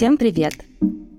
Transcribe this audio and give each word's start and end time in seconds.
Всем 0.00 0.16
привет! 0.16 0.54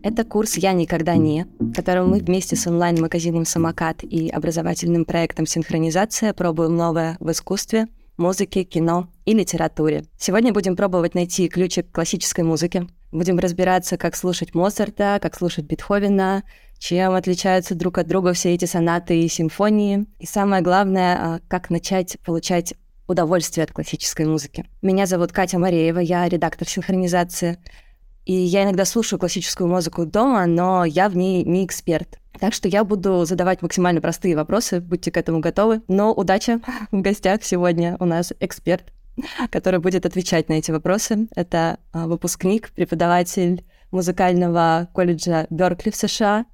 Это 0.01 0.23
курс 0.23 0.57
«Я 0.57 0.73
никогда 0.73 1.15
не», 1.15 1.45
в 1.59 1.71
котором 1.71 2.09
мы 2.09 2.17
вместе 2.17 2.55
с 2.55 2.65
онлайн-магазином 2.65 3.45
«Самокат» 3.45 4.03
и 4.03 4.27
образовательным 4.27 5.05
проектом 5.05 5.45
«Синхронизация» 5.45 6.33
пробуем 6.33 6.75
новое 6.75 7.15
в 7.19 7.29
искусстве, 7.29 7.89
музыке, 8.17 8.63
кино 8.63 9.07
и 9.23 9.35
литературе. 9.35 10.05
Сегодня 10.17 10.51
будем 10.51 10.75
пробовать 10.75 11.13
найти 11.13 11.47
ключик 11.47 11.91
к 11.91 11.93
классической 11.93 12.43
музыке. 12.43 12.87
Будем 13.11 13.37
разбираться, 13.37 13.97
как 13.97 14.15
слушать 14.15 14.55
Моцарта, 14.55 15.19
как 15.21 15.35
слушать 15.35 15.65
Бетховена, 15.65 16.41
чем 16.79 17.13
отличаются 17.13 17.75
друг 17.75 17.99
от 17.99 18.07
друга 18.07 18.33
все 18.33 18.55
эти 18.55 18.65
сонаты 18.65 19.21
и 19.21 19.27
симфонии. 19.27 20.07
И 20.17 20.25
самое 20.25 20.63
главное, 20.63 21.17
а, 21.19 21.39
как 21.47 21.69
начать 21.69 22.17
получать 22.25 22.73
удовольствие 23.07 23.63
от 23.63 23.71
классической 23.71 24.25
музыки. 24.25 24.65
Меня 24.81 25.05
зовут 25.05 25.33
Катя 25.33 25.59
Мареева, 25.59 25.99
я 25.99 26.27
редактор 26.27 26.67
синхронизации. 26.67 27.59
И 28.25 28.33
я 28.33 28.63
иногда 28.63 28.85
слушаю 28.85 29.19
классическую 29.19 29.67
музыку 29.67 30.05
дома, 30.05 30.45
но 30.45 30.85
я 30.85 31.09
в 31.09 31.15
ней 31.15 31.43
не 31.43 31.65
эксперт. 31.65 32.19
Так 32.39 32.53
что 32.53 32.67
я 32.67 32.83
буду 32.83 33.25
задавать 33.25 33.61
максимально 33.61 34.01
простые 34.01 34.35
вопросы, 34.35 34.79
будьте 34.79 35.11
к 35.11 35.17
этому 35.17 35.39
готовы. 35.39 35.81
Но 35.87 36.13
удача! 36.13 36.59
В 36.91 37.01
гостях 37.01 37.43
сегодня 37.43 37.97
у 37.99 38.05
нас 38.05 38.33
эксперт, 38.39 38.93
который 39.49 39.79
будет 39.79 40.05
отвечать 40.05 40.49
на 40.49 40.53
эти 40.53 40.71
вопросы. 40.71 41.27
Это 41.35 41.79
а, 41.91 42.07
выпускник, 42.07 42.71
преподаватель 42.71 43.65
музыкального 43.91 44.87
колледжа 44.93 45.47
Беркли 45.49 45.91
в 45.91 45.95
США, 45.95 46.45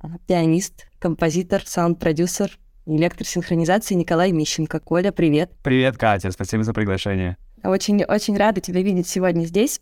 а, 0.00 0.08
пианист, 0.26 0.88
композитор, 0.98 1.62
саунд-продюсер 1.64 2.58
и 2.86 2.96
лектор 2.96 3.26
синхронизации 3.26 3.94
Николай 3.94 4.32
Мищенко. 4.32 4.80
Коля, 4.80 5.12
привет! 5.12 5.52
Привет, 5.62 5.96
Катя, 5.96 6.32
спасибо 6.32 6.64
за 6.64 6.72
приглашение. 6.72 7.36
Очень-очень 7.62 8.36
рада 8.36 8.60
тебя 8.60 8.82
видеть 8.82 9.06
сегодня 9.06 9.44
здесь. 9.44 9.80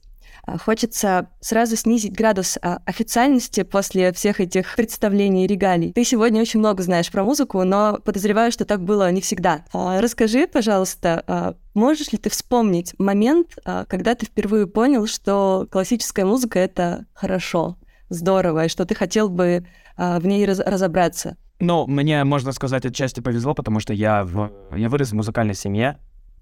А, 0.48 0.58
хочется 0.58 1.28
сразу 1.40 1.76
снизить 1.76 2.14
градус 2.14 2.58
а, 2.62 2.78
официальности 2.86 3.62
после 3.62 4.12
всех 4.12 4.40
этих 4.40 4.76
представлений 4.76 5.44
и 5.44 5.46
регалий. 5.46 5.92
Ты 5.92 6.04
сегодня 6.04 6.40
очень 6.40 6.60
много 6.60 6.82
знаешь 6.82 7.10
про 7.10 7.22
музыку, 7.22 7.62
но 7.64 7.98
подозреваю, 8.04 8.50
что 8.50 8.64
так 8.64 8.82
было 8.82 9.10
не 9.10 9.20
всегда. 9.20 9.64
А, 9.72 10.00
расскажи, 10.00 10.46
пожалуйста, 10.46 11.56
можешь 11.74 12.12
ли 12.12 12.18
ты 12.18 12.30
вспомнить 12.30 12.94
момент, 12.98 13.58
когда 13.86 14.14
ты 14.14 14.26
впервые 14.26 14.66
понял, 14.66 15.06
что 15.06 15.66
классическая 15.70 16.24
музыка— 16.24 16.58
это 16.60 17.06
хорошо, 17.12 17.76
здорово, 18.08 18.64
и 18.64 18.68
что 18.68 18.84
ты 18.84 18.94
хотел 18.94 19.28
бы 19.28 19.66
в 19.96 20.26
ней 20.26 20.46
разобраться? 20.46 21.36
Ну, 21.60 21.86
мне, 21.86 22.24
можно 22.24 22.52
сказать, 22.52 22.86
отчасти 22.86 23.20
повезло, 23.20 23.54
потому 23.54 23.80
что 23.80 23.92
я, 23.92 24.24
в... 24.24 24.50
я 24.76 24.88
вырос 24.88 25.10
в 25.10 25.14
музыкальной 25.14 25.54
семье. 25.54 25.98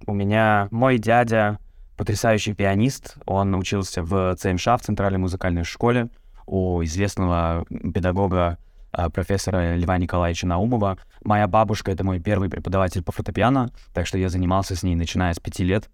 У 0.07 0.15
меня 0.15 0.69
мой 0.71 0.99
дядя 0.99 1.59
потрясающий 1.97 2.55
пианист. 2.55 3.17
Он 3.27 3.55
учился 3.55 4.03
в 4.03 4.37
ЦМШ, 4.37 4.67
в 4.67 4.81
Центральной 4.83 5.19
музыкальной 5.19 5.65
школе, 5.65 6.09
у 6.47 6.83
известного 6.85 7.65
педагога 7.69 8.59
а, 8.93 9.11
профессора 9.11 9.77
Льва 9.77 9.99
Николаевича 9.99 10.47
Наумова. 10.47 10.99
Моя 11.25 11.47
бабушка— 11.49 11.91
это 11.93 12.05
мой 12.05 12.21
первый 12.21 12.49
преподаватель 12.49 13.03
по 13.03 13.13
фортепиано, 13.13 13.71
так 13.93 14.07
что 14.07 14.19
я 14.19 14.29
занимался 14.29 14.77
с 14.77 14.83
ней, 14.83 14.95
начиная 14.95 15.35
с 15.35 15.41
пяти 15.41 15.65
лет. 15.65 15.91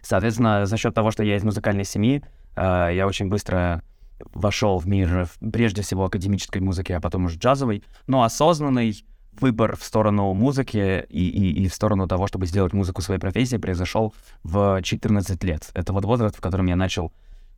Соответственно, 0.00 0.66
за 0.66 0.76
счет 0.76 0.94
того, 0.94 1.10
что 1.10 1.22
я 1.22 1.36
из 1.36 1.44
музыкальной 1.44 1.84
семьи, 1.84 2.22
а, 2.56 2.88
я 2.88 3.06
очень 3.06 3.28
быстро 3.28 3.82
вошел 4.32 4.78
в 4.78 4.86
мир 4.86 5.28
прежде 5.52 5.82
всего 5.82 6.04
академической 6.04 6.58
музыки, 6.58 6.92
а 6.92 7.00
потом 7.00 7.26
уже 7.26 7.38
джазовой, 7.38 7.82
но 8.06 8.22
осознанный 8.22 9.04
выбор 9.40 9.76
в 9.76 9.84
сторону 9.84 10.32
музыки 10.34 11.06
и, 11.08 11.28
и, 11.28 11.64
и 11.64 11.68
в 11.68 11.74
сторону 11.74 12.06
того, 12.06 12.26
чтобы 12.26 12.46
сделать 12.46 12.72
музыку 12.72 13.02
своей 13.02 13.20
профессией, 13.20 13.60
произошел 13.60 14.14
в 14.42 14.80
14 14.82 15.42
лет. 15.44 15.70
Это 15.74 15.92
вот 15.92 16.04
возраст, 16.04 16.36
в 16.36 16.40
котором 16.40 16.66
я 16.66 16.76
начал 16.76 17.12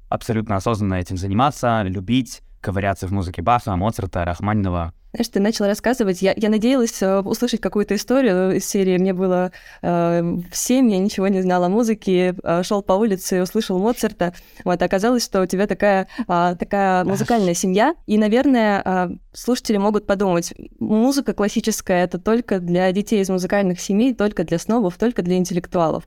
абсолютно 0.08 0.56
осознанно 0.56 0.94
этим 0.94 1.16
заниматься, 1.16 1.82
любить, 1.82 2.42
ковыряться 2.60 3.06
в 3.06 3.12
музыке 3.12 3.42
Баха, 3.42 3.76
Моцарта, 3.76 4.24
Рахманинова, 4.24 4.92
знаешь, 5.16 5.28
ты 5.28 5.40
начал 5.40 5.64
рассказывать. 5.64 6.20
Я, 6.20 6.34
я 6.36 6.50
надеялась 6.50 7.00
э, 7.00 7.20
услышать 7.20 7.60
какую-то 7.62 7.94
историю 7.94 8.54
из 8.56 8.68
серии. 8.68 8.98
Мне 8.98 9.14
было 9.14 9.50
э, 9.80 10.20
в 10.20 10.54
7, 10.54 10.90
я 10.90 10.98
ничего 10.98 11.28
не 11.28 11.40
знала 11.40 11.66
о 11.66 11.68
музыке, 11.70 12.34
э, 12.42 12.62
шел 12.62 12.82
по 12.82 12.92
улице, 12.92 13.42
услышал 13.42 13.78
Моцарта. 13.78 14.34
Вот, 14.64 14.82
оказалось, 14.82 15.24
что 15.24 15.40
у 15.40 15.46
тебя 15.46 15.66
такая, 15.66 16.06
э, 16.28 16.56
такая 16.58 17.04
музыкальная 17.04 17.54
семья. 17.54 17.94
И, 18.04 18.18
наверное, 18.18 18.82
э, 18.84 19.08
слушатели 19.32 19.78
могут 19.78 20.06
подумать, 20.06 20.52
музыка 20.78 21.32
классическая— 21.32 22.04
это 22.04 22.18
только 22.18 22.60
для 22.60 22.92
детей 22.92 23.22
из 23.22 23.30
музыкальных 23.30 23.80
семей, 23.80 24.12
только 24.12 24.44
для 24.44 24.58
снобов, 24.58 24.98
только 24.98 25.22
для 25.22 25.38
интеллектуалов. 25.38 26.04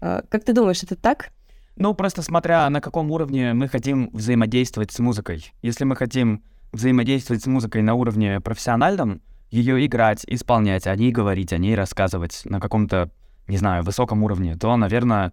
Э, 0.00 0.22
как 0.30 0.44
ты 0.44 0.54
думаешь, 0.54 0.82
это 0.82 0.96
так? 0.96 1.30
Ну, 1.76 1.92
просто 1.92 2.22
смотря 2.22 2.68
на 2.70 2.80
каком 2.80 3.10
уровне 3.10 3.52
мы 3.52 3.68
хотим 3.68 4.08
взаимодействовать 4.12 4.92
с 4.92 4.98
музыкой. 4.98 5.52
Если 5.60 5.84
мы 5.84 5.94
хотим 5.94 6.42
взаимодействовать 6.72 7.42
с 7.42 7.46
музыкой 7.46 7.82
на 7.82 7.94
уровне 7.94 8.40
профессиональном, 8.40 9.20
ее 9.50 9.84
играть, 9.84 10.24
исполнять, 10.26 10.86
о 10.86 10.96
ней 10.96 11.12
говорить, 11.12 11.52
о 11.52 11.58
ней 11.58 11.74
рассказывать 11.74 12.42
на 12.44 12.60
каком-то, 12.60 13.10
не 13.46 13.58
знаю, 13.58 13.84
высоком 13.84 14.22
уровне, 14.22 14.56
то, 14.56 14.74
наверное, 14.76 15.32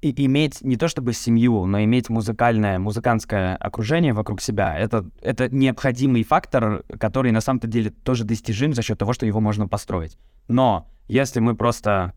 и 0.00 0.12
иметь 0.26 0.62
не 0.62 0.76
то 0.76 0.86
чтобы 0.86 1.12
семью, 1.12 1.66
но 1.66 1.82
иметь 1.82 2.08
музыкальное, 2.08 2.78
музыкантское 2.78 3.56
окружение 3.56 4.12
вокруг 4.12 4.40
себя, 4.40 4.78
это, 4.78 5.04
это 5.22 5.48
необходимый 5.48 6.22
фактор, 6.22 6.84
который 7.00 7.32
на 7.32 7.40
самом-то 7.40 7.66
деле 7.66 7.90
тоже 7.90 8.24
достижим 8.24 8.74
за 8.74 8.82
счет 8.82 8.98
того, 8.98 9.12
что 9.12 9.26
его 9.26 9.40
можно 9.40 9.66
построить. 9.66 10.18
Но 10.46 10.86
если 11.08 11.40
мы 11.40 11.56
просто 11.56 12.12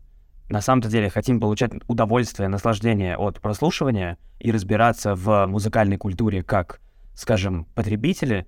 на 0.48 0.60
самом-то 0.60 0.88
деле 0.88 1.10
хотим 1.10 1.40
получать 1.40 1.72
удовольствие, 1.86 2.48
наслаждение 2.48 3.16
от 3.16 3.40
прослушивания 3.40 4.18
и 4.38 4.50
разбираться 4.50 5.14
в 5.14 5.46
музыкальной 5.46 5.96
культуре 5.96 6.42
как 6.42 6.80
скажем, 7.18 7.66
потребители, 7.74 8.46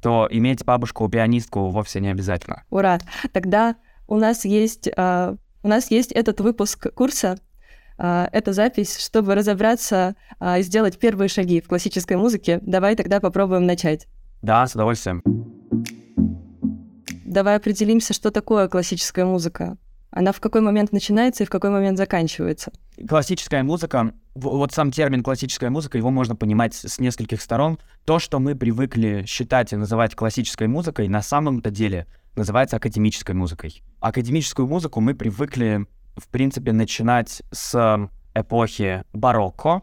то 0.00 0.26
иметь 0.30 0.64
бабушку-пианистку 0.64 1.68
вовсе 1.68 2.00
не 2.00 2.08
обязательно. 2.08 2.64
Ура! 2.70 2.98
Тогда 3.32 3.76
у 4.06 4.16
нас 4.16 4.46
есть, 4.46 4.88
uh, 4.88 5.36
у 5.62 5.68
нас 5.68 5.90
есть 5.90 6.12
этот 6.12 6.40
выпуск 6.40 6.92
курса, 6.94 7.38
uh, 7.98 8.28
эта 8.32 8.54
запись, 8.54 8.98
чтобы 8.98 9.34
разобраться 9.34 10.16
uh, 10.40 10.58
и 10.58 10.62
сделать 10.62 10.98
первые 10.98 11.28
шаги 11.28 11.60
в 11.60 11.68
классической 11.68 12.16
музыке. 12.16 12.58
Давай 12.62 12.96
тогда 12.96 13.20
попробуем 13.20 13.66
начать. 13.66 14.06
Да, 14.40 14.66
с 14.66 14.74
удовольствием. 14.74 15.22
Давай 17.26 17.56
определимся, 17.56 18.14
что 18.14 18.30
такое 18.30 18.68
классическая 18.68 19.26
музыка. 19.26 19.76
Она 20.16 20.32
в 20.32 20.40
какой 20.40 20.62
момент 20.62 20.92
начинается 20.92 21.42
и 21.42 21.46
в 21.46 21.50
какой 21.50 21.68
момент 21.68 21.98
заканчивается? 21.98 22.72
Классическая 23.06 23.62
музыка, 23.62 24.14
вот 24.34 24.72
сам 24.72 24.90
термин 24.90 25.22
классическая 25.22 25.68
музыка, 25.68 25.98
его 25.98 26.08
можно 26.08 26.34
понимать 26.34 26.72
с 26.72 26.98
нескольких 26.98 27.42
сторон. 27.42 27.78
То, 28.06 28.18
что 28.18 28.38
мы 28.38 28.54
привыкли 28.54 29.26
считать 29.26 29.74
и 29.74 29.76
называть 29.76 30.14
классической 30.14 30.68
музыкой, 30.68 31.08
на 31.08 31.20
самом-то 31.20 31.70
деле 31.70 32.06
называется 32.34 32.76
академической 32.76 33.32
музыкой. 33.32 33.82
Академическую 34.00 34.66
музыку 34.66 35.02
мы 35.02 35.14
привыкли, 35.14 35.86
в 36.16 36.28
принципе, 36.28 36.72
начинать 36.72 37.42
с 37.52 38.08
эпохи 38.34 39.04
барокко. 39.12 39.82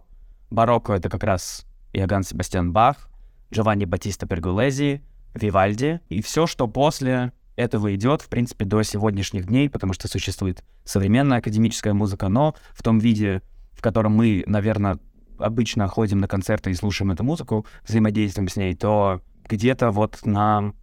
Барокко— 0.49 0.93
это 0.95 1.09
как 1.09 1.23
раз 1.23 1.63
Иоганн 1.93 2.23
Себастьян 2.23 2.73
Бах, 2.73 3.07
Джованни 3.53 3.85
Батиста 3.85 4.25
Пергулези, 4.25 5.03
Вивальди. 5.35 6.01
И 6.09 6.23
все, 6.23 6.47
что 6.47 6.67
после 6.67 7.33
этого 7.55 7.93
идет, 7.95 8.21
в 8.21 8.29
принципе, 8.29 8.65
до 8.65 8.81
сегодняшних 8.83 9.45
дней, 9.45 9.69
потому 9.69 9.93
что 9.93 10.07
существует 10.07 10.63
современная 10.83 11.39
академическая 11.39 11.93
музыка, 11.93 12.29
но 12.29 12.55
в 12.73 12.83
том 12.83 12.99
виде, 12.99 13.41
в 13.73 13.81
котором 13.81 14.13
мы, 14.13 14.43
наверное, 14.47 14.97
обычно 15.37 15.87
ходим 15.87 16.19
на 16.19 16.27
концерты 16.27 16.71
и 16.71 16.75
слушаем 16.75 17.11
эту 17.11 17.23
музыку, 17.23 17.65
взаимодействуем 17.87 18.47
с 18.47 18.55
ней, 18.55 18.75
то 18.75 19.21
где-то 19.47 19.91
вот 19.91 20.25
на 20.25 20.73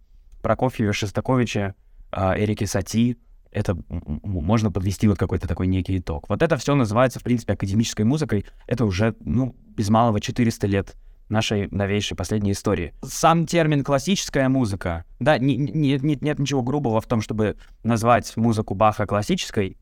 Прокофьеве, 0.41 0.93
Шестаковиче, 0.93 1.75
а, 2.11 2.37
Эрике 2.37 2.67
Сати 2.67 3.17
это 3.51 3.77
можно 3.89 4.71
подвести 4.71 5.07
вот 5.07 5.17
какой-то 5.17 5.47
такой 5.47 5.67
некий 5.67 5.97
итог. 5.97 6.29
Вот 6.29 6.41
это 6.41 6.55
все 6.57 6.73
называется, 6.73 7.19
в 7.19 7.23
принципе, 7.23 7.53
академической 7.53 8.03
музыкой. 8.03 8.45
Это 8.65 8.85
уже, 8.85 9.13
ну, 9.19 9.55
без 9.75 9.89
малого 9.89 10.21
400 10.21 10.67
лет 10.67 10.95
нашей 11.31 11.67
новейшей 11.71 12.15
последней 12.15 12.51
истории. 12.51 12.93
Сам 13.03 13.45
термин 13.45 13.83
«классическая 13.83 14.49
музыка», 14.49 15.05
да, 15.19 15.37
не, 15.37 15.55
не, 15.55 15.97
не, 15.97 16.17
нет 16.19 16.39
ничего 16.39 16.61
грубого 16.61 17.01
в 17.01 17.05
том, 17.05 17.21
чтобы 17.21 17.57
назвать 17.83 18.35
музыку 18.37 18.75
Баха 18.75 19.05
классической, 19.05 19.77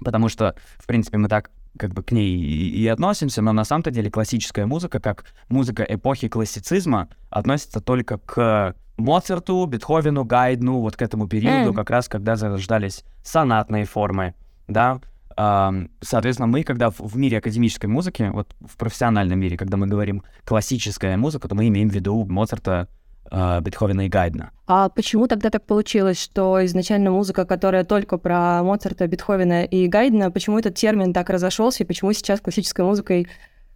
потому 0.00 0.28
что, 0.28 0.54
в 0.78 0.86
принципе, 0.86 1.18
мы 1.18 1.28
так 1.28 1.50
как 1.78 1.94
бы 1.94 2.02
к 2.02 2.12
ней 2.12 2.36
и, 2.36 2.82
и 2.82 2.86
относимся, 2.86 3.42
но 3.42 3.52
на 3.52 3.64
самом-то 3.64 3.90
деле 3.90 4.10
классическая 4.10 4.66
музыка, 4.66 5.00
как 5.00 5.24
музыка 5.48 5.84
эпохи 5.88 6.28
классицизма, 6.28 7.08
относится 7.30 7.80
только 7.80 8.18
к 8.18 8.76
Моцарту, 8.98 9.64
Бетховену, 9.66 10.24
Гайдну, 10.24 10.80
вот 10.80 10.96
к 10.96 11.02
этому 11.02 11.28
периоду, 11.28 11.72
mm. 11.72 11.74
как 11.74 11.90
раз 11.90 12.08
когда 12.08 12.36
зарождались 12.36 13.04
сонатные 13.24 13.84
формы, 13.84 14.34
да, 14.68 15.00
Соответственно, 15.36 16.46
мы, 16.46 16.62
когда 16.62 16.90
в 16.90 17.16
мире 17.16 17.38
академической 17.38 17.86
музыки, 17.86 18.30
вот 18.32 18.54
в 18.60 18.76
профессиональном 18.76 19.38
мире, 19.38 19.56
когда 19.56 19.76
мы 19.76 19.86
говорим 19.86 20.22
классическая 20.44 21.16
музыка, 21.16 21.48
то 21.48 21.54
мы 21.54 21.68
имеем 21.68 21.88
в 21.88 21.94
виду 21.94 22.24
Моцарта, 22.24 22.88
а, 23.30 23.60
Бетховена 23.60 24.04
и 24.04 24.08
Гайдна. 24.08 24.50
А 24.66 24.90
почему 24.90 25.26
тогда 25.26 25.48
так 25.48 25.64
получилось, 25.64 26.20
что 26.20 26.64
изначально 26.66 27.10
музыка, 27.10 27.46
которая 27.46 27.82
только 27.82 28.18
про 28.18 28.62
Моцарта, 28.62 29.06
Бетховена 29.06 29.64
и 29.64 29.86
Гайдна, 29.86 30.30
почему 30.30 30.58
этот 30.58 30.74
термин 30.74 31.14
так 31.14 31.30
разошелся, 31.30 31.82
и 31.82 31.86
почему 31.86 32.12
сейчас 32.12 32.40
классической 32.40 32.84
музыкой 32.84 33.28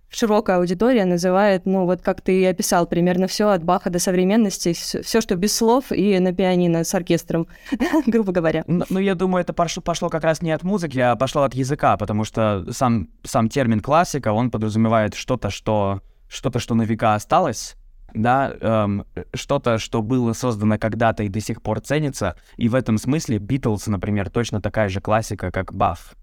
широкая 0.09 0.59
аудитория 0.59 1.05
называет, 1.05 1.67
ну, 1.67 1.85
вот 1.85 2.03
как 2.03 2.21
ты 2.21 2.41
и 2.41 2.45
описал, 2.45 2.87
примерно 2.87 3.27
все 3.27 3.49
от 3.49 3.65
Баха 3.65 3.91
до 3.91 3.99
современности, 3.99 4.73
все, 4.73 5.21
что 5.21 5.37
без 5.37 5.57
слов 5.57 5.93
и 5.93 6.19
на 6.19 6.33
пианино 6.33 6.85
с 6.85 6.95
оркестром, 6.95 7.47
грубо 8.07 8.33
говоря. 8.33 8.65
Ну, 8.67 8.85
ну, 8.89 8.99
я 8.99 9.15
думаю, 9.15 9.43
это 9.43 9.53
пошло, 9.53 9.83
пошло 9.83 10.09
как 10.09 10.25
раз 10.25 10.43
не 10.43 10.53
от 10.53 10.63
музыки, 10.63 10.99
а 10.99 11.17
пошло 11.17 11.43
от 11.43 11.55
языка, 11.55 11.97
потому 11.97 12.25
что 12.25 12.65
сам, 12.71 13.09
сам 13.25 13.49
термин 13.49 13.81
классика, 13.81 14.33
он 14.33 14.51
подразумевает 14.51 15.15
что-то, 15.15 15.51
что, 15.51 16.01
что-то, 16.29 16.59
что 16.59 16.75
на 16.75 16.83
века 16.83 17.15
осталось, 17.15 17.77
да, 18.15 18.53
эм, 18.61 19.05
что-то, 19.35 19.79
что 19.79 20.03
было 20.03 20.33
создано 20.33 20.79
когда-то 20.79 21.23
и 21.23 21.29
до 21.29 21.41
сих 21.41 21.63
пор 21.63 21.81
ценится, 21.81 22.37
и 22.57 22.69
в 22.69 22.75
этом 22.75 22.99
смысле 22.99 23.39
Битлз, 23.39 23.87
например, 23.89 24.31
точно 24.31 24.61
такая 24.61 24.89
же 24.89 25.01
классика, 25.01 25.51
как 25.51 25.75
Баф. 25.75 26.15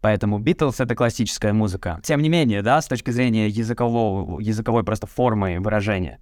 Поэтому 0.00 0.38
Битлз— 0.38 0.76
это 0.80 0.94
классическая 0.94 1.52
музыка. 1.52 2.00
Тем 2.02 2.22
не 2.22 2.28
менее, 2.28 2.62
да, 2.62 2.80
с 2.80 2.86
точки 2.86 3.10
зрения 3.10 3.48
языкового, 3.48 4.40
языковой 4.40 4.82
просто 4.82 5.06
формы 5.06 5.60
выражения. 5.60 6.20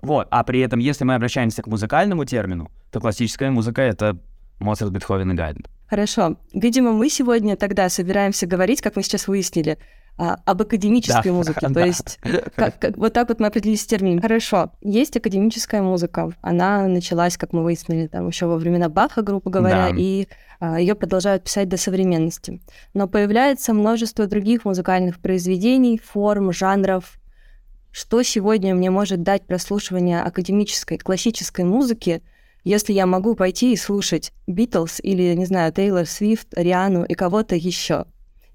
Вот, 0.00 0.28
а 0.30 0.44
при 0.44 0.60
этом, 0.60 0.78
если 0.78 1.04
мы 1.04 1.14
обращаемся 1.14 1.62
к 1.62 1.66
музыкальному 1.66 2.24
термину, 2.24 2.70
то 2.90 3.00
классическая 3.00 3.50
музыка— 3.50 3.82
это 3.82 4.18
Моцарт, 4.60 4.92
Бетховен 4.92 5.32
и 5.32 5.34
Гайден. 5.34 5.66
Хорошо. 5.88 6.36
Видимо, 6.52 6.92
мы 6.92 7.08
сегодня 7.08 7.56
тогда 7.56 7.88
собираемся 7.88 8.46
говорить, 8.46 8.80
как 8.80 8.96
мы 8.96 9.02
сейчас 9.02 9.28
выяснили, 9.28 9.78
а, 10.18 10.36
об 10.44 10.62
академической 10.62 11.28
да, 11.28 11.32
музыке. 11.32 11.68
То 11.74 11.80
есть 11.80 12.18
как, 12.56 12.78
как, 12.78 12.96
вот 12.96 13.12
так 13.12 13.28
вот 13.28 13.38
мы 13.40 13.46
определились 13.46 13.86
термин. 13.86 14.20
Хорошо, 14.20 14.72
есть 14.82 15.16
академическая 15.16 15.80
музыка. 15.80 16.32
Она 16.42 16.88
началась, 16.88 17.36
как 17.36 17.52
мы 17.52 17.62
выяснили, 17.62 18.08
там 18.08 18.26
еще 18.26 18.46
во 18.46 18.56
времена 18.56 18.88
Баха, 18.88 19.22
грубо 19.22 19.50
говоря, 19.50 19.90
да. 19.90 19.96
и 19.96 20.26
ее 20.60 20.94
продолжают 20.94 21.44
писать 21.44 21.68
до 21.68 21.76
современности. 21.76 22.60
Но 22.94 23.08
появляется 23.08 23.72
множество 23.74 24.26
других 24.26 24.64
музыкальных 24.64 25.20
произведений, 25.20 26.00
форм, 26.02 26.52
жанров. 26.52 27.18
Что 27.90 28.22
сегодня 28.22 28.74
мне 28.74 28.90
может 28.90 29.22
дать 29.22 29.46
прослушивание 29.46 30.20
академической, 30.22 30.98
классической 30.98 31.64
музыки, 31.64 32.22
если 32.64 32.92
я 32.92 33.06
могу 33.06 33.34
пойти 33.34 33.72
и 33.72 33.76
слушать 33.76 34.32
Битлз 34.46 35.00
или, 35.02 35.34
не 35.34 35.46
знаю, 35.46 35.72
Тейлор 35.72 36.06
Свифт, 36.06 36.48
Риану 36.56 37.04
и 37.04 37.14
кого-то 37.14 37.54
еще? 37.54 38.04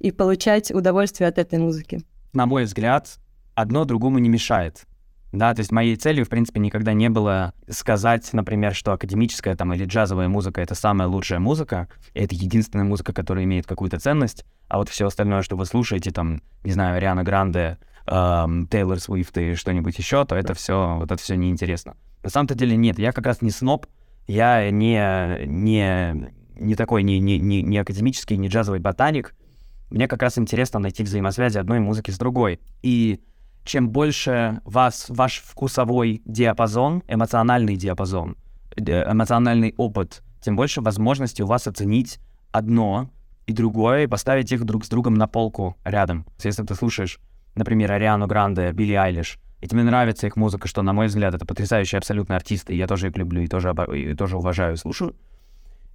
и 0.04 0.12
получать 0.12 0.70
удовольствие 0.72 1.28
от 1.30 1.40
этой 1.40 1.58
музыки. 1.58 2.02
На 2.34 2.46
мой 2.46 2.66
взгляд, 2.66 3.18
одно 3.56 3.86
другому 3.86 4.20
не 4.20 4.30
мешает. 4.30 4.86
Да, 5.34 5.52
то 5.56 5.62
есть 5.62 5.72
моей 5.72 5.96
целью, 5.96 6.26
в 6.26 6.30
принципе, 6.30 6.60
никогда 6.60 6.94
не 6.94 7.10
было 7.10 7.54
сказать, 7.68 8.32
например, 8.34 8.76
что 8.76 8.94
академическая 8.94 9.56
там 9.56 9.74
или 9.74 9.86
джазовая 9.86 10.28
музыка— 10.28 10.62
это 10.62 10.76
самая 10.76 11.08
лучшая 11.08 11.40
музыка, 11.40 11.88
это 12.14 12.36
единственная 12.36 12.86
музыка, 12.86 13.14
которая 13.14 13.44
имеет 13.46 13.66
какую-то 13.66 14.00
ценность, 14.00 14.46
а 14.68 14.78
вот 14.78 14.90
все 14.90 15.08
остальное, 15.08 15.42
что 15.42 15.56
вы 15.56 15.66
слушаете, 15.66 16.12
там, 16.12 16.44
не 16.64 16.72
знаю, 16.72 17.02
Риана 17.02 17.24
Гранде, 17.24 17.80
эм, 18.06 18.68
Тейлор 18.68 19.00
Свифт 19.00 19.36
и 19.40 19.56
что-нибудь 19.56 19.98
еще, 19.98 20.24
то 20.24 20.36
это 20.36 20.54
все, 20.54 20.98
вот 20.98 21.12
это 21.12 21.20
все 21.20 21.36
неинтересно. 21.36 21.98
На 22.22 22.30
самом-то 22.30 22.54
деле 22.54 22.78
нет, 22.78 23.00
я 23.00 23.12
как 23.12 23.26
раз 23.26 23.42
не 23.42 23.50
сноб, 23.50 23.88
я 24.28 24.70
не, 24.70 25.48
не, 25.48 26.32
не 26.60 26.76
такой, 26.76 27.02
не, 27.02 27.18
не, 27.18 27.40
не, 27.40 27.64
не 27.64 27.80
академический, 27.80 28.38
не 28.38 28.50
джазовый 28.50 28.80
ботаник, 28.80 29.34
мне 29.90 30.08
как 30.08 30.22
раз 30.22 30.38
интересно 30.38 30.80
найти 30.80 31.02
взаимосвязи 31.02 31.58
одной 31.58 31.80
музыки 31.80 32.12
с 32.12 32.20
другой. 32.20 32.60
И 32.84 33.20
чем 33.64 33.90
больше 33.90 34.62
вас, 34.66 35.06
ваш 35.10 35.42
вкусовой 35.46 36.22
диапазон, 36.26 37.04
эмоциональный 37.08 37.76
диапазон, 37.76 38.36
эмоциональный 38.76 39.74
опыт, 39.78 40.24
тем 40.42 40.56
больше 40.56 40.82
возможностей 40.82 41.44
у 41.44 41.48
вас 41.48 41.68
оценить 41.68 42.20
одно 42.52 43.10
и 43.46 43.54
другое 43.54 44.04
и 44.04 44.08
поставить 44.08 44.52
их 44.52 44.64
друг 44.64 44.86
с 44.86 44.90
другом 44.90 45.16
на 45.16 45.28
полку 45.28 45.78
рядом. 45.84 46.26
Если 46.44 46.64
ты 46.64 46.76
слушаешь, 46.76 47.20
например, 47.56 47.92
Ариану 47.92 48.28
Гранде, 48.28 48.72
Билли 48.72 48.94
Айлиш, 48.94 49.40
и 49.62 49.68
тебе 49.68 49.84
нравится 49.84 50.28
их 50.28 50.36
музыка, 50.36 50.68
что, 50.68 50.82
на 50.82 50.92
мой 50.92 51.08
взгляд, 51.08 51.34
это 51.34 51.46
потрясающие 51.46 51.98
абсолютно 51.98 52.36
артисты, 52.36 52.74
и 52.74 52.78
я 52.78 52.86
тоже 52.86 53.08
их 53.08 53.18
люблю 53.18 53.42
и 53.42 53.48
тоже, 53.48 53.74
и 53.94 54.14
тоже 54.14 54.38
уважаю 54.38 54.76
слушаю, 54.76 55.16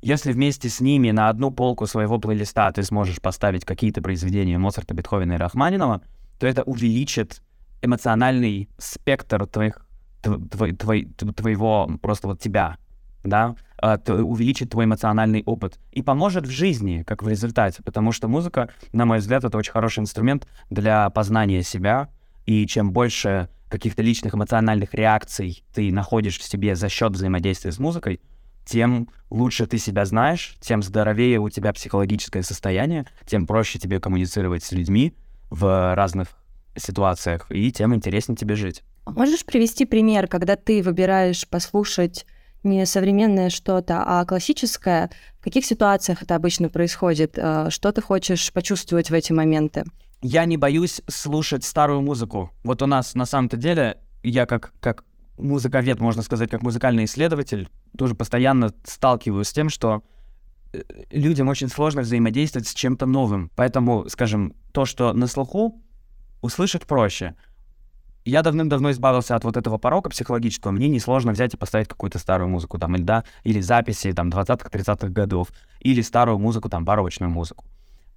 если 0.01 0.33
вместе 0.33 0.69
с 0.69 0.81
ними 0.81 1.11
на 1.11 1.29
одну 1.29 1.51
полку 1.51 1.87
своего 1.87 2.19
плейлиста 2.19 2.71
ты 2.73 2.83
сможешь 2.83 3.21
поставить 3.21 3.65
какие-то 3.65 4.01
произведения 4.01 4.57
Моцарта, 4.57 4.95
Бетховена 4.95 5.35
и 5.35 5.39
Рахманинова, 5.39 6.03
то 6.39 6.47
это 6.47 6.63
увеличит 6.63 7.43
эмоциональный 7.83 8.69
спектр 8.79 9.47
твоих, 9.47 9.87
твой, 10.23 10.73
твой, 10.73 11.05
твоего 11.05 11.91
просто 12.01 12.29
вот 12.29 12.41
тебя, 12.41 12.77
да, 13.25 13.57
а, 13.81 13.99
увеличит 14.09 14.71
твой 14.71 14.87
эмоциональный 14.87 15.43
опыт 15.45 15.79
и 15.93 16.03
поможет 16.03 16.47
в 16.47 16.51
жизни, 16.51 17.05
как 17.07 17.23
в 17.23 17.29
результате, 17.29 17.83
потому 17.83 18.13
что 18.13 18.29
музыка, 18.29 18.71
на 18.93 19.07
мой 19.07 19.19
взгляд, 19.19 19.45
это 19.45 19.57
очень 19.57 19.73
хороший 19.73 20.01
инструмент 20.01 20.47
для 20.71 21.09
познания 21.11 21.63
себя, 21.63 22.09
и 22.47 22.67
чем 22.67 22.93
больше 22.93 23.49
каких-то 23.69 24.03
личных 24.03 24.35
эмоциональных 24.35 24.95
реакций 24.95 25.63
ты 25.75 25.93
находишь 25.93 26.39
в 26.39 26.43
себе 26.43 26.75
за 26.75 26.89
счет 26.89 27.13
взаимодействия 27.13 27.71
с 27.71 27.79
музыкой, 27.79 28.21
тем 28.65 29.09
лучше 29.31 29.67
ты 29.67 29.79
себя 29.79 30.05
знаешь, 30.05 30.57
тем 30.61 30.83
здоровее 30.83 31.39
у 31.39 31.49
тебя 31.49 31.73
психологическое 31.73 32.43
состояние, 32.43 33.07
тем 33.27 33.47
проще 33.47 33.79
тебе 33.79 34.01
коммуницировать 34.01 34.65
с 34.65 34.73
людьми 34.73 35.15
в 35.51 35.95
разных 35.95 36.38
ситуациях, 36.79 37.47
и 37.51 37.71
тем 37.73 37.95
интереснее 37.95 38.37
тебе 38.37 38.57
жить. 38.57 38.83
Можешь 39.07 39.45
привести 39.45 39.87
пример, 39.87 40.29
когда 40.29 40.57
ты 40.57 40.83
выбираешь 40.83 41.47
послушать 41.49 42.27
не 42.63 42.85
современное 42.87 43.51
что-то, 43.51 44.03
а 44.05 44.25
классическое? 44.25 45.11
В 45.41 45.45
каких 45.45 45.65
ситуациях 45.65 46.23
это 46.23 46.35
обычно 46.35 46.69
происходит? 46.69 47.35
Э, 47.37 47.71
что 47.71 47.93
ты 47.93 48.03
хочешь 48.03 48.53
почувствовать 48.53 49.11
в 49.11 49.15
эти 49.15 49.33
моменты? 49.33 49.85
Я 50.21 50.45
не 50.45 50.57
боюсь 50.57 51.01
слушать 51.07 51.65
старую 51.65 52.03
музыку. 52.03 52.51
Вот 52.65 52.83
у 52.83 52.87
нас 52.87 53.15
на 53.15 53.25
самом-то 53.25 53.57
деле 53.57 53.99
я 54.23 54.47
как, 54.47 54.73
как 54.81 55.05
музыковед, 55.39 56.01
можно 56.01 56.23
сказать, 56.23 56.51
как 56.51 56.63
музыкальный 56.63 57.05
исследователь, 57.05 57.69
тоже 57.97 58.15
постоянно 58.15 58.73
сталкиваюсь 58.85 59.49
с 59.49 59.53
тем, 59.53 59.69
что 59.69 60.03
э, 60.73 60.83
людям 61.11 61.49
очень 61.49 61.69
сложно 61.69 62.03
взаимодействовать 62.03 62.67
с 62.67 62.75
чем-то 62.75 63.07
новым. 63.07 63.51
Поэтому, 63.55 64.09
скажем, 64.09 64.55
то, 64.73 64.85
что 64.85 65.13
на 65.13 65.29
слуху, 65.29 65.81
услышать 66.41 66.87
проще. 66.87 67.35
Я 68.25 68.43
давным-давно 68.43 68.91
избавился 68.91 69.37
от 69.37 69.45
вот 69.45 69.57
этого 69.57 69.79
порока 69.79 70.11
психологического. 70.11 70.73
Мне 70.73 70.89
несложно 70.89 71.33
взять 71.33 71.55
и 71.55 71.57
поставить 71.57 71.89
какую-то 71.89 72.19
старую 72.19 72.49
музыку, 72.49 72.79
там, 72.79 72.95
или, 72.95 73.03
да, 73.03 73.25
или 73.43 73.61
записи, 73.61 74.13
там, 74.13 74.29
20-30-х 74.29 75.09
годов, 75.09 75.49
или 75.81 76.03
старую 76.03 76.39
музыку, 76.39 76.69
там, 76.69 76.85
барочную 76.85 77.31
музыку. 77.31 77.65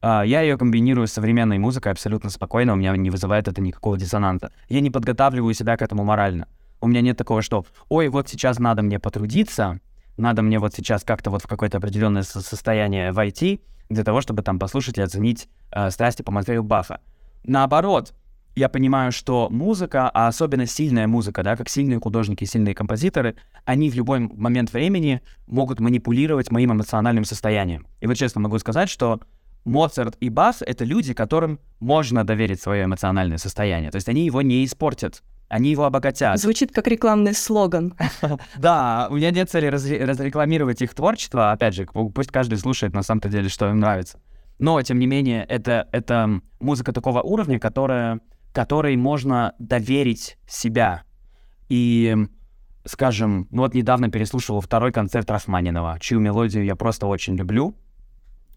Uh, 0.01 0.25
я 0.25 0.41
ее 0.41 0.57
комбинирую 0.57 1.07
с 1.07 1.13
современной 1.13 1.59
музыкой 1.59 1.91
абсолютно 1.91 2.31
спокойно, 2.31 2.73
у 2.73 2.75
меня 2.75 2.97
не 2.97 3.11
вызывает 3.11 3.47
это 3.47 3.61
никакого 3.61 3.99
диссонанса. 3.99 4.51
Я 4.67 4.81
не 4.81 4.89
подготавливаю 4.89 5.53
себя 5.53 5.77
к 5.77 5.83
этому 5.83 6.03
морально. 6.03 6.47
У 6.81 6.87
меня 6.87 7.01
нет 7.01 7.17
такого, 7.17 7.43
что, 7.43 7.65
ой, 7.87 8.07
вот 8.09 8.27
сейчас 8.27 8.57
надо 8.57 8.81
мне 8.81 8.99
потрудиться, 8.99 9.79
надо 10.17 10.41
мне 10.41 10.57
вот 10.57 10.73
сейчас 10.73 11.03
как-то 11.03 11.29
вот 11.29 11.43
в 11.43 11.47
какое-то 11.47 11.77
определенное 11.77 12.23
состояние 12.23 13.11
войти 13.11 13.61
для 13.89 14.03
того, 14.03 14.21
чтобы 14.21 14.41
там 14.41 14.57
послушать 14.57 14.97
и 14.97 15.01
оценить 15.01 15.47
э, 15.71 15.91
страсти 15.91 16.23
по 16.23 16.31
Матвею 16.31 16.63
Бафа. 16.63 16.99
Наоборот, 17.43 18.13
я 18.55 18.69
понимаю, 18.69 19.11
что 19.11 19.47
музыка, 19.49 20.09
а 20.09 20.27
особенно 20.27 20.65
сильная 20.65 21.07
музыка, 21.07 21.43
да, 21.43 21.55
как 21.55 21.69
сильные 21.69 21.99
художники, 21.99 22.43
сильные 22.43 22.75
композиторы, 22.75 23.35
они 23.65 23.89
в 23.89 23.95
любой 23.95 24.19
момент 24.19 24.73
времени 24.73 25.21
могут 25.47 25.79
манипулировать 25.79 26.51
моим 26.51 26.73
эмоциональным 26.73 27.23
состоянием. 27.23 27.87
И 28.01 28.07
вот 28.07 28.17
честно 28.17 28.41
могу 28.41 28.59
сказать, 28.59 28.89
что 28.89 29.21
Моцарт 29.63 30.17
и 30.19 30.29
Баф— 30.29 30.61
это 30.65 30.83
люди, 30.83 31.13
которым 31.13 31.59
можно 31.79 32.25
доверить 32.25 32.61
свое 32.61 32.85
эмоциональное 32.85 33.37
состояние. 33.37 33.91
То 33.91 33.97
есть 33.97 34.09
они 34.09 34.25
его 34.25 34.41
не 34.41 34.65
испортят 34.65 35.23
они 35.51 35.69
его 35.69 35.83
обогатят. 35.83 36.39
Звучит 36.39 36.71
как 36.71 36.87
рекламный 36.87 37.33
слоган. 37.33 37.93
Да, 38.57 39.07
у 39.11 39.15
меня 39.17 39.31
нет 39.31 39.49
цели 39.49 39.67
разрекламировать 39.67 40.81
их 40.81 40.93
творчество. 40.93 41.51
Опять 41.51 41.75
же, 41.75 41.85
пусть 41.85 42.31
каждый 42.31 42.57
слушает 42.57 42.93
на 42.93 43.03
самом-то 43.03 43.27
деле, 43.27 43.49
что 43.49 43.69
им 43.69 43.79
нравится. 43.79 44.17
Но, 44.61 44.79
тем 44.83 44.99
не 44.99 45.07
менее, 45.07 45.43
это, 45.45 45.87
это 45.91 46.39
музыка 46.59 46.93
такого 46.93 47.23
уровня, 47.23 47.59
которая, 47.59 48.19
которой 48.53 48.95
можно 48.95 49.55
доверить 49.57 50.37
себя. 50.47 51.01
И, 51.67 52.15
скажем, 52.85 53.47
ну 53.49 53.63
вот 53.63 53.73
недавно 53.73 54.11
переслушивал 54.11 54.61
второй 54.61 54.91
концерт 54.91 55.31
Рахманинова, 55.31 55.97
чью 55.99 56.19
мелодию 56.19 56.63
я 56.63 56.75
просто 56.75 57.07
очень 57.07 57.35
люблю. 57.35 57.73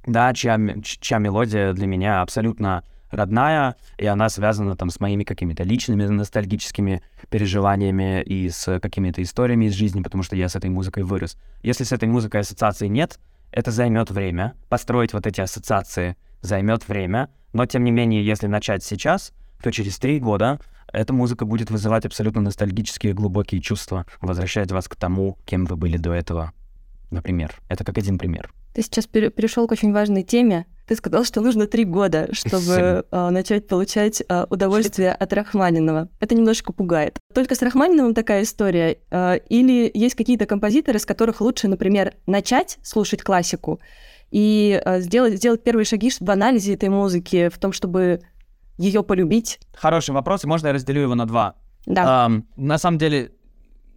Да, 0.07 0.35
чья, 0.35 0.61
чья 0.83 1.17
мелодия 1.17 1.73
для 1.73 1.87
меня 1.87 2.21
абсолютно 2.21 2.85
родная, 3.11 3.75
и 3.97 4.05
она 4.05 4.29
связана 4.29 4.77
там 4.77 4.91
с 4.91 5.01
моими 5.01 5.25
какими-то 5.25 5.63
личными 5.63 6.05
ностальгическими 6.05 7.01
переживаниями 7.31 8.21
и 8.21 8.51
с 8.51 8.79
какими-то 8.79 9.23
историями 9.23 9.67
из 9.67 9.73
жизни, 9.73 10.03
потому 10.03 10.23
что 10.23 10.37
я 10.37 10.51
с 10.51 10.55
этой 10.55 10.69
музыкой 10.69 11.05
вырос. 11.05 11.39
Если 11.63 11.85
с 11.85 11.93
этой 11.93 12.11
музыкой 12.11 12.43
ассоциации 12.43 12.89
нет, 12.89 13.19
это 13.55 13.71
займет 13.71 14.11
время. 14.11 14.55
Построить 14.69 15.13
вот 15.13 15.27
эти 15.27 15.41
ассоциации 15.41 16.17
займет 16.43 16.89
время, 16.89 17.31
но 17.53 17.67
тем 17.67 17.85
не 17.85 17.93
менее, 17.93 18.27
если 18.27 18.49
начать 18.49 18.83
сейчас, 18.83 19.33
то 19.63 19.71
через 19.71 19.97
три 19.99 20.19
года 20.19 20.59
эта 20.93 21.13
музыка 21.13 21.47
будет 21.47 21.71
вызывать 21.71 22.05
абсолютно 22.05 22.41
ностальгические 22.41 23.15
глубокие 23.15 23.61
чувства, 23.61 24.07
возвращать 24.21 24.73
вас 24.73 24.89
к 24.89 24.97
тому, 24.97 25.39
кем 25.47 25.67
вы 25.67 25.77
были 25.77 25.97
до 25.97 26.13
этого. 26.13 26.53
Например. 27.11 27.55
Это 27.69 27.85
как 27.85 27.97
один 27.97 28.19
пример. 28.19 28.53
Ты 28.75 28.83
сейчас 28.83 29.07
перешел 29.07 29.69
к 29.69 29.73
очень 29.73 29.93
важной 29.93 30.25
теме— 30.25 30.67
Ты 30.87 30.97
сказал, 30.97 31.25
что 31.25 31.41
нужно 31.41 31.67
три 31.67 31.85
года, 31.85 32.29
чтобы 32.33 33.07
э, 33.11 33.31
начать 33.31 33.67
получать 33.67 34.23
э, 34.29 34.47
удовольствие 34.51 35.13
от 35.13 35.33
Рахманинова. 35.33 36.09
Это 36.21 36.35
немножко 36.35 36.73
пугает. 36.73 37.19
Только 37.33 37.55
с 37.55 37.63
Рахманиновым 37.63 38.13
такая 38.13 38.43
история? 38.43 38.99
Э, 39.11 39.39
или 39.49 39.91
есть 39.95 40.15
какие-то 40.15 40.45
композиторы, 40.45 40.99
с 40.99 41.07
которых 41.07 41.41
лучше, 41.41 41.69
например, 41.69 42.15
начать 42.27 42.79
слушать 42.83 43.23
классику 43.23 43.81
и 44.31 44.81
э, 44.85 45.01
сделать, 45.01 45.37
сделать 45.37 45.63
первые 45.63 45.87
шаги 45.87 46.11
в 46.21 46.31
анализе 46.31 46.75
этой 46.75 46.91
музыки, 46.91 47.49
в 47.49 47.59
том, 47.59 47.73
чтобы 47.73 48.21
ее 48.77 49.03
полюбить? 49.03 49.61
Хороший 49.75 50.11
вопрос, 50.11 50.45
и 50.45 50.47
можно 50.47 50.67
я 50.67 50.73
разделю 50.75 51.03
его 51.03 51.15
на 51.15 51.27
два. 51.27 51.55
Да. 51.87 52.27
Um, 52.29 52.45
на 52.57 52.79
самом 52.79 52.99
деле, 52.99 53.33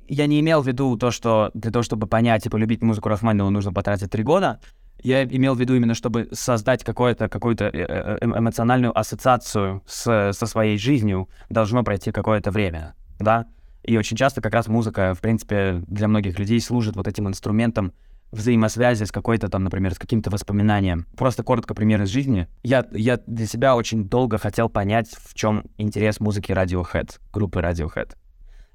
я 0.08 0.27
не 0.27 0.39
имел 0.39 0.62
в 0.62 0.67
виду 0.67 0.98
то, 0.98 1.12
что 1.12 1.51
для 1.53 1.72
того, 1.72 1.84
чтобы 1.84 2.08
понять 2.08 2.46
и 2.46 2.50
полюбить 2.50 2.82
музыку 2.82 3.10
Рахманинова, 3.10 3.50
нужно 3.50 3.74
потратить 3.74 4.12
три 4.12 4.24
года. 4.24 4.60
Я 5.01 5.24
имел 5.24 5.56
в 5.56 5.60
виду 5.60 5.75
именно, 5.75 5.94
чтобы 5.94 6.30
создать 6.32 6.84
какую-то 6.84 7.30
какую-то 7.30 7.66
э, 7.66 7.86
э, 7.88 8.18
эм, 8.22 8.38
эмоциональную 8.38 8.98
ассоциацию 8.98 9.84
с, 9.86 10.34
со 10.34 10.46
своей 10.46 10.77
жизнью, 10.77 11.30
должно 11.50 11.84
пройти 11.84 12.12
какое-то 12.12 12.51
время, 12.51 12.96
да. 13.20 13.46
И 13.84 13.98
очень 13.98 14.18
часто 14.18 14.42
как 14.42 14.54
раз 14.54 14.68
музыка, 14.68 15.13
в 15.13 15.22
принципе, 15.22 15.84
для 15.88 16.08
многих 16.08 16.39
людей 16.39 16.60
служит 16.60 16.96
вот 16.96 17.08
этим 17.08 17.27
инструментом 17.27 17.94
взаимосвязи 18.32 19.06
с 19.06 19.12
какой-то 19.12 19.48
там, 19.48 19.63
например, 19.63 19.94
с 19.94 20.00
каким-то 20.00 20.30
воспоминанием. 20.30 21.06
Просто 21.16 21.44
коротко 21.44 21.74
пример 21.74 22.01
из 22.01 22.10
жизни. 22.10 22.48
Я, 22.63 22.86
я 22.92 23.20
для 23.25 23.46
себя 23.46 23.75
очень 23.75 24.10
долго 24.10 24.38
хотел 24.38 24.70
понять, 24.70 25.10
в 25.10 25.34
чем 25.34 25.63
интерес 25.77 26.20
музыки 26.20 26.51
Radiohead, 26.51 27.20
группы 27.32 27.60
Radiohead. 27.62 28.16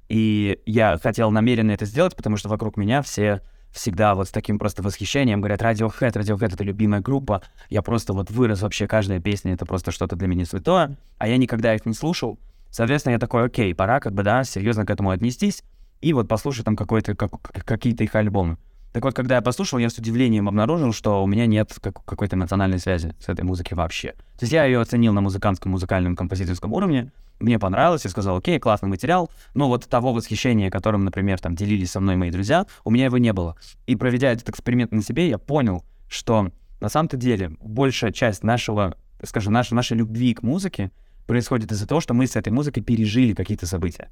И 0.08 0.58
я 0.66 0.98
хотел 1.02 1.30
намеренно 1.30 1.72
это 1.72 1.84
сделать, 1.84 2.16
потому 2.16 2.36
что 2.36 2.48
вокруг 2.48 2.76
меня 2.76 3.02
все 3.02 3.42
всегда 3.72 4.14
вот 4.14 4.28
с 4.28 4.30
таким 4.30 4.58
просто 4.58 4.82
восхищением 4.82 5.40
говорят, 5.40 5.62
Radiohead, 5.62 6.12
Radiohead— 6.12 6.52
это 6.54 6.62
любимая 6.62 7.00
группа, 7.00 7.42
я 7.70 7.82
просто 7.82 8.12
вот 8.12 8.30
вырос 8.30 8.62
вообще, 8.62 8.86
каждая 8.86 9.20
песня— 9.20 9.52
это 9.54 9.66
просто 9.66 9.90
что-то 9.90 10.14
для 10.14 10.28
меня 10.28 10.44
святое, 10.44 10.96
а 11.18 11.28
я 11.28 11.36
никогда 11.36 11.74
их 11.74 11.86
не 11.86 11.94
слушал. 11.94 12.38
Соответственно, 12.70 13.14
я 13.14 13.18
такой, 13.18 13.44
окей, 13.44 13.74
пора 13.74 14.00
как 14.00 14.14
бы, 14.14 14.22
да, 14.22 14.44
серьезно 14.44 14.86
к 14.86 14.90
этому 14.90 15.10
отнестись, 15.10 15.62
и 16.00 16.12
вот 16.12 16.28
послушать 16.28 16.64
там 16.64 16.76
какой-то, 16.76 17.14
как, 17.14 17.32
какие-то 17.64 18.04
их 18.04 18.14
альбомы. 18.14 18.58
Так 18.92 19.04
вот, 19.04 19.14
когда 19.14 19.36
я 19.36 19.42
послушал, 19.42 19.78
я 19.78 19.88
с 19.88 19.96
удивлением 19.96 20.48
обнаружил, 20.48 20.92
что 20.92 21.24
у 21.24 21.26
меня 21.26 21.46
нет 21.46 21.72
как, 21.80 22.04
какой-то 22.04 22.36
эмоциональной 22.36 22.78
связи 22.78 23.14
с 23.18 23.28
этой 23.28 23.42
музыкой 23.42 23.76
вообще. 23.76 24.12
То 24.38 24.42
есть 24.42 24.52
я 24.52 24.64
ее 24.64 24.80
оценил 24.80 25.14
на 25.14 25.22
музыкантском, 25.22 25.72
музыкальном, 25.72 26.14
композиторском 26.14 26.72
уровне, 26.72 27.10
мне 27.40 27.58
понравилось, 27.58 28.04
я 28.04 28.10
сказал, 28.10 28.36
окей, 28.36 28.58
классный 28.60 28.88
материал, 28.88 29.30
но 29.54 29.68
вот 29.68 29.88
того 29.88 30.12
восхищения, 30.12 30.70
которым, 30.70 31.04
например, 31.04 31.40
там 31.40 31.56
делились 31.56 31.90
со 31.90 32.00
мной 32.00 32.16
мои 32.16 32.30
друзья, 32.30 32.66
у 32.84 32.90
меня 32.90 33.06
его 33.06 33.18
не 33.18 33.32
было. 33.32 33.56
И 33.86 33.96
проведя 33.96 34.30
этот 34.30 34.48
эксперимент 34.48 34.92
на 34.92 35.02
себе, 35.02 35.28
я 35.28 35.38
понял, 35.38 35.84
что 36.08 36.50
на 36.80 36.88
самом-то 36.88 37.16
деле 37.16 37.52
большая 37.60 38.12
часть 38.12 38.44
нашего, 38.44 38.96
скажем, 39.24 39.52
нашей, 39.52 39.74
нашей 39.74 39.96
любви 39.96 40.34
к 40.34 40.42
музыке 40.42 40.92
происходит 41.26 41.72
из-за 41.72 41.88
того, 41.88 42.00
что 42.00 42.14
мы 42.14 42.26
с 42.26 42.36
этой 42.36 42.50
музыкой 42.52 42.82
пережили 42.82 43.34
какие-то 43.34 43.66
события. 43.66 44.10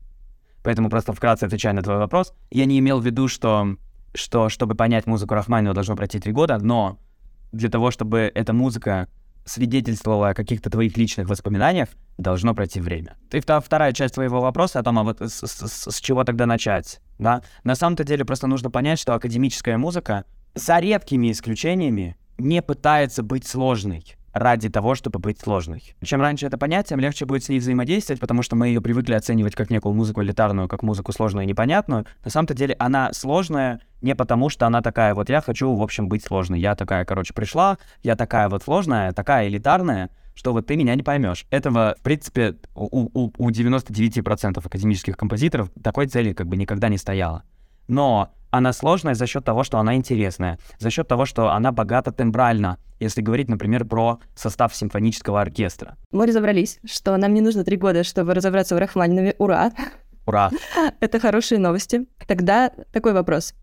Поэтому 0.63 0.91
просто 0.91 1.13
вкратце 1.13 1.45
отвечая 1.45 1.73
на 1.73 1.83
твой 1.83 1.99
вопрос, 1.99 2.35
я 2.51 2.65
не 2.65 2.79
имел 2.79 3.01
в 3.01 3.07
виду, 3.07 3.29
что, 3.29 3.77
что 4.15 4.49
чтобы 4.49 4.75
понять 4.75 5.07
музыку 5.07 5.35
Рахманинова, 5.35 5.75
должно 5.75 5.97
пройти 5.97 6.19
три 6.21 6.33
года, 6.33 6.59
но 6.59 6.99
для 7.53 7.69
того, 7.69 7.91
чтобы 7.91 8.31
эта 8.35 8.53
музыка 8.53 9.09
свидетельствовало 9.45 10.31
о 10.31 10.35
каких-то 10.35 10.71
твоих 10.71 10.97
личных 10.97 11.29
воспоминаниях, 11.29 11.89
должно 12.19 12.55
пройти 12.55 12.81
время. 12.81 13.17
И 13.33 13.41
вторая 13.41 13.93
часть 13.93 14.15
твоего 14.15 14.41
вопроса 14.41 14.79
о 14.79 14.83
том, 14.83 14.99
а 14.99 15.03
вот 15.03 15.21
с, 15.21 15.47
с, 15.47 15.91
с 15.91 16.01
чего 16.01 16.25
тогда 16.25 16.47
начать, 16.47 17.01
да? 17.19 17.43
На 17.65 17.75
самом-то 17.75 18.05
деле 18.05 18.25
просто 18.25 18.47
нужно 18.47 18.71
понять, 18.71 18.99
что 18.99 19.15
академическая 19.15 19.79
музыка, 19.79 20.25
за 20.55 20.79
редкими 20.79 21.33
исключениями, 21.33 22.17
не 22.39 22.63
пытается 22.63 23.23
быть 23.23 23.47
сложной 23.47 24.17
ради 24.33 24.69
того, 24.69 24.95
чтобы 24.95 25.19
быть 25.19 25.41
сложной. 25.41 25.95
Чем 26.03 26.21
раньше 26.21 26.47
это 26.47 26.59
понять, 26.59 26.89
тем 26.89 27.01
легче 27.01 27.25
будет 27.25 27.45
с 27.45 27.49
ней 27.49 27.59
взаимодействовать, 27.59 28.21
потому 28.21 28.43
что 28.43 28.57
мы 28.57 28.69
ее 28.69 28.81
привыкли 28.81 29.15
оценивать 29.15 29.55
как 29.55 29.71
некую 29.71 29.95
музыку 29.95 30.23
элитарную, 30.23 30.69
как 30.69 30.83
музыку 30.83 31.13
сложную 31.13 31.45
и 31.45 31.49
непонятную. 31.49 32.07
На 32.25 32.31
самом-то 32.31 32.55
деле 32.55 32.77
она 32.79 33.13
сложная 33.13 33.81
не 34.01 34.15
потому, 34.15 34.49
что 34.49 34.67
она 34.67 34.83
такая 34.83 35.15
вот 35.15 35.29
я 35.29 35.41
хочу, 35.41 35.75
в 35.75 35.83
общем, 35.83 36.09
быть 36.09 36.25
сложной. 36.25 36.61
Я 36.61 36.75
такая, 36.75 37.05
короче, 37.05 37.35
пришла, 37.35 37.79
я 38.03 38.17
такая 38.17 38.49
вот 38.49 38.63
сложная, 38.63 39.13
такая 39.13 39.49
элитарная, 39.49 40.11
что 40.35 40.53
вот 40.53 40.67
ты 40.67 40.77
меня 40.77 40.95
не 40.95 41.03
поймешь. 41.03 41.47
Этого, 41.51 41.97
в 41.99 42.03
принципе, 42.03 42.57
у, 42.75 43.09
у, 43.13 43.33
у 43.37 43.51
99% 43.51 44.65
академических 44.65 45.17
композиторов 45.17 45.71
такой 45.83 46.07
цели 46.07 46.33
как 46.33 46.47
бы 46.47 46.57
никогда 46.57 46.89
не 46.89 46.99
стояло. 46.99 47.43
Но 47.89 48.33
она 48.51 48.73
сложная 48.73 49.15
за 49.15 49.27
счет 49.27 49.45
того, 49.45 49.65
что 49.65 49.79
она 49.79 49.95
интересная, 49.95 50.59
за 50.79 50.91
счет 50.91 51.09
того, 51.09 51.25
что 51.25 51.51
она 51.51 51.73
богата 51.73 52.13
тембрально, 52.13 52.79
если 52.99 53.23
говорить, 53.23 53.49
например, 53.49 53.85
про 53.85 54.19
состав 54.35 54.75
симфонического 54.75 55.41
оркестра. 55.41 55.97
Мы 56.11 56.27
разобрались, 56.27 56.79
что 56.85 57.17
нам 57.17 57.35
не 57.35 57.41
нужно 57.41 57.65
три 57.65 57.77
года, 57.77 58.05
чтобы 58.05 58.35
разобраться 58.35 58.75
в 58.75 58.79
Рахманинове. 58.79 59.35
Ура! 59.39 59.73
Ура! 60.27 60.51
Это 61.01 61.19
хорошие 61.19 61.59
новости. 61.59 62.07
Тогда 62.27 62.71
такой 62.93 63.13
вопрос. 63.13 63.55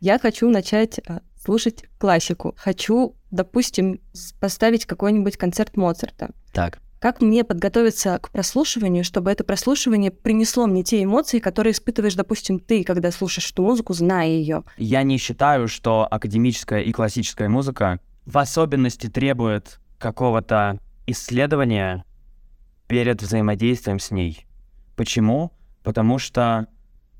Я 0.00 0.18
хочу 0.18 0.50
начать 0.50 1.00
а, 1.06 1.20
слушать 1.42 1.84
классику. 1.98 2.54
Хочу, 2.58 3.16
допустим, 3.30 4.00
поставить 4.40 4.86
какой-нибудь 4.86 5.36
концерт 5.36 5.76
Моцарта. 5.76 6.30
Так. 6.52 6.78
Как 6.98 7.20
мне 7.20 7.44
подготовиться 7.44 8.18
к 8.18 8.30
прослушиванию, 8.30 9.04
чтобы 9.04 9.30
это 9.30 9.44
прослушивание 9.44 10.10
принесло 10.10 10.66
мне 10.66 10.82
те 10.82 11.02
эмоции, 11.02 11.40
которые 11.40 11.72
испытываешь, 11.72 12.14
допустим, 12.14 12.58
ты, 12.58 12.84
когда 12.84 13.10
слушаешь 13.10 13.50
эту 13.50 13.62
музыку, 13.62 13.92
зная 13.92 14.28
ее? 14.28 14.64
Я 14.78 15.02
не 15.02 15.18
считаю, 15.18 15.68
что 15.68 16.08
академическая 16.10 16.80
и 16.80 16.92
классическая 16.92 17.48
музыка 17.48 18.00
в 18.24 18.38
особенности 18.38 19.08
требует 19.08 19.78
какого-то 19.98 20.80
исследования 21.06 22.04
перед 22.88 23.20
взаимодействием 23.20 23.98
с 23.98 24.10
ней. 24.10 24.46
Почему? 24.96 25.52
Потому 25.82 26.18
что 26.18 26.66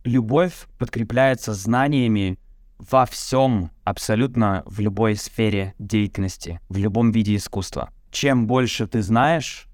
любовь 0.05 0.67
подкрепляется 0.79 1.53
знаниями 1.53 2.39
во 2.79 3.05
всем, 3.05 3.71
абсолютно 3.85 4.63
в 4.67 4.81
любой 4.81 5.17
сфере 5.17 5.75
деятельности, 5.79 6.61
в 6.69 6.77
любом 6.79 7.11
виде 7.11 7.37
искусства 7.37 7.91
чем 8.17 8.47
больше 8.47 8.87
ты 8.87 9.03
знаешь, 9.03 9.69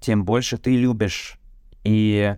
тем 0.00 0.26
больше 0.26 0.58
ты 0.58 0.76
любишь. 0.76 1.38
И 1.82 2.36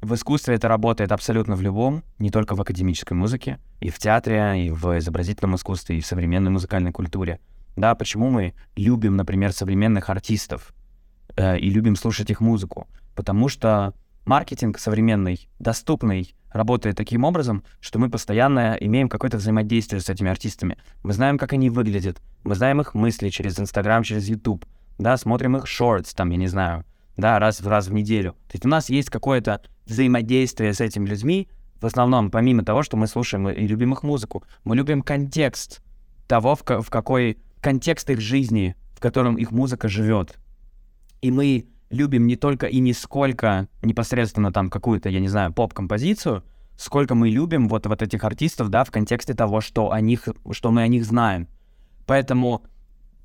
в 0.00 0.14
искусстве 0.14 0.54
это 0.54 0.66
работает 0.66 1.12
абсолютно 1.12 1.56
в 1.56 1.60
любом, 1.60 2.02
не 2.18 2.30
только 2.30 2.54
в 2.54 2.60
академической 2.62 3.12
музыке, 3.12 3.58
и 3.80 3.90
в 3.90 3.98
театре, 3.98 4.64
и 4.64 4.70
в 4.70 4.98
изобразительном 4.98 5.56
искусстве, 5.56 5.98
и 5.98 6.00
в 6.00 6.06
современной 6.06 6.50
музыкальной 6.50 6.90
культуре. 6.90 7.38
Да, 7.76 7.94
почему 7.94 8.30
мы 8.30 8.54
любим, 8.76 9.16
например, 9.16 9.52
современных 9.52 10.08
артистов 10.08 10.72
э, 11.36 11.58
и 11.58 11.68
любим 11.68 11.96
слушать 11.96 12.30
их 12.30 12.40
музыку? 12.40 12.88
Потому 13.14 13.50
что 13.50 13.92
маркетинг 14.24 14.78
современный, 14.78 15.50
доступный, 15.58 16.34
работает 16.50 16.96
таким 16.96 17.24
образом, 17.24 17.62
что 17.80 17.98
мы 17.98 18.08
постоянно 18.08 18.78
имеем 18.80 19.10
какое-то 19.10 19.36
взаимодействие 19.36 20.00
с 20.00 20.08
этими 20.08 20.30
артистами. 20.30 20.78
Мы 21.02 21.12
знаем, 21.12 21.36
как 21.36 21.52
они 21.52 21.68
выглядят, 21.68 22.22
мы 22.42 22.54
знаем 22.54 22.80
их 22.80 22.94
мысли 22.94 23.28
через 23.28 23.60
Инстаграм, 23.60 24.02
через 24.02 24.26
YouTube 24.30 24.64
да, 24.98 25.16
смотрим 25.16 25.56
их 25.56 25.66
шортс, 25.66 26.14
там, 26.14 26.30
я 26.30 26.36
не 26.36 26.46
знаю, 26.46 26.84
да, 27.16 27.38
раз 27.38 27.60
в 27.60 27.68
раз 27.68 27.88
в 27.88 27.92
неделю. 27.92 28.32
То 28.48 28.54
есть 28.54 28.64
у 28.64 28.68
нас 28.68 28.88
есть 28.88 29.10
какое-то 29.10 29.62
взаимодействие 29.86 30.72
с 30.72 30.80
этими 30.80 31.06
людьми, 31.06 31.48
в 31.80 31.86
основном, 31.86 32.30
помимо 32.30 32.64
того, 32.64 32.82
что 32.82 32.96
мы 32.96 33.06
слушаем 33.06 33.48
и 33.48 33.66
любим 33.66 33.92
их 33.92 34.02
музыку, 34.02 34.44
мы 34.64 34.76
любим 34.76 35.02
контекст 35.02 35.82
того, 36.26 36.54
в, 36.54 36.62
в 36.62 36.90
какой 36.90 37.38
контекст 37.60 38.08
их 38.10 38.20
жизни, 38.20 38.74
в 38.94 39.00
котором 39.00 39.36
их 39.36 39.50
музыка 39.50 39.88
живет. 39.88 40.38
И 41.20 41.30
мы 41.30 41.66
любим 41.90 42.26
не 42.26 42.36
только 42.36 42.66
и 42.66 42.80
не 42.80 42.92
сколько 42.92 43.68
непосредственно 43.82 44.52
там 44.52 44.70
какую-то, 44.70 45.08
я 45.08 45.20
не 45.20 45.28
знаю, 45.28 45.52
поп-композицию, 45.52 46.42
сколько 46.76 47.14
мы 47.14 47.28
любим 47.28 47.68
вот, 47.68 47.86
вот 47.86 48.02
этих 48.02 48.24
артистов, 48.24 48.68
да, 48.68 48.84
в 48.84 48.90
контексте 48.90 49.34
того, 49.34 49.60
что, 49.60 49.92
о 49.92 50.00
них, 50.00 50.28
что 50.50 50.70
мы 50.70 50.82
о 50.82 50.88
них 50.88 51.04
знаем. 51.04 51.48
Поэтому 52.06 52.64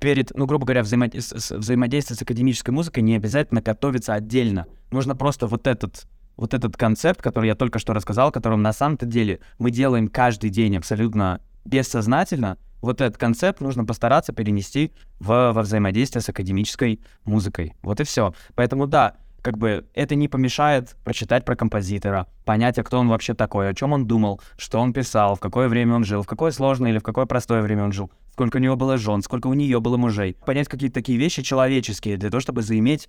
перед, 0.00 0.36
ну, 0.36 0.46
грубо 0.46 0.66
говоря, 0.66 0.82
взаимо... 0.82 1.08
взаимодействие 1.08 2.16
с 2.16 2.22
академической 2.22 2.70
музыкой 2.70 3.02
не 3.02 3.14
обязательно 3.14 3.62
готовиться 3.62 4.14
отдельно. 4.14 4.66
Нужно 4.90 5.14
просто 5.14 5.46
вот 5.46 5.66
этот, 5.66 6.06
вот 6.36 6.54
этот 6.54 6.76
концепт, 6.76 7.22
который 7.22 7.46
я 7.46 7.54
только 7.54 7.78
что 7.78 7.92
рассказал, 7.92 8.32
которым 8.32 8.62
на 8.62 8.72
самом-то 8.72 9.06
деле 9.06 9.40
мы 9.58 9.70
делаем 9.70 10.08
каждый 10.08 10.50
день 10.50 10.76
абсолютно 10.76 11.40
бессознательно, 11.64 12.56
вот 12.80 13.02
этот 13.02 13.18
концепт 13.18 13.60
нужно 13.60 13.84
постараться 13.84 14.32
перенести 14.32 14.92
в, 15.18 15.52
во 15.52 15.62
взаимодействие 15.62 16.22
с 16.22 16.28
академической 16.28 17.00
музыкой. 17.24 17.74
Вот 17.82 18.00
и 18.00 18.04
все. 18.04 18.32
Поэтому 18.54 18.86
да, 18.86 19.16
как 19.42 19.58
бы 19.58 19.86
это 19.94 20.14
не 20.14 20.28
помешает 20.28 20.96
прочитать 21.04 21.44
про 21.44 21.56
композитора, 21.56 22.26
понять, 22.44 22.78
а 22.78 22.82
кто 22.82 22.98
он 22.98 23.08
вообще 23.08 23.34
такой, 23.34 23.68
о 23.68 23.74
чем 23.74 23.92
он 23.92 24.06
думал, 24.06 24.40
что 24.56 24.78
он 24.78 24.92
писал, 24.92 25.36
в 25.36 25.40
какое 25.40 25.68
время 25.68 25.94
он 25.94 26.04
жил, 26.04 26.22
в 26.22 26.26
какое 26.26 26.50
сложное 26.50 26.90
или 26.90 26.98
в 26.98 27.02
какое 27.02 27.26
простое 27.26 27.62
время 27.62 27.84
он 27.84 27.92
жил, 27.92 28.10
сколько 28.32 28.56
у 28.56 28.60
него 28.60 28.76
было 28.76 28.98
жен, 28.98 29.22
сколько 29.22 29.46
у 29.46 29.54
нее 29.54 29.80
было 29.80 29.96
мужей. 29.96 30.36
Понять 30.46 30.68
какие-то 30.68 30.94
такие 30.94 31.18
вещи 31.18 31.42
человеческие 31.42 32.16
для 32.16 32.30
того, 32.30 32.40
чтобы 32.40 32.62
заиметь 32.62 33.08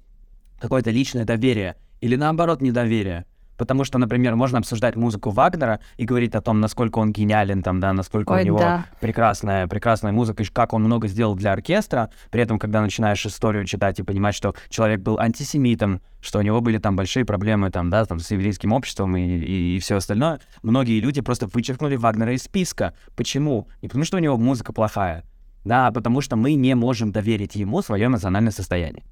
какое-то 0.59 0.91
личное 0.91 1.25
доверие 1.25 1.75
или 2.01 2.15
наоборот 2.15 2.61
недоверие. 2.61 3.25
Потому 3.61 3.83
что, 3.83 3.99
например, 3.99 4.35
можно 4.35 4.57
обсуждать 4.57 4.95
музыку 4.95 5.29
Вагнера 5.29 5.81
и 5.97 6.05
говорить 6.05 6.33
о 6.33 6.41
том, 6.41 6.59
насколько 6.61 6.97
он 6.97 7.13
гениален, 7.13 7.61
там, 7.61 7.79
да, 7.79 7.93
насколько 7.93 8.31
Ой, 8.31 8.41
у 8.41 8.45
него 8.45 8.57
да. 8.57 8.87
прекрасная, 8.99 9.67
прекрасная 9.67 10.11
музыка, 10.11 10.41
и 10.41 10.47
как 10.47 10.73
он 10.73 10.81
много 10.83 11.07
сделал 11.07 11.35
для 11.35 11.51
оркестра. 11.51 12.09
При 12.31 12.41
этом, 12.41 12.57
когда 12.57 12.81
начинаешь 12.81 13.23
историю 13.23 13.65
читать 13.65 13.99
и 13.99 14.03
понимать, 14.03 14.33
что 14.33 14.55
человек 14.69 15.01
был 15.01 15.19
антисемитом, 15.19 16.01
что 16.21 16.39
у 16.39 16.41
него 16.41 16.59
были 16.59 16.79
там 16.79 16.95
большие 16.95 17.23
проблемы, 17.23 17.69
там, 17.69 17.91
да, 17.91 18.03
там, 18.05 18.19
с 18.19 18.31
еврейским 18.31 18.73
обществом 18.73 19.15
и, 19.15 19.21
и, 19.21 19.75
и 19.75 19.79
все 19.79 19.97
остальное, 19.97 20.39
многие 20.63 20.99
люди 20.99 21.21
просто 21.21 21.45
вычеркнули 21.45 21.97
Вагнера 21.97 22.33
из 22.33 22.41
списка. 22.41 22.95
Почему? 23.15 23.67
Не 23.83 23.89
потому, 23.89 24.05
что 24.05 24.17
у 24.17 24.21
него 24.21 24.37
музыка 24.37 24.73
плохая, 24.73 25.23
да, 25.65 25.85
а 25.85 25.91
потому 25.91 26.21
что 26.21 26.35
мы 26.35 26.55
не 26.55 26.73
можем 26.73 27.11
доверить 27.11 27.53
ему 27.53 27.83
свое 27.83 28.07
эмоциональное 28.07 28.51
состояние. 28.51 29.03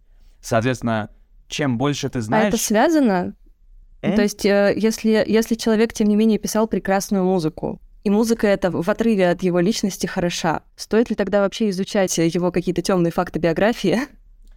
Соответственно, 0.42 1.12
чем 1.50 1.78
больше 1.78 2.10
ты 2.10 2.20
А 2.20 2.22
знаешь... 2.22 2.54
это 2.54 2.58
связано? 2.58 3.34
Э? 4.02 4.16
То 4.16 4.22
есть, 4.22 4.46
э, 4.46 4.74
если, 4.76 5.24
если 5.28 5.56
человек, 5.56 5.94
тем 5.94 6.08
не 6.08 6.16
менее, 6.16 6.40
писал 6.40 6.68
прекрасную 6.68 7.24
музыку, 7.24 7.82
и 8.04 8.10
музыка 8.10 8.48
эта 8.48 8.72
в 8.72 8.90
отрыве 8.90 9.30
от 9.30 9.44
его 9.44 9.60
личности 9.60 10.08
хороша, 10.08 10.62
стоит 10.76 11.10
ли 11.10 11.16
тогда 11.16 11.42
вообще 11.42 11.70
изучать 11.70 12.18
его 12.18 12.52
какие-то 12.52 12.82
темные 12.82 13.12
факты 13.12 13.40
биографии, 13.40 14.00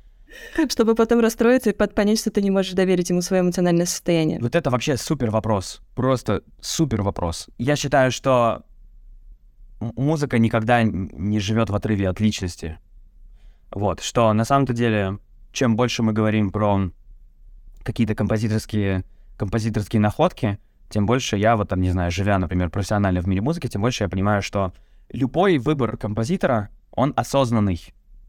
чтобы 0.69 0.95
потом 0.95 1.21
расстроиться 1.21 1.71
и 1.71 1.73
понять, 1.73 2.21
что 2.21 2.31
ты 2.31 2.41
не 2.41 2.51
можешь 2.51 2.73
доверить 2.73 3.11
ему 3.11 3.21
свое 3.21 3.43
эмоциональное 3.43 3.87
состояние? 3.87 4.39
Вот 4.41 4.55
это 4.55 4.71
вообще 4.71 4.97
супер 4.97 5.31
вопрос. 5.31 5.81
Просто 5.95 6.43
супер 6.61 7.03
вопрос. 7.03 7.49
Я 7.59 7.75
считаю, 7.75 8.13
что 8.13 8.63
музыка 9.81 10.39
никогда 10.39 10.83
не 10.85 11.41
живет 11.41 11.71
в 11.71 11.75
отрыве 11.75 12.09
от 12.09 12.21
личности. 12.21 12.79
Вот, 13.73 14.01
что 14.01 14.33
на 14.33 14.45
самом-то 14.45 14.73
деле, 14.73 15.19
чем 15.53 15.77
больше 15.77 16.03
мы 16.03 16.13
говорим 16.13 16.51
про 16.51 16.91
какие-то 17.83 18.15
композиторские, 18.15 19.05
композиторские 19.43 19.99
находки, 19.99 20.61
тем 20.89 21.05
больше 21.05 21.37
я, 21.37 21.57
вот 21.57 21.69
там, 21.69 21.81
не 21.81 21.91
знаю, 21.91 22.13
живя, 22.13 22.39
например, 22.39 22.71
профессионально 22.71 23.21
в 23.23 23.27
мире 23.27 23.41
музыки, 23.41 23.67
тем 23.67 23.83
больше 23.83 24.05
я 24.05 24.09
понимаю, 24.09 24.41
что 24.41 24.73
любой 25.09 25.59
выбор 25.59 25.97
композитора, 25.97 26.69
он 26.93 27.13
осознанный. 27.17 27.81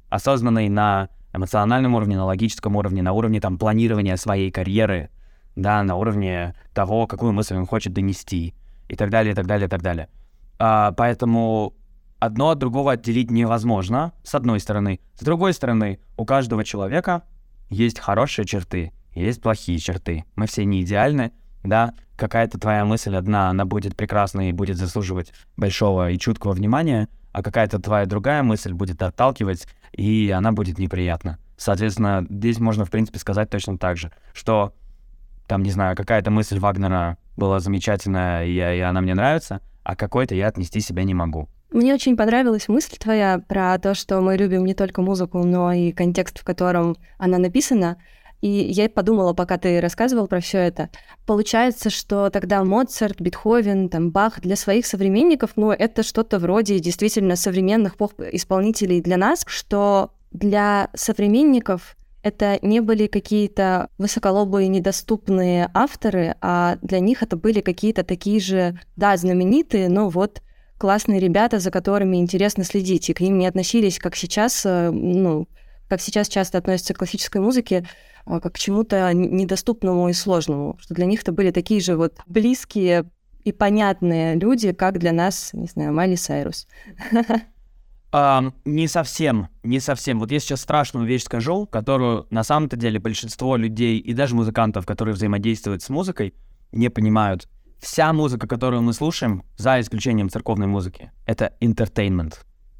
Осознанный 0.09 0.69
на 0.69 1.09
эмоциональном 1.31 1.93
уровне, 1.93 2.17
на 2.17 2.25
логическом 2.25 2.75
уровне, 2.77 3.03
на 3.03 3.13
уровне 3.13 3.39
там 3.39 3.59
планирования 3.59 4.15
своей 4.15 4.49
карьеры, 4.49 5.11
да, 5.55 5.83
на 5.83 5.97
уровне 5.97 6.55
того, 6.73 7.05
какую 7.05 7.31
мысль 7.31 7.57
он 7.57 7.67
хочет 7.67 7.93
донести, 7.93 8.55
и 8.89 8.95
так 8.95 9.11
далее, 9.11 9.33
и 9.33 9.35
так 9.35 9.45
далее, 9.45 9.67
и 9.67 9.69
так 9.69 9.83
далее. 9.83 10.09
А, 10.57 10.93
поэтому 10.93 11.75
одно 12.17 12.49
от 12.49 12.57
другого 12.57 12.93
отделить 12.93 13.29
невозможно, 13.29 14.13
с 14.23 14.33
одной 14.33 14.59
стороны. 14.59 14.99
С 15.13 15.23
другой 15.23 15.53
стороны, 15.53 15.99
у 16.17 16.25
каждого 16.25 16.63
человека 16.63 17.21
есть 17.69 17.99
хорошие 17.99 18.45
черты, 18.45 18.93
есть 19.15 19.41
плохие 19.41 19.77
черты. 19.79 20.25
Мы 20.35 20.47
все 20.47 20.65
не 20.65 20.81
идеальны, 20.81 21.31
да, 21.63 21.93
какая-то 22.15 22.59
твоя 22.59 22.85
мысль 22.85 23.15
одна, 23.15 23.49
она 23.49 23.65
будет 23.65 23.95
прекрасной 23.95 24.49
и 24.49 24.53
будет 24.53 24.77
заслуживать 24.77 25.33
большого 25.57 26.11
и 26.11 26.17
чуткого 26.17 26.53
внимания, 26.53 27.07
а 27.31 27.41
какая-то 27.41 27.79
твоя 27.79 28.05
другая 28.05 28.43
мысль 28.43 28.73
будет 28.73 29.01
отталкивать, 29.01 29.67
и 29.91 30.31
она 30.35 30.51
будет 30.51 30.77
неприятна. 30.77 31.39
Соответственно, 31.57 32.25
здесь 32.29 32.59
можно, 32.59 32.85
в 32.85 32.91
принципе, 32.91 33.19
сказать 33.19 33.49
точно 33.49 33.77
так 33.77 33.97
же, 33.97 34.11
что 34.33 34.73
там, 35.47 35.63
не 35.63 35.71
знаю, 35.71 35.95
какая-то 35.95 36.31
мысль 36.31 36.59
Вагнера 36.59 37.17
была 37.35 37.59
замечательная, 37.59 38.45
и, 38.45 38.53
и 38.53 38.79
она 38.79 39.01
мне 39.01 39.13
нравится, 39.13 39.61
а 39.83 39.95
какой-то 39.95 40.35
я 40.35 40.47
отнести 40.47 40.79
себя 40.79 41.03
не 41.03 41.13
могу. 41.13 41.49
Мне 41.71 41.93
очень 41.93 42.15
понравилась 42.15 42.67
мысль 42.67 42.97
твоя 42.97 43.41
про 43.47 43.77
то, 43.79 43.95
что 43.95 44.21
мы 44.21 44.37
любим 44.37 44.63
не 44.63 44.75
только 44.75 45.01
музыку, 45.01 45.43
но 45.43 45.73
и 45.73 45.91
контекст, 45.91 46.39
в 46.39 46.43
котором 46.43 46.97
она 47.17 47.39
написана. 47.39 47.97
И 48.43 48.49
я 48.49 48.89
подумала, 48.89 49.31
пока 49.31 49.57
ты 49.57 49.79
рассказывал 49.79 50.27
про 50.27 50.41
все 50.41 50.57
это, 50.57 50.89
получается, 51.25 51.89
что 51.89 52.29
тогда 52.29 52.61
Моцарт, 52.65 53.21
Бетховен, 53.21 53.87
там, 53.87 54.11
Бах 54.11 54.41
для 54.41 54.57
своих 54.57 54.85
современников, 54.85 55.51
ну, 55.55 55.71
это 55.71 56.03
что-то 56.03 56.39
вроде 56.39 56.79
действительно 56.79 57.37
современных 57.37 57.95
поп-исполнителей 57.95 58.99
для 58.99 59.15
нас, 59.15 59.45
что 59.47 60.11
для 60.31 60.89
современников 60.93 61.95
это 62.21 62.59
не 62.61 62.81
были 62.81 63.07
какие-то 63.07 63.87
высоколобые, 63.97 64.67
недоступные 64.67 65.69
авторы, 65.73 66.35
а 66.41 66.75
для 66.81 66.99
них 66.99 67.23
это 67.23 67.37
были 67.37 67.61
какие-то 67.61 68.03
такие 68.03 68.41
же, 68.41 68.77
да, 68.97 69.15
знаменитые, 69.15 69.87
но 69.87 70.09
вот 70.09 70.41
классные 70.77 71.21
ребята, 71.21 71.59
за 71.59 71.71
которыми 71.71 72.17
интересно 72.17 72.65
следить, 72.65 73.09
и 73.09 73.13
к 73.13 73.21
ним 73.21 73.37
не 73.37 73.47
относились, 73.47 73.99
как 73.99 74.17
сейчас, 74.17 74.65
э, 74.65 74.91
ну, 74.91 75.47
как 75.87 76.01
сейчас 76.01 76.27
часто 76.27 76.57
относятся 76.57 76.93
к 76.93 76.97
классической 76.97 77.39
музыке, 77.39 77.85
к 78.25 78.57
чему-то 78.57 79.11
недоступному 79.13 80.09
и 80.09 80.13
сложному, 80.13 80.77
что 80.79 80.93
для 80.93 81.05
них 81.05 81.21
это 81.21 81.31
были 81.31 81.51
такие 81.51 81.81
же 81.81 81.95
вот 81.95 82.19
близкие 82.25 83.05
и 83.43 83.51
понятные 83.51 84.35
люди, 84.35 84.71
как 84.71 84.99
для 84.99 85.11
нас, 85.11 85.51
не 85.53 85.67
знаю, 85.67 85.93
Майли 85.93 86.15
Сайрус. 86.15 86.67
Не 88.13 88.87
совсем, 88.87 89.47
не 89.63 89.79
совсем. 89.79 90.19
Вот 90.19 90.29
я 90.29 90.39
сейчас 90.39 90.61
страшную 90.61 91.07
вещь 91.07 91.23
скажу, 91.23 91.65
которую 91.65 92.27
на 92.29 92.43
самом-то 92.43 92.77
деле 92.77 92.99
большинство 92.99 93.57
людей 93.57 93.97
и 93.97 94.13
даже 94.13 94.35
музыкантов, 94.35 94.85
которые 94.85 95.15
взаимодействуют 95.15 95.81
с 95.81 95.89
музыкой, 95.89 96.35
не 96.71 96.89
понимают. 96.89 97.49
Вся 97.79 98.13
музыка, 98.13 98.47
которую 98.47 98.83
мы 98.83 98.93
слушаем, 98.93 99.43
за 99.57 99.81
исключением 99.81 100.29
церковной 100.29 100.67
музыки, 100.67 101.11
это 101.25 101.53
entertainment, 101.59 102.35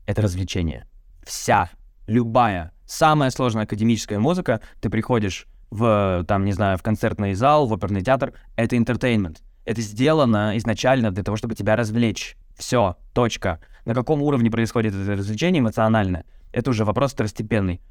это 0.06 0.22
развлечение. 0.22 0.88
Вся, 1.26 1.72
любая, 2.06 2.72
самая 2.94 3.32
сложная 3.32 3.64
академическая 3.64 4.20
музыка, 4.20 4.62
ты 4.80 4.90
приходишь 4.90 5.48
в, 5.72 6.24
там, 6.28 6.46
не 6.46 6.52
знаю, 6.54 6.78
в 6.78 6.84
концертный 6.84 7.34
зал, 7.34 7.66
в 7.66 7.74
оперный 7.74 8.02
театр, 8.02 8.34
это 8.56 8.76
entertainment. 8.76 9.38
Это 9.66 9.82
сделано 9.82 10.56
изначально 10.58 11.12
для 11.12 11.24
того, 11.24 11.38
чтобы 11.38 11.56
тебя 11.56 11.76
развлечь. 11.76 12.38
Все, 12.56 12.98
точка. 13.14 13.60
На 13.86 13.96
каком 13.96 14.22
уровне 14.22 14.52
происходит 14.52 14.94
это 14.94 15.14
развлечение 15.14 15.62
эмоционально, 15.62 16.24
это 16.52 16.70
уже 16.70 16.86
вопрос 16.86 17.14
второстепенный. 17.14 17.82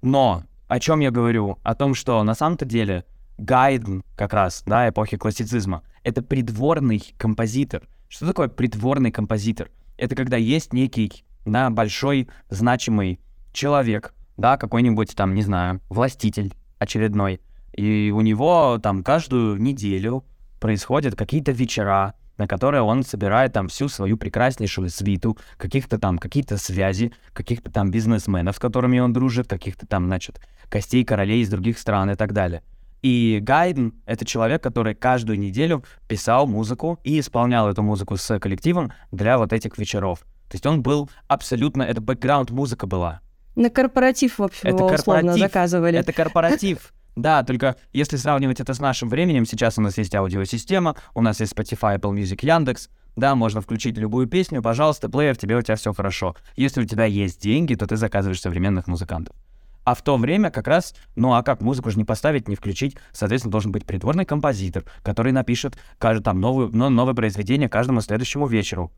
Но 0.00 0.44
о 0.66 0.80
чем 0.80 1.00
я 1.00 1.10
говорю? 1.10 1.58
О 1.62 1.74
том, 1.74 1.94
что 1.94 2.22
на 2.22 2.34
самом-то 2.34 2.64
деле 2.64 3.04
Гайден, 3.36 4.02
как 4.16 4.32
раз, 4.32 4.62
да, 4.64 4.88
эпохи 4.88 5.16
классицизма, 5.16 5.82
это 6.02 6.22
придворный 6.22 7.02
композитор. 7.18 7.86
Что 8.08 8.26
такое 8.26 8.48
придворный 8.48 9.12
композитор? 9.12 9.70
Это 9.98 10.16
когда 10.16 10.36
есть 10.36 10.72
некий, 10.72 11.24
да, 11.44 11.68
большой, 11.68 12.28
значимый 12.48 13.20
человек, 13.52 14.14
да, 14.38 14.56
какой-нибудь 14.56 15.14
там, 15.14 15.34
не 15.34 15.42
знаю, 15.42 15.80
властитель 15.90 16.54
очередной, 16.78 17.40
и 17.72 18.12
у 18.14 18.22
него 18.22 18.78
там 18.82 19.02
каждую 19.02 19.60
неделю 19.60 20.24
происходят 20.60 21.14
какие-то 21.14 21.52
вечера, 21.52 22.14
на 22.38 22.46
которые 22.46 22.82
он 22.82 23.02
собирает 23.02 23.52
там 23.52 23.68
всю 23.68 23.88
свою 23.88 24.16
прекраснейшую 24.16 24.90
свиту, 24.90 25.36
каких-то 25.56 25.98
там, 25.98 26.18
какие-то 26.18 26.56
связи, 26.56 27.12
каких-то 27.32 27.70
там 27.70 27.90
бизнесменов, 27.90 28.56
с 28.56 28.58
которыми 28.58 29.00
он 29.00 29.12
дружит, 29.12 29.48
каких-то 29.48 29.86
там, 29.86 30.06
значит, 30.06 30.40
костей 30.70 31.04
королей 31.04 31.42
из 31.42 31.50
других 31.50 31.78
стран 31.78 32.10
и 32.10 32.14
так 32.14 32.32
далее. 32.32 32.62
И 33.02 33.38
Гайден— 33.42 33.94
это 34.06 34.24
человек, 34.24 34.62
который 34.62 34.94
каждую 34.94 35.38
неделю 35.38 35.84
писал 36.08 36.46
музыку 36.46 36.98
и 37.04 37.20
исполнял 37.20 37.68
эту 37.68 37.82
музыку 37.82 38.16
с 38.16 38.38
коллективом 38.38 38.92
для 39.12 39.38
вот 39.38 39.52
этих 39.52 39.78
вечеров. 39.78 40.20
То 40.48 40.54
есть 40.54 40.66
он 40.66 40.82
был 40.82 41.10
абсолютно... 41.28 41.82
Это 41.82 42.00
бэкграунд-музыка 42.00 42.86
была. 42.86 43.20
На 43.58 43.70
корпоратив, 43.70 44.38
в 44.38 44.42
общем, 44.44 44.68
Это 44.68 44.76
его 44.78 44.86
условно 44.86 45.22
корпоратив. 45.22 45.40
заказывали. 45.40 45.98
Это 45.98 46.12
корпоратив. 46.12 46.92
Да, 47.16 47.42
только 47.42 47.74
если 47.92 48.16
сравнивать 48.16 48.60
это 48.60 48.74
с 48.74 48.78
нашим 48.78 49.08
временем, 49.08 49.44
сейчас 49.44 49.76
у 49.76 49.80
нас 49.80 49.98
есть 49.98 50.14
аудиосистема, 50.14 50.94
у 51.14 51.20
нас 51.20 51.40
есть 51.40 51.52
Spotify, 51.52 51.98
Apple 51.98 52.14
Music, 52.14 52.46
Яндекс, 52.46 52.90
да, 53.16 53.34
можно 53.34 53.60
включить 53.60 53.98
любую 53.98 54.28
песню, 54.28 54.62
пожалуйста, 54.62 55.08
плеер, 55.08 55.36
тебе 55.36 55.56
у 55.56 55.62
тебя 55.62 55.74
все 55.74 55.92
хорошо. 55.92 56.36
Если 56.54 56.80
у 56.80 56.84
тебя 56.84 57.06
есть 57.06 57.42
деньги, 57.42 57.74
то 57.74 57.88
ты 57.88 57.96
заказываешь 57.96 58.40
современных 58.40 58.86
музыкантов. 58.86 59.34
А 59.82 59.96
в 59.96 60.02
то 60.02 60.16
время 60.16 60.52
как 60.52 60.68
раз, 60.68 60.94
ну 61.16 61.32
а 61.32 61.42
как, 61.42 61.60
музыку 61.60 61.90
же 61.90 61.98
не 61.98 62.04
поставить, 62.04 62.46
не 62.46 62.54
включить, 62.54 62.96
соответственно, 63.10 63.50
должен 63.50 63.72
быть 63.72 63.84
придворный 63.84 64.24
композитор, 64.24 64.84
который 65.02 65.32
напишет 65.32 65.76
каждый, 65.98 66.22
там 66.22 66.40
новую, 66.40 66.70
ну, 66.72 66.88
новое 66.88 67.14
произведение 67.14 67.68
каждому 67.68 68.00
следующему 68.00 68.46
вечеру. 68.46 68.92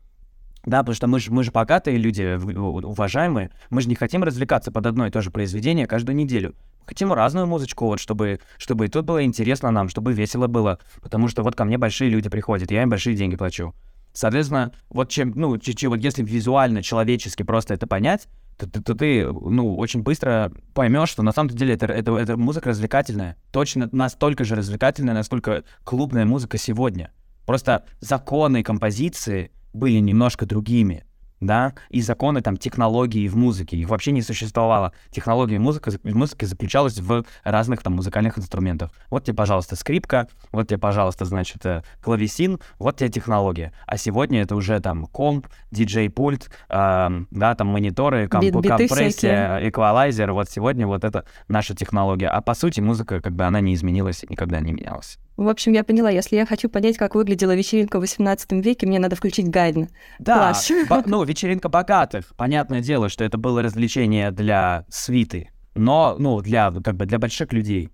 Да, 0.65 0.79
потому 0.79 0.95
что 0.95 1.07
мы 1.07 1.19
же, 1.19 1.31
мы 1.31 1.43
же 1.43 1.51
богатые 1.51 1.97
люди, 1.97 2.37
уважаемые, 2.85 3.49
мы 3.69 3.81
же 3.81 3.89
не 3.89 3.95
хотим 3.95 4.23
развлекаться 4.23 4.71
под 4.71 4.85
одно 4.85 5.07
и 5.07 5.11
то 5.11 5.21
же 5.21 5.31
произведение 5.31 5.87
каждую 5.87 6.15
неделю. 6.15 6.55
Хотим 6.85 7.11
разную 7.13 7.47
музычку, 7.47 7.85
вот, 7.85 7.99
чтобы, 7.99 8.39
чтобы 8.57 8.85
и 8.85 8.87
тут 8.89 9.05
было 9.05 9.23
интересно 9.23 9.71
нам, 9.71 9.89
чтобы 9.89 10.13
весело 10.13 10.47
было. 10.47 10.79
Потому 11.01 11.27
что 11.27 11.41
вот 11.43 11.55
ко 11.55 11.65
мне 11.65 11.77
большие 11.77 12.09
люди 12.09 12.29
приходят, 12.29 12.69
я 12.71 12.83
им 12.83 12.89
большие 12.89 13.15
деньги 13.15 13.35
плачу. 13.35 13.73
Соответственно, 14.13 14.71
вот 14.89 15.09
чем, 15.09 15.31
ну, 15.35 15.57
чи- 15.57 15.73
чи- 15.73 15.87
вот 15.87 15.99
если 15.99 16.23
визуально, 16.23 16.83
человечески 16.83 17.43
просто 17.43 17.73
это 17.73 17.87
понять, 17.87 18.27
то, 18.57 18.69
то- 18.69 18.83
то 18.83 18.93
ты, 18.93 19.25
ну, 19.31 19.77
очень 19.77 20.01
быстро 20.01 20.51
поймешь, 20.73 21.09
что 21.09 21.23
на 21.23 21.31
самом 21.31 21.49
деле 21.49 21.73
это, 21.73 21.85
это, 21.87 22.15
это 22.17 22.37
музыка 22.37 22.69
развлекательная. 22.69 23.37
Точно 23.51 23.89
настолько 23.91 24.43
же 24.43 24.55
развлекательная, 24.55 25.13
насколько 25.13 25.63
клубная 25.83 26.25
музыка 26.25 26.57
сегодня. 26.57 27.11
Просто 27.45 27.85
законы 28.01 28.63
композиции 28.63 29.51
были 29.73 29.99
немножко 29.99 30.45
другими. 30.45 31.03
да, 31.43 31.73
и 31.89 32.01
законы 32.01 32.41
там 32.41 32.55
технологии 32.55 33.27
в 33.27 33.35
музыке. 33.35 33.75
Их 33.75 33.89
вообще 33.89 34.11
не 34.11 34.21
существовало. 34.21 34.93
Технология 35.09 35.57
музыки, 35.57 35.89
музыки 36.03 36.45
заключалась 36.45 36.99
в 36.99 37.23
разных 37.43 37.81
там 37.81 37.93
музыкальных 37.93 38.37
инструментах. 38.37 38.91
Вот 39.09 39.23
тебе, 39.23 39.35
пожалуйста, 39.35 39.75
скрипка, 39.75 40.27
вот 40.51 40.67
тебе, 40.67 40.77
пожалуйста, 40.77 41.25
значит, 41.25 41.65
э, 41.65 41.81
клавесин, 42.03 42.59
вот 42.77 42.97
тебе 42.97 43.09
технология. 43.09 43.73
А 43.87 43.97
сегодня 43.97 44.43
это 44.43 44.55
уже 44.55 44.79
там 44.81 45.07
комп, 45.07 45.47
диджей-пульт, 45.71 46.51
э, 46.69 47.09
да, 47.31 47.55
там 47.55 47.67
мониторы, 47.69 48.27
комп, 48.27 48.43
Бит- 48.43 48.67
компрессия, 48.67 49.09
всякие. 49.09 49.69
эквалайзер. 49.69 50.31
Вот 50.33 50.47
сегодня 50.47 50.85
вот 50.85 51.03
это 51.03 51.25
наша 51.47 51.75
технология. 51.75 52.27
А 52.27 52.41
по 52.41 52.53
сути 52.53 52.81
музыка, 52.81 53.19
как 53.19 53.33
бы, 53.35 53.45
она 53.45 53.61
не 53.61 53.73
изменилась 53.73 54.23
и 54.23 54.27
никогда 54.29 54.59
не 54.59 54.73
менялась. 54.73 55.17
В 55.41 55.49
общем, 55.49 55.71
я 55.73 55.83
поняла, 55.83 56.11
если 56.11 56.35
я 56.35 56.45
хочу 56.45 56.69
понять, 56.69 56.97
как 56.97 57.15
выглядела 57.15 57.55
вечеринка 57.55 57.97
в 57.97 58.01
18 58.01 58.51
веке, 58.63 58.85
мне 58.85 58.99
надо 58.99 59.15
включить 59.15 59.49
Гайдна. 59.49 59.87
Да, 60.19 60.53
бо- 60.87 61.01
ну, 61.07 61.23
вечеринка 61.23 61.67
богатых. 61.67 62.35
Понятное 62.37 62.79
дело, 62.79 63.09
что 63.09 63.23
это 63.23 63.39
было 63.39 63.63
развлечение 63.63 64.29
для 64.29 64.85
свиты, 64.89 65.49
но, 65.73 66.15
ну, 66.19 66.41
для, 66.41 66.71
как 66.83 66.95
бы, 66.95 67.07
для 67.07 67.17
больших 67.17 67.53
людей. 67.53 67.89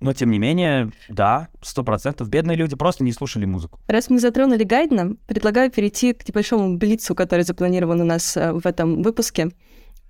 Но, 0.00 0.14
тем 0.14 0.30
не 0.30 0.38
менее, 0.38 0.92
да, 1.10 1.48
сто 1.60 1.84
процентов, 1.84 2.30
бедные 2.30 2.56
люди 2.56 2.74
просто 2.74 3.04
не 3.04 3.12
слушали 3.12 3.44
музыку. 3.44 3.78
Раз 3.86 4.08
мы 4.08 4.18
затронули 4.18 4.64
Гайдна, 4.64 5.16
предлагаю 5.26 5.70
перейти 5.70 6.14
к 6.14 6.26
небольшому 6.26 6.78
блицу, 6.78 7.14
который 7.14 7.42
запланирован 7.42 8.00
у 8.00 8.04
нас 8.04 8.34
э, 8.34 8.50
в 8.50 8.66
этом 8.66 9.02
выпуске 9.02 9.50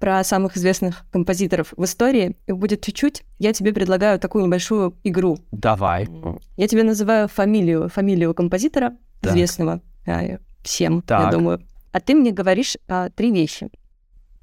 про 0.03 0.25
самых 0.25 0.57
известных 0.57 1.05
композиторов 1.13 1.75
в 1.77 1.85
истории. 1.85 2.37
И 2.49 2.53
будет 2.53 2.83
чуть-чуть. 2.83 3.23
Я 3.39 3.53
тебе 3.53 3.73
предлагаю 3.73 4.19
такую 4.19 4.45
небольшую 4.45 4.97
игру. 5.05 5.39
Давай. 5.53 6.09
Я 6.57 6.67
тебе 6.67 6.83
называю 6.83 7.29
фамилию, 7.29 7.89
фамилию 7.89 8.35
композитора, 8.35 8.97
Так. 9.21 9.31
известного 9.31 9.81
э, 10.05 10.39
всем, 10.65 10.97
я 10.97 11.03
Так. 11.03 11.31
думаю. 11.31 11.61
А 11.93 12.01
ты 12.01 12.17
мне 12.17 12.33
говоришь 12.33 12.77
а, 12.89 13.11
три 13.11 13.31
вещи. 13.31 13.69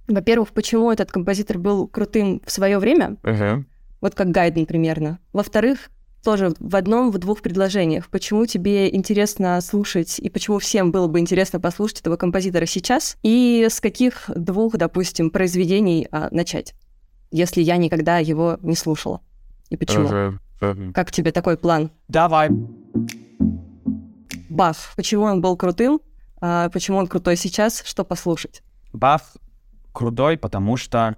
Во-первых, 0.08 0.52
почему 0.54 0.94
этот 0.94 1.12
композитор 1.12 1.58
был 1.58 1.90
крутым 1.90 2.42
в 2.46 2.52
свое 2.52 2.80
время, 2.80 3.18
вот 4.00 4.16
как 4.16 4.32
Гайден 4.32 4.66
примерно. 4.66 5.20
Во-вторых, 5.34 5.90
тоже 6.24 6.54
в 6.60 6.76
одном, 6.76 7.12
в 7.12 7.18
двух 7.18 7.42
предложениях. 7.42 8.10
Почему 8.10 8.46
тебе 8.46 8.94
интересно 8.94 9.60
слушать 9.62 10.20
и 10.20 10.30
почему 10.30 10.60
всем 10.60 10.92
было 10.92 11.08
бы 11.08 11.20
интересно 11.20 11.60
послушать 11.60 12.02
этого 12.02 12.18
композитора 12.18 12.66
сейчас? 12.66 13.18
И 13.24 13.68
с 13.70 13.80
каких 13.80 14.30
двух, 14.36 14.78
допустим, 14.78 15.30
произведений 15.30 16.08
а, 16.12 16.30
начать, 16.32 16.74
если 17.32 17.62
я 17.62 17.78
никогда 17.78 18.18
его 18.18 18.58
не 18.62 18.76
слушала? 18.76 19.22
И 19.70 19.78
почему? 19.78 20.40
Как 20.94 21.12
тебе 21.12 21.32
такой 21.32 21.58
план? 21.58 21.92
Давай. 22.08 22.50
Бах. 24.50 24.76
Почему 24.96 25.24
он 25.24 25.42
был 25.42 25.56
крутым? 25.56 26.02
А, 26.42 26.70
почему 26.70 26.98
он 26.98 27.08
крутой 27.08 27.38
сейчас? 27.38 27.82
Что 27.86 28.04
послушать? 28.04 28.62
Баф 28.92 29.36
крутой, 29.94 30.38
потому 30.38 30.76
что 30.76 31.16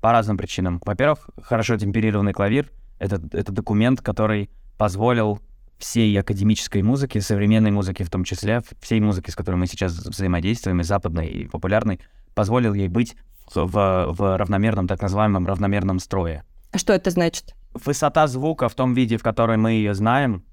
по 0.00 0.12
разным 0.12 0.36
причинам. 0.36 0.80
Во-первых, 0.84 1.30
хорошо 1.42 1.76
темперированный 1.76 2.32
клавир— 2.32 2.70
это, 2.98 3.20
это 3.32 3.52
документ, 3.52 4.00
который 4.00 4.50
позволил 4.78 5.40
всей 5.78 6.18
академической 6.18 6.82
музыке, 6.82 7.20
современной 7.20 7.70
музыке 7.70 8.04
в 8.04 8.10
том 8.10 8.24
числе, 8.24 8.62
всей 8.80 9.00
музыке, 9.00 9.30
с 9.30 9.36
которой 9.36 9.56
мы 9.56 9.66
сейчас 9.66 9.92
взаимодействуем, 9.92 10.80
и 10.80 10.84
западной, 10.84 11.28
и 11.28 11.48
популярной, 11.48 12.00
позволил 12.34 12.74
ей 12.74 12.88
быть 12.88 13.16
в, 13.54 13.66
в 13.68 14.36
равномерном, 14.36 14.88
так 14.88 15.02
называемом 15.02 15.46
равномерном 15.46 15.98
строе. 15.98 16.44
А 16.72 16.78
что 16.78 16.92
это 16.92 17.10
значит? 17.10 17.54
Высота 17.74 18.26
звука 18.26 18.68
в 18.68 18.74
том 18.74 18.94
виде, 18.94 19.18
в 19.18 19.22
котором 19.22 19.62
мы 19.62 19.72
ее 19.72 19.94
знаем, 19.94 20.44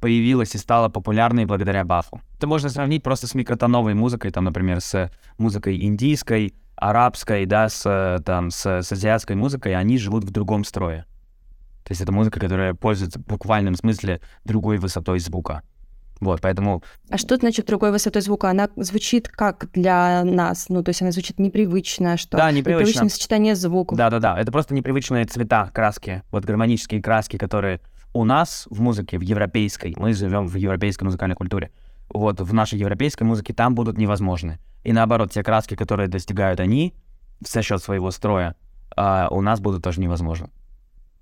появилась 0.00 0.54
и 0.54 0.58
стала 0.58 0.88
популярной 0.88 1.46
благодаря 1.46 1.84
Баху. 1.84 2.20
Это 2.36 2.46
можно 2.46 2.68
сравнить 2.68 3.02
просто 3.02 3.26
с 3.26 3.34
микротоновой 3.34 3.94
музыкой, 3.94 4.30
там, 4.30 4.44
например, 4.44 4.80
с 4.80 5.10
музыкой 5.38 5.82
индийской, 5.82 6.54
арабской, 6.76 7.46
да, 7.46 7.68
с, 7.68 8.22
там, 8.24 8.50
с, 8.50 8.82
с 8.82 8.92
азиатской 8.92 9.36
музыкой, 9.36 9.74
они 9.74 9.98
живут 9.98 10.24
в 10.24 10.30
другом 10.30 10.64
строе. 10.64 11.06
То 11.84 11.92
есть 11.92 12.00
это 12.00 12.12
музыка, 12.12 12.40
которая 12.40 12.74
пользуется 12.74 13.18
в 13.18 13.24
буквальном 13.24 13.74
смысле 13.74 14.20
другой 14.44 14.78
высотой 14.78 15.18
звука. 15.18 15.62
Вот, 16.20 16.40
поэтому 16.40 16.82
А 17.10 17.18
что 17.18 17.36
значит 17.36 17.66
другой 17.66 17.90
высотой 17.90 18.22
звука? 18.22 18.48
Она 18.48 18.70
звучит 18.76 19.28
как 19.28 19.70
для 19.72 20.24
нас? 20.24 20.68
Ну, 20.68 20.82
то 20.82 20.90
есть 20.90 21.02
она 21.02 21.10
звучит 21.10 21.38
непривычно, 21.38 22.16
что 22.16 22.38
Да, 22.38 22.50
непривычно. 22.50 22.80
непривычное 22.80 23.08
сочетание 23.10 23.54
звуков. 23.54 23.98
Да-да-да, 23.98 24.38
это 24.40 24.50
просто 24.50 24.74
непривычные 24.74 25.26
цвета, 25.26 25.70
краски, 25.74 26.22
вот 26.30 26.44
гармонические 26.44 27.02
краски, 27.02 27.36
которые 27.36 27.80
у 28.14 28.24
нас 28.24 28.66
в 28.70 28.80
музыке, 28.80 29.18
в 29.18 29.22
европейской, 29.22 29.94
мы 29.96 30.14
живем 30.14 30.46
в 30.46 30.54
европейской 30.54 31.04
музыкальной 31.04 31.34
культуре, 31.34 31.72
вот 32.08 32.40
в 32.40 32.54
нашей 32.54 32.78
европейской 32.78 33.24
музыке 33.24 33.52
там 33.52 33.74
будут 33.74 33.98
невозможны. 33.98 34.58
И 34.84 34.92
наоборот, 34.92 35.32
те 35.32 35.42
краски, 35.42 35.74
которые 35.74 36.08
достигают 36.08 36.60
они 36.60 36.94
за 37.40 37.62
счет 37.62 37.82
своего 37.82 38.10
строя, 38.10 38.54
а, 38.96 39.28
у 39.30 39.40
нас 39.40 39.60
будут 39.60 39.82
тоже 39.82 40.00
невозможны. 40.00 40.48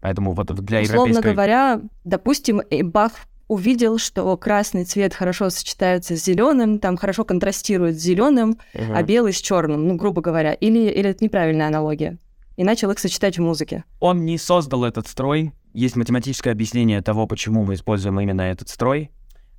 Поэтому 0.02 0.32
вот 0.32 0.48
для 0.52 0.82
Условно 0.82 1.10
европейской... 1.10 1.32
говоря, 1.32 1.80
допустим, 2.04 2.60
Бах 2.90 3.12
увидел, 3.48 3.98
что 3.98 4.36
красный 4.36 4.84
цвет 4.84 5.14
хорошо 5.14 5.48
сочетается 5.48 6.16
с 6.16 6.24
зеленым, 6.24 6.78
там 6.78 6.96
хорошо 6.96 7.24
контрастирует 7.24 7.96
с 7.98 8.02
зеленым, 8.02 8.58
Мгм. 8.74 8.94
а 8.94 9.02
белый 9.02 9.32
с 9.32 9.40
черным, 9.40 9.86
ну, 9.86 9.94
грубо 9.96 10.20
говоря. 10.20 10.54
Или, 10.54 10.90
или 10.90 11.10
это 11.10 11.22
неправильная 11.24 11.68
аналогия? 11.68 12.18
И 12.56 12.64
начал 12.64 12.90
их 12.90 12.98
сочетать 12.98 13.38
в 13.38 13.42
музыке. 13.42 13.84
Он 14.00 14.24
не 14.24 14.38
создал 14.38 14.84
этот 14.84 15.06
строй. 15.06 15.52
Есть 15.72 15.96
математическое 15.96 16.50
объяснение 16.50 17.00
того, 17.00 17.26
почему 17.26 17.64
мы 17.64 17.74
используем 17.74 18.18
именно 18.20 18.42
этот 18.42 18.68
строй. 18.68 19.10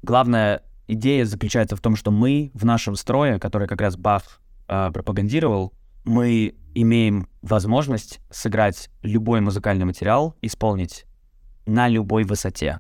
Главная 0.01 0.62
идея 0.88 1.25
заключается 1.25 1.75
в 1.75 1.82
том, 1.82 1.95
что 1.95 2.12
мы 2.12 2.51
в 2.53 2.65
нашем 2.65 2.95
строе, 2.95 3.39
который 3.39 3.67
как 3.67 3.79
раз 3.82 3.95
Бах 3.95 4.41
э, 4.67 4.91
пропагандировал, 4.93 5.71
мы 6.03 6.55
имеем 6.75 7.27
возможность 7.41 8.19
сыграть 8.29 8.89
любой 9.01 9.41
музыкальный 9.41 9.85
материал, 9.85 10.35
исполнить 10.41 11.05
на 11.65 11.87
любой 11.87 12.23
высоте, 12.23 12.79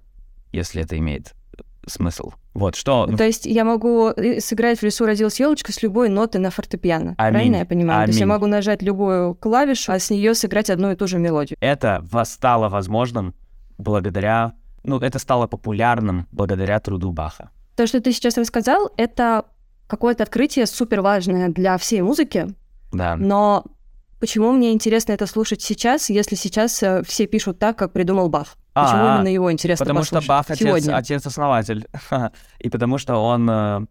если 0.51 0.81
это 0.81 0.97
имеет 0.97 1.33
э, 1.57 1.61
смысл. 1.85 2.31
Вот 2.53 2.75
что... 2.75 3.07
ну, 3.07 3.17
То 3.17 3.25
есть 3.25 3.45
я 3.45 3.63
могу 3.63 4.09
э, 4.09 4.39
сыграть 4.39 4.79
в 4.79 4.83
лесу 4.83 5.05
родилась 5.05 5.39
елочка 5.39 5.71
с 5.71 5.81
любой 5.81 6.09
ноты 6.09 6.39
на 6.39 6.49
фортепиано. 6.49 7.15
Аминь. 7.17 7.33
Правильно 7.33 7.55
я 7.57 7.65
понимаю? 7.65 8.05
То 8.05 8.09
есть 8.09 8.19
я 8.19 8.25
Аминь. 8.25 8.33
могу 8.33 8.47
нажать 8.47 8.81
любую 8.81 9.35
клавишу, 9.35 9.91
а 9.91 9.99
с 9.99 10.09
нее 10.09 10.33
сыграть 10.33 10.69
одну 10.69 10.91
и 10.91 10.95
ту 10.95 11.07
же 11.07 11.19
мелодию. 11.19 11.57
это 11.61 12.05
стало 12.25 12.69
возможным 12.69 13.35
благодаря... 13.77 14.53
Ну, 14.83 14.99
это 14.99 15.17
стало 15.17 15.47
популярным 15.47 16.27
благодаря 16.31 16.79
труду 16.79 17.11
Баха. 17.11 17.51
То, 17.75 17.87
что 17.87 18.01
ты 18.01 18.11
сейчас 18.11 18.37
рассказал, 18.37 18.91
это 18.97 19.45
какое-то 19.87 20.23
открытие 20.23 20.65
супер 20.65 21.01
важное 21.01 21.49
для 21.49 21.77
всей 21.77 22.01
музыки, 22.01 22.47
Да. 22.93 23.15
но 23.15 23.65
почему 24.19 24.53
мне 24.53 24.71
интересно 24.71 25.11
это 25.11 25.25
слушать 25.27 25.61
сейчас, 25.61 26.09
если 26.09 26.35
сейчас 26.35 26.81
э, 26.81 27.03
все 27.05 27.27
пишут 27.27 27.59
так, 27.59 27.77
как 27.77 27.91
придумал 27.91 28.29
Бах? 28.29 28.55
Почему 28.73 29.03
А, 29.03 29.15
именно 29.17 29.27
его 29.27 29.51
интересно 29.51 29.85
Потому 29.85 30.03
что 30.03 30.15
послушать 30.15 30.27
Бах 30.29 30.49
отец, 30.49 30.87
отец-основатель. 30.87 31.87
И 32.59 32.69
потому 32.69 32.97
что 32.97 33.15
он, 33.17 33.49
э, 33.49 33.85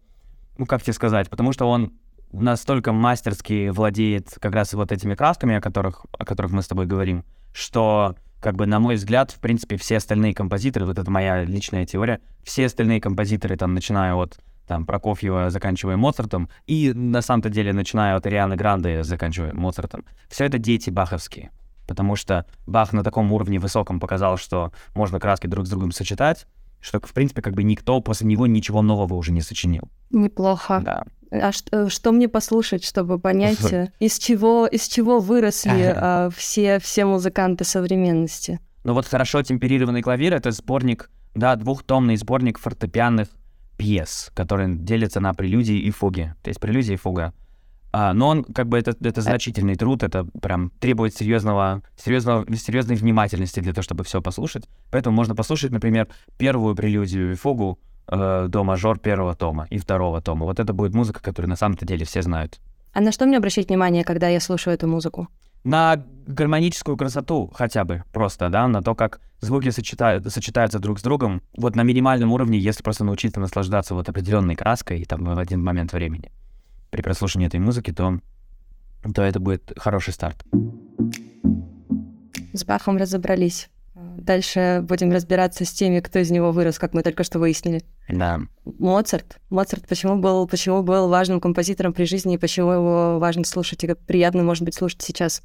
ну 0.57 0.65
как 0.65 0.81
тебе 0.81 0.93
сказать, 0.93 1.29
потому 1.29 1.53
что 1.53 1.69
он 1.69 1.93
настолько 2.33 2.91
мастерски 2.91 3.69
владеет 3.69 4.35
как 4.39 4.53
раз 4.53 4.73
вот 4.73 4.91
этими 4.91 5.15
красками, 5.15 5.55
о 5.55 5.61
которых, 5.61 6.05
о 6.17 6.25
которых 6.25 6.51
мы 6.51 6.63
с 6.63 6.67
тобой 6.67 6.87
говорим, 6.87 7.23
что, 7.53 8.15
как 8.41 8.55
бы, 8.55 8.65
на 8.65 8.79
мой 8.79 8.95
взгляд, 8.95 9.31
в 9.31 9.39
принципе, 9.39 9.77
все 9.77 9.97
остальные 9.97 10.33
композиторы, 10.33 10.85
вот 10.85 10.97
это 10.97 11.09
моя 11.09 11.43
личная 11.43 11.85
теория, 11.85 12.19
все 12.43 12.65
остальные 12.65 13.01
композиторы, 13.01 13.55
там, 13.55 13.73
начиная 13.73 14.15
от 14.15 14.39
там, 14.67 14.85
Прокофьева, 14.85 15.49
заканчивая 15.49 15.97
Моцартом, 15.97 16.49
и 16.67 16.93
на 16.93 17.21
самом-то 17.21 17.49
деле, 17.49 17.73
начиная 17.73 18.15
от 18.15 18.25
Арианы 18.25 18.55
Гранде, 18.55 19.03
заканчивая 19.03 19.53
Моцартом, 19.53 20.05
все 20.29 20.45
это 20.45 20.57
дети 20.57 20.89
баховские. 20.89 21.51
Потому 21.87 22.15
что 22.15 22.45
Бах 22.65 22.93
на 22.93 23.03
таком 23.03 23.31
уровне 23.33 23.59
высоком 23.59 23.99
показал, 23.99 24.37
что 24.37 24.71
можно 24.95 25.19
краски 25.19 25.47
друг 25.47 25.67
с 25.67 25.69
другом 25.69 25.91
сочетать, 25.91 26.47
что, 26.79 26.99
в 26.99 27.13
принципе, 27.13 27.41
как 27.41 27.53
бы 27.53 27.63
никто 27.63 27.99
после 28.01 28.27
него 28.27 28.47
ничего 28.47 28.81
нового 28.81 29.15
уже 29.15 29.31
не 29.31 29.41
сочинил. 29.41 29.89
Неплохо. 30.11 30.81
Да. 30.83 31.03
А 31.31 31.51
что, 31.51 31.89
что 31.89 32.11
мне 32.11 32.27
послушать, 32.27 32.85
чтобы 32.85 33.19
понять, 33.19 33.71
э, 33.71 33.89
из 33.99 34.19
чего, 34.19 34.67
из 34.67 34.87
чего 34.87 35.19
выросли 35.19 35.93
а, 35.95 36.29
все, 36.35 36.79
все 36.79 37.05
музыканты 37.05 37.63
современности? 37.63 38.59
Но 38.83 38.93
вот 38.93 39.07
хорошо 39.07 39.41
темперированный 39.41 40.01
клавир— 40.01 40.33
это 40.35 40.51
сборник, 40.51 41.09
да, 41.33 41.55
двухтомный 41.55 42.17
сборник 42.17 42.59
фортепианных 42.59 43.29
пьес, 43.77 44.31
который 44.33 44.75
делится 44.75 45.19
на 45.19 45.33
прелюдии 45.33 45.77
и 45.77 45.91
фуги. 45.91 46.33
То 46.43 46.49
есть 46.49 46.59
прелюдия 46.59 46.95
и 46.95 46.97
фуга. 46.97 47.33
А, 47.95 48.13
но 48.13 48.29
он, 48.29 48.43
как 48.43 48.67
бы, 48.67 48.79
это, 48.79 48.95
это 49.01 49.21
значительный 49.21 49.75
труд, 49.75 50.01
это 50.01 50.25
прям 50.41 50.71
требует 50.79 51.15
серьезного, 51.15 51.83
серьезного, 51.95 52.43
серьезной 52.55 52.95
внимательности 52.95 53.59
для 53.59 53.71
того, 53.71 53.83
чтобы 53.83 54.03
все 54.03 54.19
послушать. 54.19 54.67
Поэтому 54.91 55.15
можно 55.15 55.35
послушать, 55.35 55.71
например, 55.71 56.07
первую 56.37 56.75
прелюдию 56.75 57.33
и 57.33 57.35
фугу 57.35 57.79
э, 58.07 58.47
до 58.49 58.63
мажор 58.63 58.97
первого 58.97 59.35
тома 59.35 59.67
и 59.69 59.77
второго 59.77 60.21
тома. 60.21 60.47
Вот 60.47 60.59
это 60.59 60.73
будет 60.73 60.95
музыка, 60.95 61.21
которую 61.21 61.49
на 61.49 61.55
самом-то 61.55 61.85
деле 61.85 62.03
все 62.03 62.23
знают. 62.23 62.59
А 62.93 63.01
на 63.01 63.11
что 63.11 63.27
мне 63.27 63.37
обращать 63.37 63.69
внимание, 63.69 64.03
когда 64.03 64.27
я 64.27 64.39
слушаю 64.39 64.73
эту 64.73 64.87
музыку? 64.87 65.27
На 65.63 66.03
гармоническую 66.25 66.97
красоту 66.97 67.51
хотя 67.53 67.83
бы 67.83 68.03
просто, 68.11 68.49
да, 68.49 68.67
на 68.67 68.81
то, 68.81 68.95
как 68.95 69.19
звуки 69.41 69.69
сочетают, 69.69 70.31
сочетаются 70.31 70.79
друг 70.79 70.99
с 70.99 71.01
другом, 71.01 71.41
вот 71.57 71.75
на 71.75 71.83
минимальном 71.83 72.31
уровне, 72.31 72.57
если 72.57 72.83
просто 72.83 73.03
научиться 73.03 73.39
наслаждаться 73.39 73.93
вот 73.93 74.09
определенной 74.09 74.55
краской 74.55 75.03
там 75.05 75.23
в 75.23 75.37
один 75.37 75.63
момент 75.63 75.93
времени. 75.93 76.31
при 76.91 77.01
прослушивании 77.01 77.47
этой 77.47 77.59
музыки, 77.59 77.91
то, 77.91 78.19
то 79.15 79.23
это 79.23 79.39
будет 79.39 79.73
хороший 79.77 80.13
старт. 80.13 80.43
С 82.53 82.63
Бахом 82.65 82.97
разобрались. 82.97 83.69
Дальше 84.17 84.83
будем 84.83 85.11
разбираться 85.11 85.65
с 85.65 85.71
теми, 85.71 85.99
кто 85.99 86.19
из 86.19 86.31
него 86.31 86.51
вырос, 86.51 86.79
как 86.79 86.93
мы 86.93 87.03
только 87.03 87.23
что 87.23 87.39
выяснили. 87.39 87.83
Да. 88.07 88.41
Моцарт. 88.65 89.39
Моцарт 89.49 89.87
почему 89.87 90.17
был, 90.17 90.47
почему 90.47 90.83
был 90.83 91.09
важным 91.09 91.39
композитором 91.39 91.93
при 91.93 92.05
жизни 92.05 92.35
и 92.35 92.37
почему 92.37 92.71
его 92.71 93.19
важно 93.19 93.43
слушать 93.43 93.83
и 93.83 93.87
как 93.87 93.99
приятно, 93.99 94.43
может 94.43 94.63
быть, 94.63 94.75
слушать 94.75 95.01
сейчас? 95.01 95.41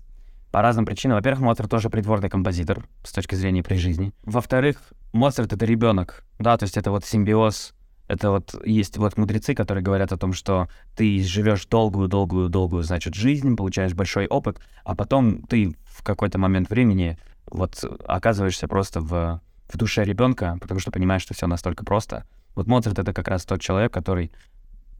По 0.50 0.62
разным 0.62 0.86
причинам. 0.86 1.16
Во-первых, 1.16 1.40
Моцарт 1.42 1.70
тоже 1.70 1.90
придворный 1.90 2.30
композитор 2.30 2.86
с 3.04 3.12
точки 3.12 3.34
зрения 3.34 3.62
при 3.62 3.76
жизни. 3.76 4.12
Во-вторых, 4.24 4.78
Моцарт— 5.12 5.52
это 5.54 5.66
ребенок, 5.66 6.24
да, 6.38 6.56
то 6.56 6.64
есть 6.64 6.76
это 6.76 6.90
вот 6.90 7.04
симбиоз 7.04 7.74
это 8.08 8.30
вот 8.30 8.54
есть 8.64 8.96
вот 8.96 9.16
мудрецы, 9.18 9.54
которые 9.54 9.84
говорят 9.84 10.12
о 10.12 10.16
том, 10.16 10.32
что 10.32 10.68
ты 10.96 11.22
живешь 11.22 11.66
долгую-долгую-долгую, 11.66 12.82
значит, 12.82 13.14
жизнь, 13.14 13.54
получаешь 13.54 13.94
большой 13.94 14.26
опыт, 14.26 14.58
а 14.84 14.96
потом 14.96 15.42
ты 15.42 15.76
в 15.84 16.02
какой-то 16.02 16.38
момент 16.38 16.70
времени 16.70 17.18
вот 17.50 17.84
оказываешься 18.06 18.68
просто 18.68 19.00
в, 19.00 19.40
в 19.68 19.76
душе 19.76 20.04
ребенка, 20.04 20.58
потому 20.60 20.80
что 20.80 20.90
понимаешь, 20.90 21.22
что 21.22 21.34
все 21.34 21.46
настолько 21.46 21.84
просто. 21.84 22.24
Вот 22.54 22.66
Моцарт 22.66 22.98
это 22.98 23.12
как 23.12 23.28
раз 23.28 23.44
тот 23.44 23.60
человек, 23.60 23.92
который, 23.92 24.32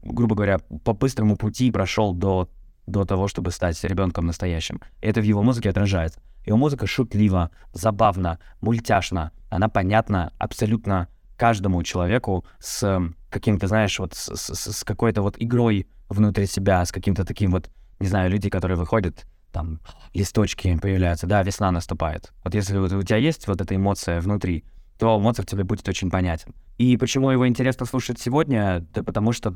грубо 0.01 0.35
говоря, 0.35 0.59
по 0.59 0.93
быстрому 0.93 1.35
пути 1.35 1.71
прошел 1.71 2.13
до, 2.13 2.49
до 2.87 3.05
того, 3.05 3.27
чтобы 3.27 3.51
стать 3.51 3.83
ребенком 3.83 4.25
настоящим. 4.25 4.79
Это 5.01 5.21
в 5.21 5.23
его 5.23 5.43
музыке 5.43 5.69
отражается. 5.69 6.21
Его 6.45 6.57
музыка 6.57 6.87
шутлива, 6.87 7.51
забавна, 7.73 8.39
мультяшна, 8.61 9.31
она 9.49 9.67
понятна 9.67 10.31
абсолютно 10.37 11.07
каждому 11.37 11.81
человеку 11.83 12.45
с 12.59 13.01
каким-то, 13.29 13.67
знаешь, 13.67 13.97
вот 13.99 14.13
с, 14.13 14.35
с, 14.35 14.71
с 14.71 14.83
какой-то 14.83 15.21
вот 15.21 15.35
игрой 15.37 15.87
внутри 16.09 16.45
себя, 16.47 16.83
с 16.85 16.91
каким-то 16.91 17.25
таким 17.25 17.51
вот, 17.51 17.69
не 17.99 18.07
знаю, 18.07 18.29
люди, 18.29 18.49
которые 18.49 18.77
выходят, 18.77 19.25
там, 19.51 19.79
листочки 20.13 20.77
появляются, 20.81 21.27
да, 21.27 21.43
весна 21.43 21.71
наступает. 21.71 22.31
Вот 22.43 22.53
если 22.53 22.77
у 22.77 23.03
тебя 23.03 23.17
есть 23.17 23.47
вот 23.47 23.61
эта 23.61 23.75
эмоция 23.75 24.21
внутри, 24.21 24.63
то 24.97 25.19
Моцарт 25.19 25.49
тебе 25.49 25.63
будет 25.63 25.87
очень 25.87 26.11
понятен. 26.11 26.53
И 26.77 26.97
почему 26.97 27.29
его 27.31 27.47
интересно 27.47 27.85
слушать 27.85 28.19
сегодня? 28.19 28.85
Да 28.93 29.03
потому 29.03 29.31
что 29.31 29.55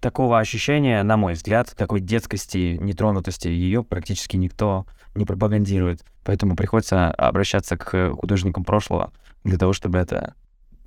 такого 0.00 0.38
ощущения, 0.38 1.02
на 1.02 1.16
мой 1.16 1.34
взгляд, 1.34 1.74
такой 1.76 2.00
детскости, 2.00 2.78
нетронутости, 2.80 3.48
ее 3.48 3.84
практически 3.84 4.36
никто 4.36 4.86
не 5.14 5.24
пропагандирует. 5.24 6.04
Поэтому 6.24 6.56
приходится 6.56 7.10
обращаться 7.10 7.76
к 7.76 8.12
художникам 8.14 8.64
прошлого 8.64 9.12
для 9.44 9.58
того, 9.58 9.72
чтобы 9.72 9.98
это 9.98 10.34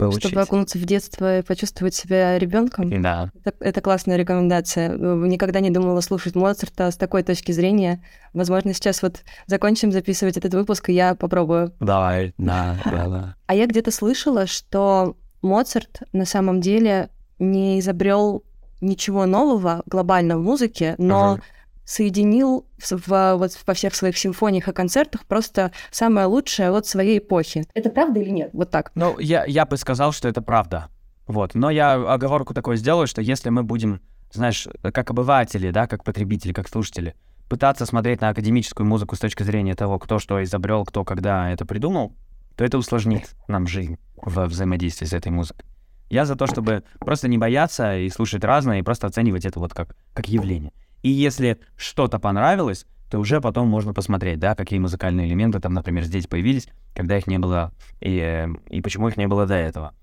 получить. 0.06 0.30
Чтобы 0.30 0.42
окунуться 0.42 0.78
в 0.78 0.86
детство 0.86 1.40
и 1.40 1.42
почувствовать 1.42 1.94
себя 1.94 2.38
ребенком. 2.38 3.02
Да. 3.02 3.32
Это, 3.44 3.54
это 3.60 3.82
классная 3.82 4.18
рекомендация. 4.18 4.90
Никогда 4.98 5.60
не 5.60 5.70
думала 5.70 6.02
слушать 6.02 6.36
Моцарта 6.36 6.92
с 6.92 6.98
такой 6.98 7.24
точки 7.24 7.52
зрения. 7.52 8.04
Возможно, 8.34 8.74
сейчас 8.74 9.02
вот 9.02 9.22
закончим 9.48 9.92
записывать 9.92 10.38
этот 10.38 10.54
выпуск, 10.54 10.90
и 10.90 10.94
я 10.94 11.16
попробую. 11.16 11.74
Давай, 11.80 12.34
да, 12.38 12.78
да, 12.86 13.08
да. 13.08 13.36
А 13.48 13.56
я 13.56 13.66
где-то 13.68 13.92
слышала, 13.92 14.48
что 14.48 15.16
Моцарт 15.42 16.04
на 16.14 16.26
самом 16.26 16.62
деле 16.62 17.10
не 17.40 17.80
изобрел 17.80 18.44
ничего 18.82 19.26
нового 19.26 19.84
глобально 19.86 20.38
в 20.38 20.42
музыке, 20.42 20.96
но 20.98 21.36
uh-huh 21.36 21.61
соединил 21.86 22.66
в, 22.80 23.36
вот, 23.36 23.52
во 23.66 23.74
всех 23.74 23.96
своих 23.96 24.18
симфониях 24.18 24.68
и 24.68 24.74
концертах 24.74 25.26
просто 25.26 25.72
самое 25.92 26.28
лучшее 26.28 26.70
от 26.70 26.86
своей 26.86 27.20
эпохи. 27.20 27.66
Это 27.74 27.90
правда 27.90 28.20
или 28.20 28.30
нет? 28.30 28.50
Вот 28.54 28.72
так. 28.72 28.92
Ну, 28.96 29.20
я, 29.20 29.46
я 29.46 29.66
бы 29.66 29.78
сказал, 29.78 30.12
что 30.12 30.28
это 30.28 30.42
правда. 30.42 30.88
Вот. 31.28 31.56
Но 31.56 31.70
я 31.70 31.94
оговорку 31.94 32.54
такой 32.54 32.78
сделаю, 32.78 33.08
что 33.08 33.22
если 33.22 33.50
мы 33.50 33.64
будем, 33.64 34.02
знаешь, 34.32 34.68
как 34.82 35.10
обыватели, 35.10 35.72
да, 35.72 35.88
как 35.88 36.04
потребители, 36.04 36.54
как 36.54 36.68
слушатели, 36.68 37.16
пытаться 37.50 37.86
смотреть 37.86 38.22
на 38.22 38.30
академическую 38.30 38.88
музыку 38.88 39.16
с 39.16 39.20
точки 39.20 39.44
зрения 39.44 39.76
того, 39.76 40.00
кто 40.00 40.20
что 40.20 40.42
изобрел, 40.44 40.86
кто 40.86 41.04
когда 41.04 41.52
это 41.52 41.66
придумал, 41.66 42.16
то 42.56 42.64
это 42.64 42.78
усложнит 42.78 43.36
нам 43.48 43.68
жизнь 43.68 43.98
в 44.16 44.46
взаимодействии 44.46 45.06
с 45.06 45.14
этой 45.14 45.32
музыкой. 45.32 45.66
Я 46.10 46.26
за 46.26 46.36
то, 46.36 46.46
чтобы 46.46 46.84
просто 47.00 47.28
не 47.28 47.38
бояться 47.38 47.98
и 47.98 48.10
слушать 48.10 48.44
разное, 48.44 48.80
и 48.80 48.84
просто 48.84 49.08
оценивать 49.08 49.46
это 49.46 49.60
вот 49.60 49.74
как, 49.74 49.96
как 50.14 50.28
явление. 50.28 50.74
И 51.02 51.10
если 51.10 51.60
что-то 51.76 52.20
понравилось, 52.20 52.86
то 53.10 53.20
уже 53.20 53.42
потом 53.42 53.68
можно 53.68 53.94
посмотреть, 53.94 54.40
да, 54.40 54.56
какие 54.56 54.80
музыкальные 54.80 55.28
элементы 55.28 55.60
там, 55.60 55.74
например, 55.74 56.04
здесь 56.06 56.28
появились, 56.28 56.68
когда 56.96 57.18
их 57.18 57.28
не 57.28 57.40
было, 57.40 57.74
и, 58.00 58.48
и 58.70 58.82
почему 58.82 59.10
их 59.10 59.18
не 59.18 59.28
было 59.28 59.46
до 59.46 59.56
этого. 59.56 59.94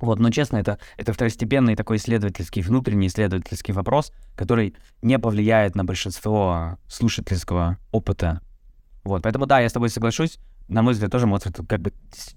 Вот, 0.00 0.18
но 0.18 0.30
честно, 0.30 0.56
это, 0.56 0.78
это 0.96 1.12
второстепенный 1.12 1.74
такой 1.74 1.96
исследовательский, 1.96 2.62
внутренний 2.62 3.06
исследовательский 3.06 3.72
вопрос, 3.72 4.12
который 4.34 4.74
не 5.02 5.18
повлияет 5.18 5.74
на 5.74 5.84
большинство 5.84 6.78
слушательского 6.86 7.78
опыта. 7.92 8.40
Вот, 9.04 9.22
поэтому 9.22 9.46
да, 9.46 9.60
я 9.60 9.68
с 9.68 9.72
тобой 9.72 9.88
соглашусь. 9.88 10.38
На 10.68 10.82
мой 10.82 10.94
взгляд, 10.94 11.12
тоже 11.12 11.26
Моцарт 11.26 11.60
как 11.68 11.80
бы 11.80 11.92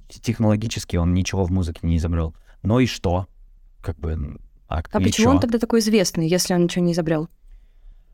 технологически 0.07 0.97
он 0.97 1.13
ничего 1.13 1.43
в 1.43 1.51
музыке 1.51 1.79
не 1.83 1.97
изобрел. 1.97 2.35
Но 2.61 2.79
и 2.79 2.85
что? 2.85 3.27
Как 3.81 3.97
бы... 3.97 4.39
А, 4.67 4.83
а 4.91 4.99
почему 4.99 5.25
чё? 5.25 5.29
он 5.31 5.39
тогда 5.39 5.57
такой 5.57 5.79
известный, 5.79 6.27
если 6.27 6.53
он 6.53 6.63
ничего 6.63 6.85
не 6.85 6.93
изобрел? 6.93 7.27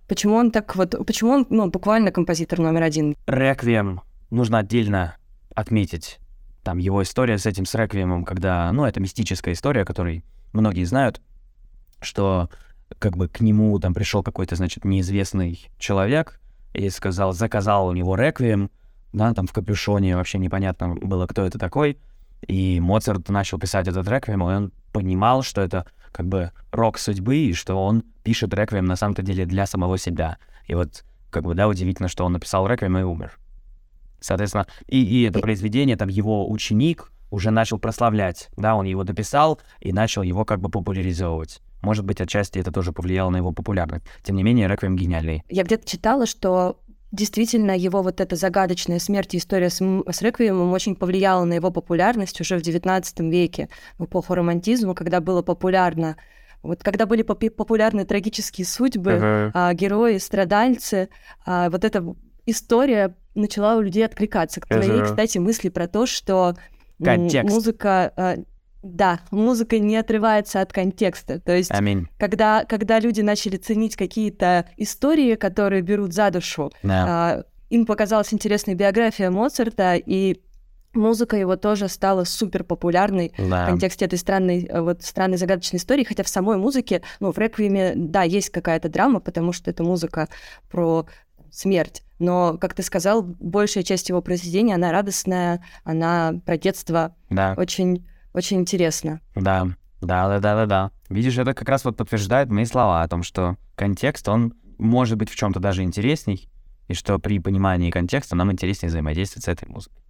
Почему 0.07 0.35
он 0.35 0.51
так 0.51 0.75
вот, 0.75 0.95
почему 1.05 1.31
он, 1.31 1.47
ну, 1.49 1.69
буквально 1.69 2.11
композитор 2.11 2.59
номер 2.59 2.83
один? 2.83 3.15
Реквием 3.25 4.01
нужно 4.29 4.59
отдельно 4.59 5.15
отметить. 5.55 6.19
Там 6.63 6.77
его 6.77 7.01
история 7.01 7.37
с 7.37 7.45
этим, 7.45 7.65
с 7.65 7.73
Реквиемом, 7.75 8.23
когда, 8.23 8.71
ну, 8.71 8.85
это 8.85 8.99
мистическая 8.99 9.53
история, 9.53 9.85
которой 9.85 10.23
многие 10.53 10.83
знают, 10.83 11.21
что 12.01 12.49
как 12.99 13.17
бы 13.17 13.27
к 13.27 13.39
нему 13.41 13.79
там 13.79 13.93
пришел 13.93 14.23
какой-то, 14.23 14.55
значит, 14.55 14.85
неизвестный 14.85 15.67
человек 15.79 16.39
и 16.73 16.89
сказал, 16.89 17.33
заказал 17.33 17.87
у 17.87 17.93
него 17.93 18.15
Реквием, 18.15 18.69
да, 19.13 19.33
там 19.33 19.47
в 19.47 19.53
капюшоне, 19.53 20.15
вообще 20.15 20.37
непонятно 20.37 20.95
было, 20.95 21.25
кто 21.25 21.45
это 21.45 21.57
такой, 21.57 21.97
и 22.45 22.79
Моцарт 22.79 23.29
начал 23.29 23.57
писать 23.57 23.87
этот 23.87 24.07
Реквием, 24.07 24.41
и 24.43 24.53
он 24.53 24.71
понимал, 24.91 25.41
что 25.41 25.61
это 25.61 25.85
как 26.15 26.27
бы 26.27 26.51
рок 26.71 26.97
судьбы, 26.97 27.35
и 27.35 27.53
что 27.53 27.75
он 27.75 28.03
пишет 28.23 28.53
реквием 28.53 28.85
на 28.85 28.95
самом-то 28.95 29.21
деле 29.21 29.45
для 29.45 29.65
самого 29.65 29.97
себя. 29.97 30.37
И 30.65 30.73
вот 30.73 31.03
как 31.29 31.43
бы, 31.43 31.55
да, 31.55 31.67
удивительно, 31.67 32.07
что 32.07 32.23
он 32.23 32.31
написал 32.31 32.65
реквием 32.67 32.97
и 32.97 33.01
умер. 33.01 33.37
Соответственно, 34.21 34.65
и, 34.87 35.03
и 35.03 35.23
это 35.23 35.41
произведение, 35.41 35.97
там, 35.97 36.07
его 36.07 36.49
ученик 36.49 37.11
уже 37.31 37.51
начал 37.51 37.79
прославлять, 37.79 38.49
да, 38.55 38.75
он 38.75 38.85
его 38.85 39.03
дописал 39.03 39.59
и 39.81 39.91
начал 39.91 40.21
его 40.21 40.45
как 40.45 40.61
бы 40.61 40.69
популяризовывать. 40.69 41.61
Может 41.81 42.05
быть, 42.05 42.21
отчасти 42.21 42.59
это 42.59 42.71
тоже 42.71 42.93
повлияло 42.93 43.29
на 43.29 43.37
его 43.37 43.51
популярность. 43.51 44.05
Тем 44.23 44.37
не 44.37 44.43
менее, 44.43 44.69
реквием 44.69 44.95
гениальный. 44.95 45.43
Я 45.49 45.63
где-то 45.63 45.85
читала, 45.85 46.25
что 46.25 46.79
действительно 47.11 47.77
его 47.77 48.01
вот 48.01 48.19
эта 48.19 48.35
загадочная 48.35 48.99
смерть 48.99 49.33
и 49.33 49.37
история 49.37 49.69
с, 49.69 49.77
с 49.77 50.21
Реквиемом 50.21 50.71
очень 50.73 50.95
повлияла 50.95 51.43
на 51.45 51.53
его 51.53 51.71
популярность 51.71 52.39
уже 52.41 52.57
в 52.57 52.61
XIX 52.61 53.03
веке, 53.29 53.69
в 53.97 54.05
эпоху 54.05 54.35
романтизма, 54.35 54.93
когда 54.95 55.21
было 55.21 55.41
популярно 55.41 56.17
вот 56.65 56.81
когда 56.81 57.05
были 57.05 57.21
популярны 57.21 58.05
трагические 58.05 58.65
судьбы, 58.65 59.11
uh-huh. 59.11 59.51
а, 59.53 59.73
герои, 59.75 60.17
страдальцы, 60.17 61.09
а, 61.45 61.69
вот 61.69 61.85
эта 61.85 62.03
история 62.47 63.15
начала 63.35 63.75
у 63.75 63.81
людей 63.81 64.03
откликаться. 64.03 64.61
К 64.61 64.67
твоей, 64.67 64.89
uh-huh. 64.89 65.05
кстати, 65.05 65.37
мысли 65.37 65.69
про 65.69 65.87
то, 65.87 66.07
что 66.07 66.55
Контекст. 67.03 67.53
музыка 67.53 68.11
а, 68.15 68.37
да, 68.85 69.19
музыка 69.31 69.79
не 69.79 69.97
отрывается 69.97 70.61
от 70.61 70.71
контекста. 70.71 71.39
То 71.39 71.55
есть, 71.55 71.71
I 71.71 72.05
когда, 72.19 72.65
когда 72.65 72.99
люди 72.99 73.21
начали 73.21 73.57
ценить 73.57 73.95
какие-то 73.95 74.67
истории, 74.77 75.35
которые 75.35 75.81
берут 75.81 76.13
за 76.13 76.29
душу, 76.29 76.71
yeah. 76.83 77.39
э, 77.39 77.43
им 77.71 77.85
показалась 77.87 78.31
интересная 78.31 78.75
биография 78.75 79.31
Моцарта, 79.31 79.95
и 79.95 80.39
музыка 80.93 81.35
его 81.35 81.55
тоже 81.55 81.89
стала 81.89 82.25
супер 82.25 82.63
популярной 82.63 83.33
да. 83.37 83.65
в 83.65 83.69
контексте 83.69 84.05
этой 84.05 84.19
странной, 84.19 84.65
э, 84.65 84.81
вот 84.81 85.01
странной 85.01 85.37
загадочной 85.37 85.77
истории, 85.77 86.03
хотя 86.03 86.23
в 86.23 86.29
самой 86.29 86.57
музыке, 86.57 87.01
ну, 87.19 87.31
в 87.31 87.37
реквиеме, 87.39 87.93
да, 87.95 88.21
есть 88.21 88.51
какая-то 88.51 88.87
драма, 88.89 89.19
потому 89.19 89.51
что 89.51 89.71
это 89.71 89.83
музыка 89.83 90.29
про 90.69 91.07
смерть. 91.51 92.03
Но, 92.19 92.57
как 92.59 92.75
ты 92.75 92.83
сказал, 92.83 93.23
большая 93.23 93.83
часть 93.83 94.09
его 94.09 94.21
произведения, 94.21 94.75
она 94.75 94.91
радостная, 94.91 95.63
она 95.83 96.35
про 96.45 96.57
детство. 96.57 97.15
Да. 97.29 97.55
Очень 97.57 98.05
очень 98.35 98.59
интересно. 98.59 99.21
Да, 99.35 99.67
да, 100.01 100.27
да, 100.27 100.39
да, 100.39 100.55
да, 100.55 100.65
да. 100.65 100.91
Видишь, 101.09 101.37
это 101.37 101.53
как 101.53 101.69
раз 101.69 101.85
вот 101.85 101.97
подтверждает 101.97 102.49
мои 102.49 102.65
слова 102.65 103.01
о 103.01 103.07
том, 103.07 103.23
что 103.23 103.57
контекст, 103.75 104.27
он 104.27 104.53
может 104.77 105.17
быть 105.17 105.29
в 105.29 105.35
чем-то 105.35 105.59
даже 105.59 105.83
интересней, 105.83 106.49
и 106.87 106.93
что 106.93 107.17
при 107.17 107.39
понимании 107.39 107.91
контекста 107.91 108.35
нам 108.35 108.51
интереснее 108.51 108.89
взаимодействовать 108.89 109.45
с 109.45 109.47
этой 109.47 109.67
музыкой. 109.69 110.03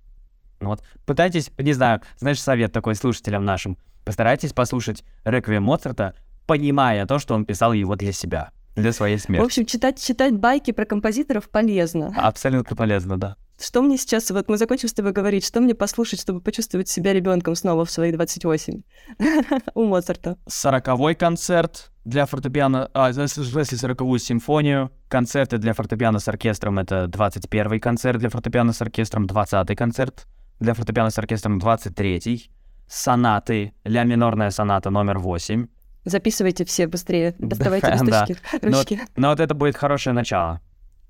Ну 0.60 0.70
вот, 0.70 0.84
пытайтесь, 1.06 1.52
не 1.58 1.74
знаю, 1.74 2.02
знаешь, 2.18 2.42
совет 2.42 2.72
такой 2.72 2.96
слушателям 2.96 3.46
нашим, 3.46 3.78
постарайтесь 4.04 4.54
послушать 4.54 5.04
реквием 5.24 5.64
Моцарта, 5.64 6.16
понимая 6.48 7.06
то, 7.06 7.20
что 7.20 7.36
он 7.36 7.46
писал 7.46 7.74
его 7.74 7.96
для 7.96 8.12
себя, 8.12 8.52
для 8.76 8.92
своей 8.92 9.18
смерти. 9.18 9.44
В 9.44 9.46
общем, 9.46 9.66
читать, 9.66 10.02
читать 10.02 10.34
байки 10.34 10.72
про 10.72 10.86
композиторов 10.86 11.50
полезно. 11.50 12.14
Абсолютно 12.18 12.76
полезно, 12.76 13.18
да. 13.18 13.36
Что 13.60 13.82
мне 13.82 13.98
сейчас, 13.98 14.30
вот 14.32 14.50
мы 14.50 14.58
закончим 14.58 14.90
с 14.90 14.94
тобой 14.94 15.14
говорить, 15.14 15.46
что 15.46 15.62
мне 15.62 15.74
послушать, 15.74 16.20
чтобы 16.20 16.42
почувствовать 16.42 16.90
себя 16.90 17.14
ребенком 17.14 17.56
снова 17.56 17.86
в 17.86 17.92
свои 17.92 18.12
28 18.12 18.82
у 19.76 19.86
Моцарта? 19.86 20.38
Сороковой 20.46 21.16
концерт 21.16 21.92
для 22.04 22.26
фортепиано, 22.26 22.90
а, 22.94 23.14
смысле, 23.14 23.78
сороковую 23.78 24.20
симфонию, 24.20 24.92
концерты 25.08 25.58
для 25.58 25.74
фортепиано 25.74 26.20
с 26.20 26.28
оркестром— 26.28 26.80
это 26.80 27.06
21-й 27.06 27.80
концерт 27.80 28.20
для 28.20 28.30
фортепиано 28.30 28.74
с 28.74 28.82
оркестром, 28.82 29.26
20-й 29.26 29.76
концерт 29.76 30.28
для 30.60 30.74
фортепиано 30.74 31.10
с 31.10 31.18
оркестром, 31.18 31.58
23-й, 31.58 32.52
сонаты, 32.88 33.74
ля 33.86 34.04
минорная 34.04 34.52
соната 34.52 34.90
номер 34.90 35.18
8. 35.18 35.68
Записывайте 36.04 36.66
все 36.66 36.88
быстрее, 36.88 37.36
доставайте 37.40 37.88
листочки, 37.92 38.38
Но, 38.62 38.78
ручки. 38.78 39.00
но 39.16 39.30
вот 39.30 39.40
это 39.40 39.56
будет 39.56 39.78
хорошее 39.78 40.14
начало. 40.14 40.62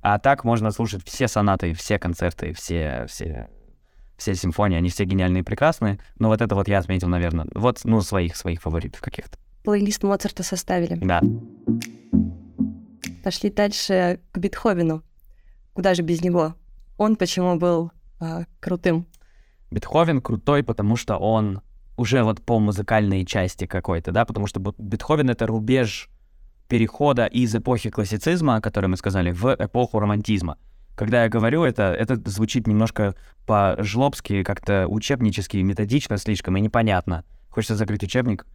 А 0.08 0.20
так 0.20 0.44
можно 0.44 0.70
слушать 0.70 1.02
все 1.04 1.28
сонаты, 1.28 1.74
все 1.74 1.98
концерты, 1.98 2.54
все, 2.54 3.08
все, 3.08 3.50
все 4.18 4.36
симфонии, 4.36 4.78
они 4.78 4.90
все 4.90 5.04
гениальные 5.04 5.42
и 5.42 5.44
прекрасные. 5.44 5.98
Но 6.20 6.28
вот 6.28 6.42
это 6.42 6.54
вот 6.54 6.68
я 6.68 6.78
отметил, 6.78 7.08
наверное, 7.08 7.48
вот, 7.56 7.80
ну, 7.86 8.02
своих, 8.02 8.36
своих 8.36 8.62
фаворитов 8.62 9.02
каких-то. 9.02 9.40
Плейлист 9.64 10.04
Моцарта 10.04 10.44
составили. 10.44 10.94
Да. 11.04 11.22
Пошли 13.24 13.50
дальше 13.50 14.20
к 14.32 14.38
Бетховену. 14.38 15.02
Куда 15.74 15.96
же 15.96 16.04
без 16.04 16.22
него? 16.22 16.54
Он 17.00 17.16
почему 17.16 17.56
был 17.56 17.92
а, 18.20 18.44
крутым? 18.60 19.08
Бетховен 19.72 20.22
крутой, 20.22 20.62
потому 20.62 20.98
что 20.98 21.18
он 21.18 21.64
уже 21.98 22.22
вот 22.22 22.44
по 22.44 22.60
музыкальной 22.60 23.26
части 23.26 23.66
какой-то, 23.66 24.12
да, 24.12 24.26
потому 24.26 24.46
что 24.46 24.60
Бет- 24.60 24.76
Бетховен— 24.78 25.30
это 25.32 25.48
рубеж 25.48 26.12
перехода 26.68 27.26
из 27.26 27.56
эпохи 27.56 27.90
классицизма, 27.90 28.58
о 28.58 28.62
которой 28.62 28.88
мы 28.88 28.98
сказали, 28.98 29.32
в 29.32 29.56
эпоху 29.58 30.00
романтизма. 30.00 30.58
Когда 30.96 31.24
я 31.24 31.30
говорю 31.30 31.64
это, 31.64 31.94
это 31.94 32.18
звучит 32.30 32.68
немножко 32.68 33.16
по-жлобски, 33.46 34.44
как-то 34.44 34.88
учебнически, 34.88 35.58
методично 35.58 36.18
слишком 36.18 36.56
и 36.58 36.62
непонятно. 36.62 37.26
Хочется 37.50 37.76
закрыть 37.76 38.04
учебник 38.04 38.46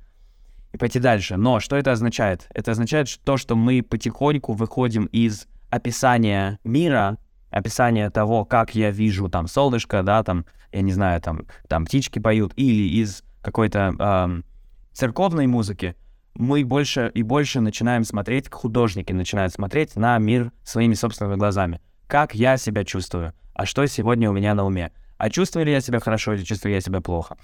и 0.73 0.79
пойти 0.79 0.99
дальше. 0.99 1.37
Но 1.37 1.61
что 1.61 1.77
это 1.77 1.93
означает? 1.93 2.47
Это 2.55 2.71
означает 2.71 3.09
то, 3.25 3.37
что 3.37 3.57
мы 3.57 3.83
потихоньку 3.83 4.55
выходим 4.55 5.05
из 5.07 5.47
описания 5.69 6.59
мира, 6.65 7.19
описания 7.51 8.11
того, 8.11 8.45
как 8.45 8.75
я 8.75 8.91
вижу 8.91 9.29
там 9.29 9.47
солнышко, 9.47 10.03
да, 10.03 10.23
там, 10.23 10.47
я 10.73 10.83
не 10.83 10.93
знаю, 10.93 11.21
там, 11.21 11.47
там 11.69 11.85
птички 11.85 12.19
поют, 12.19 12.53
или 12.57 13.01
из 13.01 13.23
какой-то 13.43 13.95
ам, 13.99 14.45
церковной 14.93 15.47
музыки, 15.47 15.97
мы 16.35 16.65
больше 16.65 17.11
и 17.15 17.23
больше 17.23 17.61
начинаем 17.61 18.05
смотреть, 18.05 18.51
художники 18.51 19.13
начинают 19.13 19.53
смотреть 19.53 19.97
на 19.97 20.19
мир 20.19 20.53
своими 20.65 20.95
собственными 20.95 21.37
глазами. 21.37 21.81
Как 22.07 22.35
я 22.35 22.57
себя 22.57 22.85
чувствую? 22.85 23.33
А 23.55 23.67
что 23.67 23.87
сегодня 23.87 24.31
у 24.31 24.33
меня 24.33 24.55
на 24.55 24.65
уме? 24.65 24.93
А 25.19 25.31
чувствую 25.31 25.67
ли 25.67 25.73
я 25.73 25.81
себя 25.81 26.01
хорошо 26.01 26.33
или 26.33 26.43
чувствую 26.43 26.75
я 26.75 26.81
себя 26.81 27.01
плохо? 27.01 27.37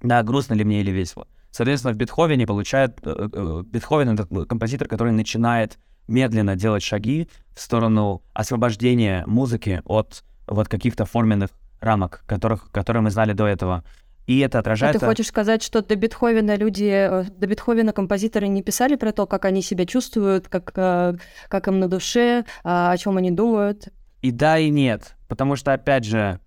Да, 0.00 0.22
грустно 0.22 0.54
ли 0.54 0.64
мне 0.64 0.80
или 0.80 0.90
весело? 0.90 1.26
Соответственно, 1.50 1.94
в 1.94 1.96
Бетховене 1.96 2.46
получает... 2.46 2.98
э, 3.02 3.28
э, 3.32 3.62
Бетховен— 3.66 4.10
это 4.10 4.26
композитор, 4.46 4.88
который 4.88 5.12
начинает 5.12 5.78
медленно 6.06 6.54
делать 6.54 6.82
шаги 6.82 7.28
в 7.54 7.60
сторону 7.60 8.22
освобождения 8.32 9.24
музыки 9.26 9.82
от 9.84 10.22
вот 10.46 10.68
каких-то 10.68 11.04
форменных 11.04 11.50
рамок, 11.80 12.22
которых, 12.26 12.70
которые 12.70 13.02
мы 13.02 13.10
знали 13.10 13.32
до 13.32 13.46
этого. 13.46 13.84
И 14.26 14.40
это 14.40 14.58
А 14.58 14.60
отражается... 14.60 14.98
ты 14.98 15.06
хочешь 15.06 15.28
сказать, 15.28 15.62
что 15.62 15.82
до 15.82 15.94
Бетховена 15.94 16.56
люди, 16.56 16.84
э, 16.84 17.24
до 17.24 17.46
Бетховена 17.46 17.92
композиторы 17.92 18.48
не 18.48 18.62
писали 18.62 18.96
про 18.96 19.12
то, 19.12 19.26
как 19.26 19.44
они 19.44 19.62
себя 19.62 19.86
чувствуют, 19.86 20.48
как, 20.48 20.72
э, 20.74 21.14
как 21.48 21.68
им 21.68 21.78
на 21.78 21.88
душе, 21.88 22.44
а, 22.64 22.90
о 22.90 22.96
чем 22.98 23.16
они 23.16 23.30
думают? 23.30 23.88
И 24.22 24.32
да, 24.32 24.58
и 24.58 24.70
нет. 24.70 25.16
Потому 25.28 25.54
что, 25.54 25.72
опять 25.72 26.04
же, 26.04 26.40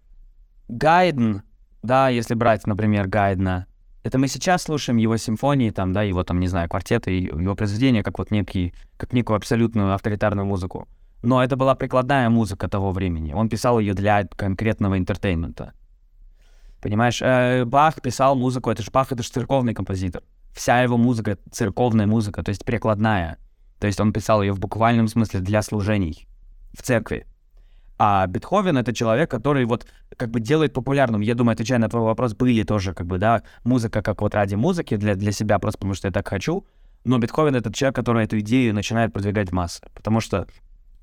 Гайден, 0.67 1.43
да, 1.81 2.09
если 2.09 2.33
брать, 2.33 2.67
например, 2.67 3.07
Гайдена, 3.07 3.65
это 4.03 4.17
мы 4.17 4.27
сейчас 4.27 4.63
слушаем 4.63 4.97
его 4.97 5.17
симфонии, 5.17 5.69
там, 5.69 5.93
да, 5.93 6.03
его, 6.03 6.23
там, 6.23 6.39
не 6.39 6.47
знаю, 6.47 6.69
квартеты, 6.69 7.11
его 7.11 7.55
произведения, 7.55 8.03
как 8.03 8.17
вот 8.19 8.31
некий, 8.31 8.73
как 8.97 9.13
некую 9.13 9.37
абсолютную 9.37 9.93
авторитарную 9.93 10.45
музыку. 10.45 10.87
Но 11.21 11.43
это 11.43 11.57
была 11.57 11.75
прикладная 11.75 12.29
музыка 12.29 12.69
того 12.69 12.91
времени. 12.91 13.33
Он 13.33 13.49
писал 13.49 13.79
ее 13.79 13.93
для 13.93 14.25
конкретного 14.25 14.97
entertainment 14.97 15.63
а. 15.63 15.73
Понимаешь, 16.81 17.21
э, 17.21 17.65
Бах 17.65 18.01
писал 18.01 18.35
музыку, 18.35 18.69
это 18.69 18.83
же 18.83 18.91
Бах, 18.91 19.11
это 19.11 19.23
же 19.23 19.29
церковный 19.29 19.73
композитор. 19.73 20.23
Вся 20.53 20.81
его 20.81 20.97
музыка— 20.97 21.37
церковная 21.51 22.07
музыка, 22.07 22.43
то 22.43 22.49
есть 22.49 22.65
прикладная. 22.65 23.37
То 23.79 23.87
есть 23.87 23.99
он 23.99 24.13
писал 24.13 24.41
ее 24.41 24.53
в 24.53 24.59
буквальном 24.59 25.07
смысле 25.07 25.39
для 25.39 25.61
служений 25.61 26.27
в 26.73 26.81
церкви. 26.81 27.25
А 27.97 28.27
Бетховен— 28.27 28.77
это 28.77 28.93
человек, 28.93 29.29
который 29.29 29.65
вот 29.65 29.85
как 30.15 30.31
бы 30.31 30.39
делает 30.39 30.73
популярным. 30.73 31.21
Я 31.21 31.35
думаю, 31.35 31.53
отвечая 31.53 31.79
на 31.79 31.89
твой 31.89 32.03
вопрос, 32.03 32.33
были 32.33 32.63
тоже 32.63 32.93
как 32.93 33.07
бы, 33.07 33.17
да, 33.17 33.43
музыка 33.65 34.01
как 34.01 34.21
вот 34.21 34.33
ради 34.33 34.55
музыки, 34.55 34.95
для, 34.95 35.15
для 35.15 35.33
себя, 35.33 35.59
просто 35.59 35.79
потому 35.79 35.93
что 35.95 36.07
я 36.07 36.11
так 36.13 36.27
хочу. 36.27 36.65
Но 37.03 37.17
Бетховен— 37.17 37.55
это 37.57 37.73
человек, 37.73 37.95
который 37.95 38.23
эту 38.23 38.39
идею 38.39 38.73
начинает 38.73 39.11
продвигать 39.11 39.49
в 39.49 39.53
массы. 39.53 39.81
Потому 39.93 40.21
что 40.21 40.47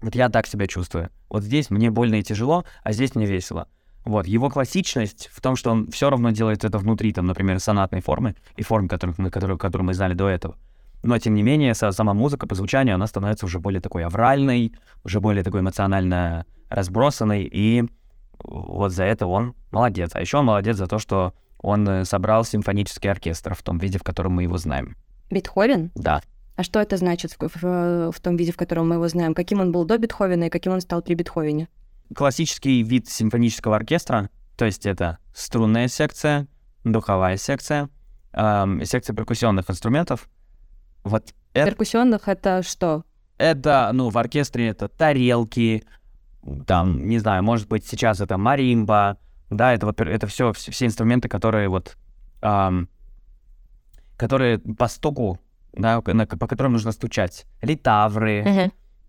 вот 0.00 0.14
я 0.14 0.28
так 0.30 0.46
себя 0.46 0.66
чувствую. 0.66 1.10
Вот 1.28 1.42
здесь 1.42 1.68
мне 1.70 1.90
больно 1.90 2.16
и 2.16 2.22
тяжело, 2.22 2.64
а 2.82 2.92
здесь 2.92 3.14
мне 3.14 3.26
весело. 3.26 3.68
Вот, 4.06 4.26
его 4.28 4.48
классичность 4.50 5.28
в 5.32 5.40
том, 5.40 5.56
что 5.56 5.70
он 5.72 5.90
все 5.90 6.08
равно 6.10 6.30
делает 6.30 6.64
это 6.64 6.78
внутри, 6.78 7.12
там, 7.12 7.26
например, 7.26 7.58
сонатной 7.60 8.00
формы 8.00 8.34
и 8.56 8.62
форм, 8.62 8.88
которых 8.88 9.18
мы, 9.18 9.30
которую, 9.30 9.58
которую 9.58 9.84
мы 9.86 9.94
знали 9.94 10.14
до 10.14 10.28
этого. 10.28 10.54
Но, 11.02 11.18
тем 11.18 11.34
не 11.34 11.42
менее, 11.42 11.72
са- 11.72 11.92
сама 11.92 12.14
музыка 12.14 12.46
по 12.46 12.54
звучанию, 12.54 12.94
она 12.94 13.06
становится 13.08 13.46
уже 13.46 13.58
более 13.58 13.80
такой 13.80 14.04
авральной, 14.04 14.72
уже 15.04 15.20
более 15.20 15.42
такой 15.42 15.60
эмоционально 15.60 16.46
разбросанной, 16.70 17.48
и 17.52 17.84
вот 18.44 18.92
за 18.92 19.04
это 19.04 19.26
он 19.26 19.54
молодец. 19.72 20.10
А 20.14 20.20
еще 20.20 20.38
он 20.38 20.44
молодец 20.46 20.76
за 20.76 20.86
то, 20.86 20.98
что 20.98 21.32
он 21.58 21.88
э, 21.88 22.04
собрал 22.04 22.44
симфонический 22.44 23.10
оркестр 23.10 23.54
в 23.54 23.62
том 23.62 23.78
виде, 23.78 23.98
в 23.98 24.02
котором 24.04 24.32
мы 24.34 24.44
его 24.44 24.56
знаем. 24.58 24.96
Бетховен? 25.30 25.90
Да. 25.94 26.22
А 26.54 26.62
что 26.62 26.78
это 26.80 26.96
значит 26.96 27.32
в, 27.38 27.48
в- 27.60 28.12
в 28.12 28.20
том 28.20 28.36
виде, 28.36 28.52
в 28.52 28.56
котором 28.56 28.88
мы 28.88 28.94
его 28.96 29.08
знаем? 29.08 29.34
Каким 29.34 29.60
он 29.60 29.72
был 29.72 29.84
до 29.84 29.98
Бетховена 29.98 30.46
и 30.46 30.50
каким 30.50 30.72
он 30.72 30.80
стал 30.80 31.02
при 31.02 31.14
Бетховене? 31.14 31.68
Классический 32.14 32.82
вид 32.82 33.08
симфонического 33.08 33.76
оркестра, 33.76 34.30
то 34.56 34.64
есть 34.64 34.86
это 34.86 35.18
струнная 35.34 35.88
секция, 35.88 36.46
духовая 36.84 37.36
секция, 37.36 37.88
эм, 38.32 38.84
секция 38.84 39.14
перкуссионных 39.14 39.68
инструментов. 39.70 40.28
Вот 41.04 41.34
это 41.52 41.70
Перкуссионных 41.70 42.28
это 42.28 42.62
что? 42.62 43.04
Это, 43.38 43.90
ну, 43.92 44.08
в 44.08 44.16
оркестре 44.18 44.68
это 44.68 44.88
тарелки, 44.88 45.84
там, 46.66 47.06
не 47.06 47.18
знаю, 47.18 47.42
может 47.42 47.68
быть, 47.68 47.86
сейчас 47.86 48.20
это 48.20 48.38
маримба, 48.38 49.18
да, 49.50 49.74
это 49.74 49.86
вот, 49.86 50.00
это 50.00 50.26
все, 50.26 50.52
все 50.52 50.86
инструменты, 50.86 51.28
которые 51.28 51.68
вот, 51.68 51.96
ам, 52.40 52.88
которые 54.16 54.58
по 54.58 54.88
стуку, 54.88 55.38
да, 55.72 56.00
на- 56.06 56.26
по 56.26 56.46
которым 56.46 56.72
нужно 56.72 56.92
стучать. 56.92 57.46
Литавры, 57.62 58.42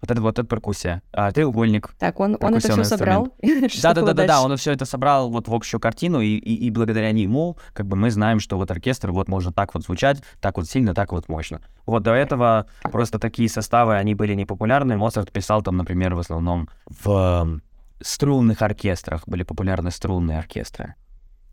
вот 0.02 0.12
это 0.12 0.22
вот 0.22 0.38
эта 0.38 0.48
перкуссия, 0.48 1.02
а, 1.12 1.32
треугольник. 1.32 1.94
Так, 1.98 2.20
он, 2.20 2.38
он 2.40 2.56
это 2.56 2.72
все 2.72 2.84
собрал. 2.84 3.34
Да, 3.82 3.94
да, 3.94 4.02
да, 4.02 4.14
да, 4.14 4.28
да, 4.28 4.42
он 4.42 4.56
все 4.58 4.72
это 4.72 4.86
собрал 4.86 5.30
вот 5.30 5.48
в 5.48 5.54
общую 5.54 5.80
картину, 5.80 6.22
и, 6.22 6.36
и, 6.36 6.66
и 6.66 6.70
благодаря 6.70 7.12
нему, 7.12 7.58
как 7.74 7.88
бы 7.88 7.96
мы 7.96 8.12
знаем, 8.12 8.40
что 8.40 8.58
вот 8.58 8.70
оркестр 8.70 9.12
вот 9.12 9.28
может 9.28 9.56
так 9.56 9.74
вот 9.74 9.84
звучать, 9.84 10.22
так 10.40 10.58
вот 10.58 10.68
сильно, 10.68 10.94
так 10.94 11.12
вот 11.12 11.28
мощно. 11.30 11.62
Вот 11.86 12.04
до 12.04 12.14
этого 12.14 12.68
просто 12.84 13.18
такие 13.20 13.50
составы, 13.50 13.96
они 13.96 14.14
были 14.14 14.34
непопулярны. 14.34 14.98
Моцарт 14.98 15.32
писал 15.32 15.62
там, 15.62 15.78
например, 15.78 16.14
в 16.16 16.20
основном 16.20 16.70
в 16.86 17.10
эм, 17.10 17.64
струнных 18.02 18.62
оркестрах, 18.62 19.28
были 19.28 19.44
популярны 19.44 19.90
струнные 19.92 20.40
оркестры. 20.40 20.96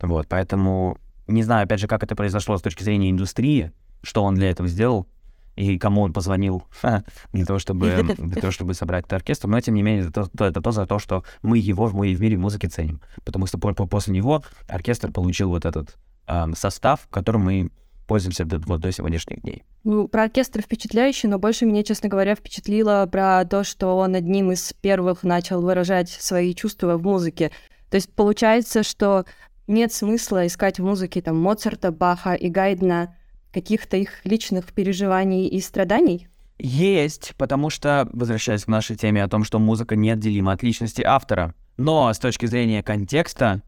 Вот, 0.01 0.27
поэтому 0.27 0.97
не 1.27 1.43
знаю, 1.43 1.63
опять 1.63 1.79
же, 1.79 1.87
как 1.87 2.03
это 2.03 2.15
произошло 2.15 2.57
с 2.57 2.61
точки 2.61 2.83
зрения 2.83 3.09
индустрии, 3.09 3.71
что 4.03 4.23
он 4.23 4.35
для 4.35 4.51
этого 4.51 4.69
сделал, 4.69 5.07
и 5.55 5.77
кому 5.77 6.01
он 6.01 6.13
позвонил 6.13 6.63
для 7.33 7.45
того, 7.45 7.59
чтобы, 7.59 7.91
для 8.17 8.41
того, 8.41 8.51
чтобы 8.51 8.73
собрать 8.73 9.05
этот 9.05 9.13
оркестр. 9.13 9.47
Но, 9.47 9.59
тем 9.61 9.75
не 9.75 9.83
менее, 9.83 10.07
это, 10.09 10.25
то- 10.27 10.45
это 10.45 10.61
то 10.61 10.71
за 10.71 10.85
то, 10.85 10.99
что 10.99 11.23
мы 11.41 11.57
его 11.57 11.89
мы 11.89 12.13
в 12.15 12.21
мире 12.21 12.37
музыки 12.37 12.65
ценим. 12.67 12.99
Потому 13.23 13.45
что 13.47 13.57
по- 13.57 13.73
по- 13.73 13.87
после 13.87 14.13
него 14.13 14.43
оркестр 14.67 15.11
получил 15.11 15.49
вот 15.49 15.65
этот 15.65 15.95
ам, 16.27 16.55
состав, 16.55 17.07
которым 17.09 17.43
мы 17.45 17.69
пользуемся 18.07 18.45
до, 18.45 18.59
вот 18.59 18.81
до 18.81 18.91
сегодняшних 18.91 19.41
дней. 19.41 19.63
Ну, 19.83 20.07
Про 20.07 20.23
оркестр 20.23 20.61
впечатляющий, 20.61 21.27
но 21.29 21.39
больше 21.39 21.65
меня, 21.65 21.83
честно 21.83 22.07
говоря, 22.09 22.35
впечатлило 22.35 23.07
про 23.11 23.45
то, 23.45 23.63
что 23.63 23.97
он 23.97 24.13
одним 24.15 24.51
из 24.51 24.73
первых 24.73 25.23
начал 25.23 25.61
выражать 25.61 26.09
свои 26.09 26.53
чувства 26.53 26.97
в 26.97 27.03
музыке. 27.03 27.51
То 27.89 27.95
есть 27.95 28.11
получается, 28.13 28.83
что 28.83 29.25
нет 29.67 29.91
смысла 29.91 30.45
искать 30.45 30.79
в 30.79 30.83
музыке 30.83 31.21
там 31.21 31.37
Моцарта, 31.41 31.91
Баха 31.91 32.33
и 32.33 32.49
Гайдна 32.49 33.15
каких-то 33.55 33.95
их 33.95 34.09
личных 34.25 34.73
переживаний 34.73 35.47
и 35.47 35.61
страданий. 35.61 36.27
Есть, 36.59 37.33
потому 37.37 37.69
что, 37.69 38.09
возвращаясь 38.11 38.65
к 38.65 38.67
нашей 38.67 38.97
теме 38.97 39.23
о 39.23 39.29
том, 39.29 39.45
что 39.45 39.59
музыка 39.59 39.95
неотделима 39.95 40.51
от 40.51 40.61
личности 40.61 41.01
автора, 41.01 41.55
но 41.77 42.13
с 42.13 42.19
точки 42.19 42.45
зрения 42.47 42.83
контекста 42.83 43.61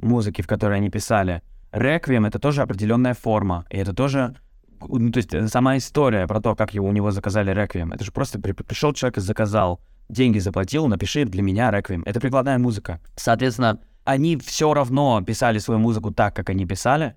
музыки, 0.00 0.40
в 0.40 0.46
которой 0.46 0.78
они 0.78 0.88
писали, 0.88 1.42
реквием— 1.72 2.26
это 2.26 2.38
тоже 2.38 2.62
определенная 2.62 3.14
форма, 3.14 3.66
и 3.70 3.76
это 3.76 3.92
тоже 3.92 4.36
ну, 4.80 5.10
то 5.10 5.16
есть 5.16 5.34
э, 5.34 5.48
сама 5.48 5.76
история 5.76 6.28
про 6.28 6.40
то, 6.40 6.54
как 6.54 6.72
его, 6.72 6.86
у 6.86 6.92
него 6.92 7.10
заказали 7.10 7.52
реквием, 7.52 7.92
это 7.92 8.04
же 8.04 8.12
просто 8.12 8.40
при- 8.40 8.52
пришел 8.52 8.92
человек 8.92 9.18
и 9.18 9.20
заказал, 9.20 9.80
деньги 10.08 10.38
заплатил, 10.38 10.86
напиши 10.86 11.24
для 11.24 11.42
меня 11.42 11.72
реквием. 11.72 12.04
Это 12.06 12.20
прикладная 12.20 12.58
музыка. 12.58 13.00
Соответственно, 13.16 13.80
они 14.04 14.36
все 14.36 14.72
равно 14.72 15.20
писали 15.22 15.58
свою 15.58 15.80
музыку 15.80 16.12
так, 16.12 16.36
как 16.36 16.50
они 16.50 16.64
писали, 16.64 17.16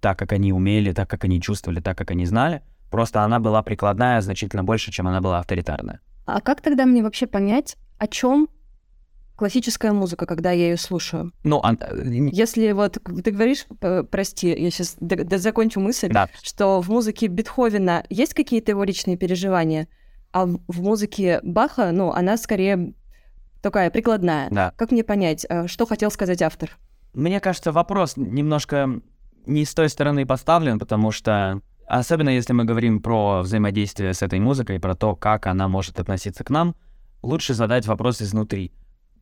так, 0.00 0.18
как 0.18 0.32
они 0.32 0.52
умели, 0.52 0.92
так, 0.92 1.08
как 1.08 1.24
они 1.24 1.40
чувствовали, 1.40 1.80
так, 1.80 1.96
как 1.96 2.10
они 2.10 2.26
знали, 2.26 2.62
Просто 2.90 3.22
она 3.22 3.38
была 3.38 3.62
прикладная 3.62 4.20
значительно 4.20 4.64
больше, 4.64 4.90
чем 4.90 5.06
она 5.06 5.20
была 5.20 5.38
авторитарная. 5.38 6.00
А 6.26 6.40
как 6.40 6.60
тогда 6.60 6.84
мне 6.86 7.02
вообще 7.02 7.26
понять, 7.26 7.76
о 7.98 8.06
чем 8.08 8.48
классическая 9.36 9.92
музыка, 9.92 10.26
когда 10.26 10.50
я 10.50 10.70
ее 10.70 10.76
слушаю? 10.76 11.32
Ну, 11.44 11.60
а... 11.62 11.76
Если 12.04 12.72
вот 12.72 12.98
ты 13.24 13.30
говоришь, 13.30 13.66
прости, 14.10 14.48
я 14.48 14.70
сейчас 14.70 14.96
закончу 15.40 15.80
мысль, 15.80 16.08
да. 16.10 16.28
что 16.42 16.82
в 16.82 16.88
музыке 16.88 17.28
Бетховена 17.28 18.04
есть 18.10 18.34
какие-то 18.34 18.72
его 18.72 18.84
личные 18.84 19.16
переживания, 19.16 19.88
а 20.32 20.46
в 20.46 20.82
музыке 20.82 21.40
Баха, 21.42 21.90
ну, 21.92 22.10
она 22.10 22.36
скорее 22.36 22.92
такая 23.62 23.90
прикладная. 23.90 24.48
Да. 24.50 24.72
Как 24.76 24.90
мне 24.90 25.04
понять, 25.04 25.46
э, 25.48 25.66
что 25.68 25.86
хотел 25.86 26.10
сказать 26.10 26.42
автор? 26.42 26.76
Мне 27.14 27.40
кажется, 27.40 27.72
вопрос 27.72 28.16
немножко 28.16 29.00
не 29.46 29.64
с 29.64 29.74
той 29.74 29.88
стороны 29.88 30.26
поставлен, 30.26 30.78
потому 30.78 31.10
что 31.10 31.60
особенно 31.86 32.30
если 32.30 32.52
мы 32.52 32.64
говорим 32.64 33.00
про 33.00 33.42
взаимодействие 33.42 34.14
с 34.14 34.22
этой 34.22 34.40
музыкой, 34.40 34.80
про 34.80 34.94
то, 34.94 35.16
как 35.16 35.46
она 35.46 35.68
может 35.68 35.98
относиться 35.98 36.44
к 36.44 36.50
нам, 36.50 36.74
лучше 37.22 37.54
задать 37.54 37.86
вопрос 37.86 38.22
изнутри. 38.22 38.72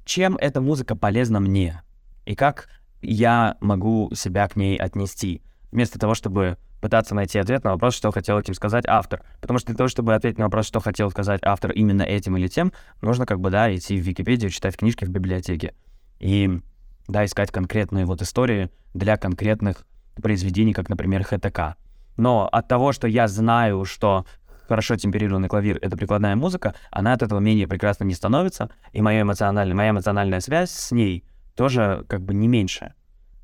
Чем 0.04 0.36
эта 0.36 0.60
музыка 0.60 0.96
полезна 0.96 1.40
мне? 1.40 1.82
И 2.24 2.34
как 2.34 2.68
я 3.00 3.56
могу 3.60 4.10
себя 4.14 4.48
к 4.48 4.56
ней 4.56 4.76
отнести? 4.76 5.42
Вместо 5.70 5.98
того, 5.98 6.14
чтобы 6.14 6.56
пытаться 6.80 7.14
найти 7.14 7.38
ответ 7.38 7.64
на 7.64 7.72
вопрос, 7.72 7.94
что 7.94 8.10
хотел 8.12 8.38
этим 8.38 8.54
сказать 8.54 8.84
автор. 8.86 9.22
Потому 9.40 9.58
что 9.58 9.68
для 9.68 9.76
того, 9.76 9.88
чтобы 9.88 10.14
ответить 10.14 10.38
на 10.38 10.44
вопрос, 10.44 10.66
что 10.66 10.80
хотел 10.80 11.10
сказать 11.10 11.40
автор 11.42 11.72
именно 11.72 12.02
этим 12.02 12.36
или 12.36 12.48
тем, 12.48 12.72
нужно 13.00 13.26
как 13.26 13.40
бы, 13.40 13.50
да, 13.50 13.74
идти 13.74 13.96
в 13.98 14.04
Википедию, 14.04 14.50
читать 14.50 14.76
книжки 14.76 15.04
в 15.04 15.10
библиотеке. 15.10 15.74
И, 16.20 16.60
да, 17.08 17.24
искать 17.24 17.50
конкретные 17.50 18.04
вот 18.04 18.22
истории 18.22 18.70
для 18.94 19.16
конкретных 19.16 19.86
произведений, 20.20 20.72
как, 20.72 20.88
например, 20.88 21.24
ХТК. 21.24 21.76
Но 22.16 22.48
от 22.50 22.68
того, 22.68 22.92
что 22.92 23.06
я 23.06 23.28
знаю, 23.28 23.84
что 23.84 24.26
хорошо 24.68 24.96
темперированный 24.96 25.48
клавир— 25.48 25.78
это 25.82 25.96
прикладная 25.96 26.36
музыка, 26.36 26.74
она 26.90 27.12
от 27.14 27.22
этого 27.22 27.38
менее 27.38 27.66
прекрасно 27.66 28.04
не 28.04 28.14
становится, 28.14 28.70
и 28.92 29.00
моя 29.00 29.22
эмоциональная, 29.22 29.74
моя 29.74 29.90
эмоциональная 29.90 30.40
связь 30.40 30.70
с 30.70 30.92
ней 30.92 31.24
тоже 31.56 32.04
как 32.08 32.22
бы 32.22 32.34
не 32.34 32.48
меньше. 32.48 32.94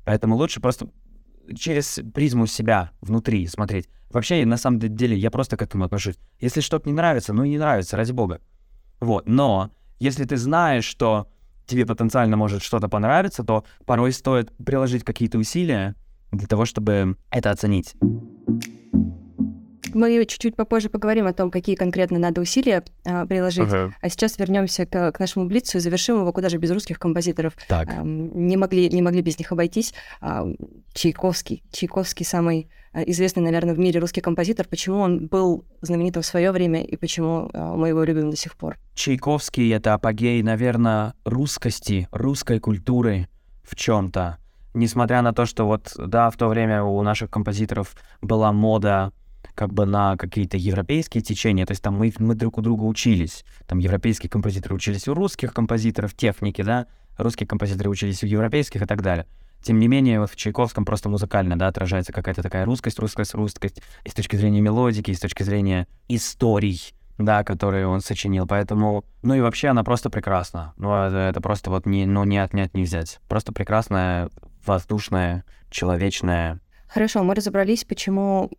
Поэтому 0.05 0.35
лучше 0.35 0.61
просто 0.61 0.87
через 1.55 1.99
призму 2.13 2.47
себя 2.47 2.91
внутри 3.01 3.47
смотреть. 3.47 3.89
Вообще, 4.09 4.45
на 4.45 4.57
самом 4.57 4.79
деле, 4.79 5.17
я 5.17 5.31
просто 5.31 5.57
к 5.57 5.61
этому 5.61 5.85
отношусь. 5.85 6.15
Если 6.39 6.61
что-то 6.61 6.87
не 6.87 6.93
нравится, 6.93 7.33
ну 7.33 7.43
и 7.43 7.49
не 7.49 7.57
нравится, 7.57 7.97
ради 7.97 8.11
бога. 8.11 8.39
Вот, 8.99 9.27
но 9.27 9.71
если 9.99 10.25
ты 10.25 10.37
знаешь, 10.37 10.85
что 10.85 11.27
тебе 11.65 11.85
потенциально 11.85 12.37
может 12.37 12.61
что-то 12.61 12.87
понравиться, 12.87 13.43
то 13.43 13.65
порой 13.85 14.11
стоит 14.11 14.55
приложить 14.57 15.03
какие-то 15.03 15.37
усилия 15.37 15.95
для 16.37 16.47
того, 16.47 16.65
чтобы 16.65 17.17
это 17.31 17.51
оценить. 17.51 17.95
Мы 19.95 20.25
чуть-чуть 20.25 20.57
попозже 20.57 20.89
поговорим 20.89 21.25
о 21.25 21.31
том, 21.31 21.49
какие 21.49 21.75
конкретно 21.77 22.19
надо 22.19 22.41
усилия 22.41 22.83
а, 23.05 23.25
приложить. 23.25 23.69
Uh-huh. 23.69 23.93
А 24.01 24.09
сейчас 24.09 24.37
вернемся 24.37 24.85
к, 24.85 25.13
к 25.13 25.19
нашему 25.21 25.45
блицу 25.45 25.77
и 25.77 25.81
завершим 25.81 26.19
его 26.19 26.33
куда 26.33 26.49
же 26.49 26.57
без 26.57 26.69
русских 26.71 26.99
композиторов. 26.99 27.53
Так. 27.69 27.87
А, 27.89 28.01
не, 28.03 28.57
могли, 28.57 28.89
не 28.89 29.01
могли 29.01 29.21
без 29.21 29.39
них 29.39 29.53
обойтись. 29.53 29.93
А, 30.19 30.45
Чайковский. 30.93 31.63
Чайковский 31.71 32.25
самый 32.25 32.69
а, 32.91 33.03
известный, 33.03 33.41
наверное, 33.41 33.73
в 33.73 33.79
мире 33.79 34.01
русский 34.01 34.19
композитор. 34.19 34.67
Почему 34.67 34.99
он 34.99 35.27
был 35.27 35.63
знаменитым 35.79 36.23
в 36.23 36.25
свое 36.25 36.51
время 36.51 36.83
и 36.83 36.97
почему 36.97 37.49
мы 37.53 37.87
его 37.87 38.03
любим 38.03 38.29
до 38.29 38.35
сих 38.35 38.57
пор? 38.57 38.75
Чайковский— 38.95 39.69
это 39.73 39.93
апогей, 39.93 40.43
наверное, 40.43 41.13
русскости, 41.23 42.09
русской 42.11 42.59
культуры 42.59 43.29
в 43.63 43.77
чем-то. 43.77 44.39
Несмотря 44.75 45.21
на 45.21 45.33
то, 45.33 45.45
что 45.45 45.65
вот, 45.65 45.93
да, 45.97 46.29
в 46.29 46.35
то 46.35 46.49
время 46.49 46.83
у 46.83 47.01
наших 47.01 47.29
композиторов 47.29 47.95
была 48.21 48.51
мода 48.51 49.13
как 49.55 49.73
бы 49.73 49.85
на 49.85 50.17
какие-то 50.17 50.57
европейские 50.57 51.23
течения, 51.23 51.65
то 51.65 51.71
есть 51.71 51.81
там 51.81 51.95
мы, 51.95 52.13
мы 52.19 52.35
друг 52.35 52.57
у 52.57 52.61
друга 52.61 52.83
учились. 52.83 53.45
Там 53.67 53.79
европейские 53.79 54.29
композиторы 54.29 54.75
учились 54.75 55.07
у 55.07 55.13
русских 55.13 55.53
композиторов 55.53 56.13
техники, 56.13 56.61
да, 56.61 56.87
русские 57.17 57.47
композиторы 57.47 57.89
учились 57.89 58.21
у 58.23 58.27
европейских 58.27 58.81
и 58.81 58.85
так 58.85 59.01
далее. 59.01 59.25
Тем 59.61 59.79
не 59.79 59.87
менее, 59.87 60.19
вот 60.19 60.29
в 60.29 60.35
Чайковском 60.35 60.83
просто 60.83 61.07
музыкально, 61.07 61.57
да, 61.57 61.67
отражается 61.67 62.11
какая-то 62.11 62.43
такая 62.43 62.65
русскость, 62.65 62.99
русскость, 62.99 63.33
русскость, 63.33 63.81
и 64.03 64.09
с 64.09 64.13
точки 64.13 64.35
зрения 64.35 64.59
мелодики, 64.59 65.11
и 65.11 65.15
с 65.15 65.21
точки 65.21 65.43
зрения 65.43 65.87
историй, 66.09 66.93
да, 67.17 67.45
которые 67.45 67.87
он 67.87 68.01
сочинил. 68.01 68.45
Поэтому, 68.45 69.05
ну 69.21 69.33
и 69.35 69.41
вообще 69.41 69.69
она 69.69 69.85
просто 69.85 70.09
прекрасна. 70.09 70.73
Ну, 70.75 70.93
это, 70.93 71.15
это 71.15 71.39
просто 71.39 71.69
вот 71.69 71.85
не, 71.85 72.05
ну, 72.05 72.25
не 72.25 72.37
отнять, 72.37 72.73
не 72.73 72.83
взять. 72.83 73.21
Просто 73.29 73.53
прекрасная, 73.53 74.29
воздушная, 74.65 75.43
человечная. 75.69 76.59
Хорошо, 76.87 77.23
мы 77.23 77.35
разобрались, 77.35 77.83
почему 77.83 78.51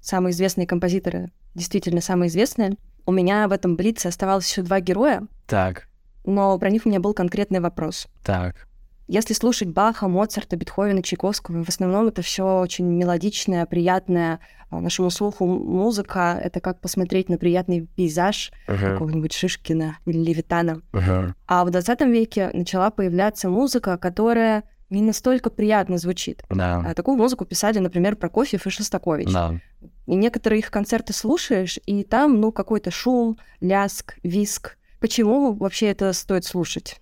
самые 0.00 0.32
известные 0.32 0.66
композиторы, 0.66 1.30
действительно 1.54 2.00
самые 2.00 2.28
известные. 2.28 2.76
У 3.06 3.12
меня 3.12 3.48
в 3.48 3.52
этом 3.52 3.76
блице 3.76 4.06
оставалось 4.06 4.48
еще 4.48 4.62
два 4.62 4.80
героя. 4.80 5.26
Так. 5.46 5.88
Но 6.24 6.58
про 6.58 6.70
них 6.70 6.86
у 6.86 6.88
меня 6.88 7.00
был 7.00 7.14
конкретный 7.14 7.60
вопрос. 7.60 8.06
Так. 8.24 8.66
Если 9.06 9.34
слушать 9.34 9.68
Баха, 9.68 10.08
Моцарта, 10.08 10.56
Бетховена, 10.56 11.02
Чайковского, 11.02 11.62
в 11.62 11.68
основном 11.68 12.08
это 12.08 12.22
все 12.22 12.60
очень 12.60 12.86
мелодичная, 12.86 13.66
приятная 13.66 14.40
нашему 14.70 15.10
слуху 15.10 15.46
музыка. 15.46 16.40
Это 16.42 16.60
как 16.60 16.80
посмотреть 16.80 17.28
на 17.28 17.36
приятный 17.36 17.82
пейзаж 17.82 18.50
uh-huh. 18.66 18.92
какого-нибудь 18.92 19.32
Шишкина 19.32 19.98
или 20.06 20.18
Левитана. 20.18 20.80
Uh-huh. 20.92 21.32
А 21.46 21.64
в 21.64 21.70
20 21.70 22.00
веке 22.02 22.50
начала 22.54 22.90
появляться 22.90 23.50
музыка, 23.50 23.98
которая 23.98 24.64
не 24.94 25.02
настолько 25.02 25.50
приятно 25.50 25.98
звучит. 25.98 26.42
Да. 26.50 26.84
А 26.86 26.94
такую 26.94 27.16
музыку 27.16 27.44
писали, 27.44 27.78
например, 27.78 28.16
Прокофьев 28.16 28.66
и 28.66 28.70
Шостакович. 28.70 29.32
Да. 29.32 29.60
И 30.06 30.14
некоторые 30.14 30.60
их 30.60 30.70
концерты 30.70 31.12
слушаешь, 31.12 31.78
и 31.86 32.04
там, 32.04 32.40
ну, 32.40 32.52
какой-то 32.52 32.90
шум, 32.90 33.38
ляск, 33.60 34.16
виск. 34.22 34.76
Почему 35.00 35.52
вообще 35.54 35.86
это 35.86 36.12
стоит 36.12 36.44
слушать? 36.44 37.00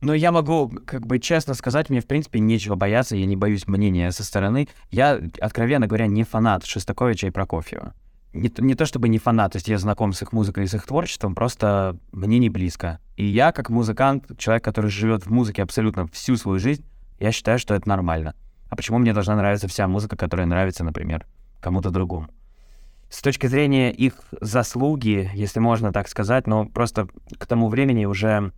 Ну, 0.00 0.12
я 0.12 0.30
могу, 0.30 0.70
как 0.86 1.06
бы 1.06 1.18
честно 1.18 1.54
сказать, 1.54 1.90
мне, 1.90 2.00
в 2.00 2.06
принципе, 2.06 2.38
нечего 2.38 2.76
бояться, 2.76 3.16
я 3.16 3.26
не 3.26 3.36
боюсь 3.36 3.66
мнения 3.66 4.12
со 4.12 4.22
стороны. 4.22 4.68
Я, 4.90 5.20
откровенно 5.40 5.86
говоря, 5.86 6.06
не 6.06 6.22
фанат 6.22 6.64
Шостаковича 6.64 7.26
и 7.26 7.30
Прокофьева. 7.30 7.94
Не, 8.32 8.52
не 8.58 8.74
то 8.74 8.84
чтобы 8.84 9.08
не 9.08 9.18
фанат, 9.18 9.52
то 9.52 9.56
есть 9.56 9.68
я 9.68 9.78
знаком 9.78 10.12
с 10.12 10.22
их 10.22 10.32
музыкой 10.32 10.64
и 10.64 10.66
с 10.66 10.74
их 10.74 10.86
творчеством, 10.86 11.34
просто 11.34 11.96
мне 12.12 12.38
не 12.38 12.50
близко. 12.50 13.00
И 13.16 13.24
я, 13.24 13.52
как 13.52 13.70
музыкант, 13.70 14.38
человек, 14.38 14.62
который 14.62 14.90
живет 14.90 15.26
в 15.26 15.30
музыке 15.30 15.62
абсолютно 15.62 16.06
всю 16.08 16.36
свою 16.36 16.58
жизнь, 16.58 16.84
я 17.18 17.32
считаю, 17.32 17.58
что 17.58 17.74
это 17.74 17.88
нормально. 17.88 18.34
А 18.68 18.76
почему 18.76 18.98
мне 18.98 19.12
должна 19.12 19.36
нравиться 19.36 19.68
вся 19.68 19.88
музыка, 19.88 20.16
которая 20.16 20.46
нравится, 20.46 20.84
например, 20.84 21.26
кому-то 21.60 21.90
другому? 21.90 22.28
С 23.10 23.22
точки 23.22 23.46
зрения 23.46 23.90
их 23.90 24.14
заслуги, 24.40 25.30
если 25.34 25.60
можно 25.60 25.92
так 25.92 26.08
сказать, 26.08 26.46
но 26.46 26.66
просто 26.66 27.08
к 27.38 27.46
тому 27.46 27.68
времени 27.68 28.04
уже 28.04 28.52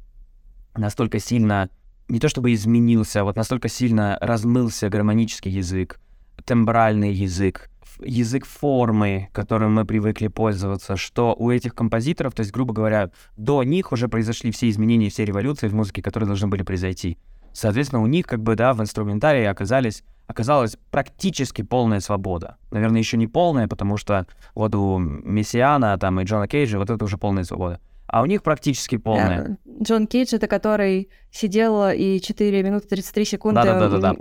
настолько 0.77 1.21
сильно, 1.21 1.71
не 2.09 2.19
то 2.19 2.29
чтобы 2.29 2.53
изменился, 2.53 3.21
а 3.21 3.25
вот 3.25 3.37
настолько 3.37 3.69
сильно 3.69 4.19
размылся 4.21 4.89
гармонический 4.89 5.53
язык, 5.53 6.01
тембральный 6.45 7.13
язык, 7.13 7.71
язык 8.01 8.45
формы, 8.45 9.29
которым 9.33 9.75
мы 9.75 9.85
привыкли 9.85 10.27
пользоваться, 10.27 10.97
что 10.97 11.35
у 11.39 11.51
этих 11.51 11.75
композиторов, 11.75 12.35
то 12.35 12.41
есть, 12.41 12.53
грубо 12.53 12.73
говоря, 12.73 13.11
до 13.37 13.63
них 13.63 13.93
уже 13.93 14.09
произошли 14.09 14.51
все 14.51 14.69
изменения, 14.69 15.11
все 15.11 15.25
революции 15.25 15.69
в 15.69 15.75
музыке, 15.75 16.03
которые 16.03 16.27
должны 16.27 16.49
были 16.49 16.63
произойти. 16.63 17.19
Соответственно, 17.61 18.03
у 18.03 18.07
них 18.07 18.27
как 18.27 18.43
бы, 18.43 18.57
да, 18.57 18.73
в 18.73 18.81
инструментарии 18.81 19.45
оказались, 19.45 20.03
оказалась 20.27 20.79
практически 20.91 21.61
полная 21.61 22.01
свобода. 22.01 22.57
Наверное, 22.71 23.01
еще 23.01 23.19
не 23.19 23.27
полная, 23.27 23.69
потому 23.69 23.99
что 23.99 24.27
вот 24.55 24.75
у 24.75 24.99
Мессиана 24.99 25.99
там 25.99 26.19
и 26.21 26.25
Джона 26.25 26.49
Кейджа 26.49 26.79
вот 26.79 26.89
это 26.89 27.05
уже 27.05 27.19
полная 27.19 27.45
свобода. 27.45 27.79
А 28.07 28.23
у 28.23 28.27
них 28.27 28.43
практически 28.43 28.97
полная. 28.97 29.59
Yeah. 29.67 29.83
Джон 29.85 30.07
Кейдж— 30.07 30.29
это 30.35 30.47
который 30.47 31.11
сидел 31.31 31.87
и 31.91 32.19
4 32.19 32.63
минуты 32.63 32.89
33 32.89 33.25
секунды 33.27 33.63
да, 33.63 33.79
да, 33.79 33.89
да, 33.89 33.99
да, 33.99 34.17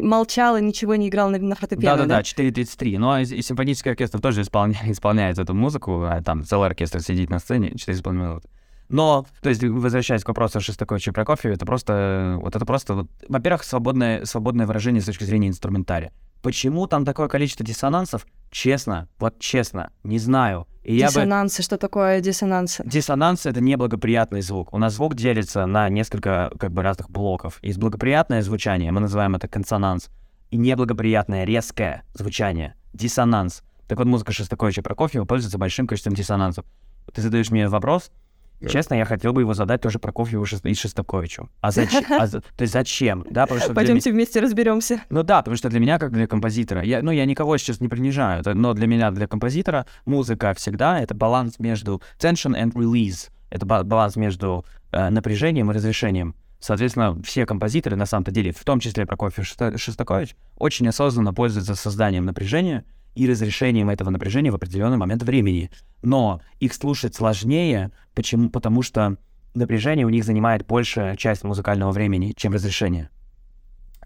молчал 0.00 0.56
и 0.56 0.62
ничего 0.62 0.94
не 0.94 1.08
играл 1.08 1.28
на, 1.28 1.38
на 1.38 1.56
фортепиано, 1.56 2.06
Да-да-да, 2.06 2.20
4.33. 2.20 2.98
Ну, 2.98 3.10
а 3.10 3.20
и, 3.20 3.24
и 3.24 3.42
симфонический 3.42 3.90
оркестр 3.90 4.20
тоже 4.20 4.42
исполняет, 4.42 4.86
исполняет 4.86 5.38
эту 5.38 5.54
музыку, 5.54 6.04
а 6.04 6.22
там 6.22 6.44
целый 6.44 6.68
оркестр 6.68 7.00
сидит 7.00 7.30
на 7.30 7.40
сцене 7.40 7.70
4,5 7.70 8.12
минуты. 8.12 8.48
Но, 8.88 9.26
то 9.40 9.48
есть, 9.48 9.62
возвращаясь 9.62 10.22
к 10.22 10.28
вопросу 10.28 10.60
Шестаковича 10.60 11.10
и 11.10 11.14
Прокофьева, 11.14 11.54
это 11.54 11.66
просто, 11.66 12.38
вот 12.40 12.54
это 12.54 12.64
просто, 12.64 12.94
вот, 12.94 13.10
во-первых, 13.28 13.64
свободное, 13.64 14.24
свободное 14.24 14.66
выражение 14.66 15.02
с 15.02 15.06
точки 15.06 15.24
зрения 15.24 15.48
инструментария. 15.48 16.12
Почему 16.42 16.86
там 16.86 17.04
такое 17.04 17.28
количество 17.28 17.66
диссонансов? 17.66 18.26
Честно, 18.50 19.08
вот 19.18 19.40
честно, 19.40 19.90
не 20.04 20.18
знаю. 20.18 20.68
И 20.84 20.98
диссонансы, 20.98 21.58
бы... 21.58 21.64
что 21.64 21.78
такое 21.78 22.20
диссонансы? 22.20 22.84
Диссонанс— 22.86 23.46
это 23.46 23.60
неблагоприятный 23.60 24.42
звук. 24.42 24.72
У 24.72 24.78
нас 24.78 24.94
звук 24.94 25.16
делится 25.16 25.66
на 25.66 25.88
несколько 25.88 26.52
как 26.60 26.70
бы 26.70 26.82
разных 26.82 27.10
блоков. 27.10 27.58
Есть 27.62 27.78
благоприятное 27.78 28.42
звучание, 28.42 28.92
мы 28.92 29.00
называем 29.00 29.34
это 29.34 29.48
консонанс, 29.48 30.08
и 30.50 30.56
неблагоприятное 30.56 31.44
резкое 31.44 32.04
звучание— 32.14 32.76
диссонанс. 32.92 33.62
Так 33.88 33.98
вот, 33.98 34.06
музыка 34.06 34.32
Шостаковича 34.32 34.82
и 34.82 34.84
Прокофьева 34.84 35.24
пользуется 35.24 35.58
большим 35.58 35.88
количеством 35.88 36.14
диссонансов. 36.14 36.64
Ты 37.12 37.22
задаешь 37.22 37.50
мне 37.50 37.68
вопрос— 37.68 38.12
Честно, 38.66 38.94
я 38.94 39.04
хотел 39.04 39.32
бы 39.32 39.42
его 39.42 39.54
задать 39.54 39.80
тоже 39.80 39.98
Прокофьеву 39.98 40.44
и 40.44 40.74
Шестаковичу. 40.74 41.50
А 41.60 41.70
зачем? 41.70 42.04
А, 42.10 42.26
то 42.28 42.42
есть 42.60 42.72
зачем? 42.72 43.24
Да, 43.30 43.42
потому 43.42 43.60
что 43.60 43.74
Пойдемте 43.74 44.10
для... 44.10 44.12
вместе 44.12 44.40
разберемся. 44.40 45.02
Ну 45.10 45.22
да, 45.22 45.42
потому 45.42 45.56
что 45.56 45.68
для 45.68 45.80
меня, 45.80 45.98
как 45.98 46.12
для 46.12 46.26
композитора, 46.26 46.82
я, 46.82 47.02
ну 47.02 47.10
я 47.10 47.24
никого 47.24 47.56
сейчас 47.58 47.80
не 47.80 47.88
принижаю, 47.88 48.42
но 48.54 48.72
для 48.72 48.86
меня, 48.86 49.10
для 49.10 49.26
композитора, 49.26 49.86
музыка 50.04 50.54
всегда 50.54 51.00
это 51.00 51.14
баланс 51.14 51.58
между 51.58 52.02
tension 52.18 52.54
and 52.54 52.72
release. 52.72 53.30
Это 53.50 53.64
баланс 53.66 54.16
между 54.16 54.64
э, 54.92 55.10
напряжением 55.10 55.70
и 55.70 55.74
разрешением. 55.74 56.34
Соответственно, 56.58 57.20
все 57.22 57.46
композиторы, 57.46 57.96
на 57.96 58.06
самом-то 58.06 58.30
деле, 58.30 58.52
в 58.52 58.64
том 58.64 58.80
числе 58.80 59.06
Прокофьев 59.06 59.46
и 59.46 59.76
Шестакович, 59.76 60.34
очень 60.56 60.88
осознанно 60.88 61.32
пользуются 61.34 61.74
созданием 61.74 62.24
напряжения 62.24 62.84
и 63.16 63.28
разрешением 63.28 63.90
этого 63.90 64.10
напряжения 64.10 64.52
в 64.52 64.54
определенный 64.54 64.98
момент 64.98 65.22
времени. 65.22 65.70
Но 66.02 66.40
их 66.60 66.74
слушать 66.74 67.14
сложнее, 67.14 67.90
почему? 68.14 68.50
Потому 68.50 68.82
что 68.82 69.16
напряжение 69.54 70.06
у 70.06 70.10
них 70.10 70.24
занимает 70.24 70.66
большая 70.66 71.16
часть 71.16 71.42
музыкального 71.42 71.90
времени, 71.90 72.34
чем 72.36 72.52
разрешение. 72.52 73.08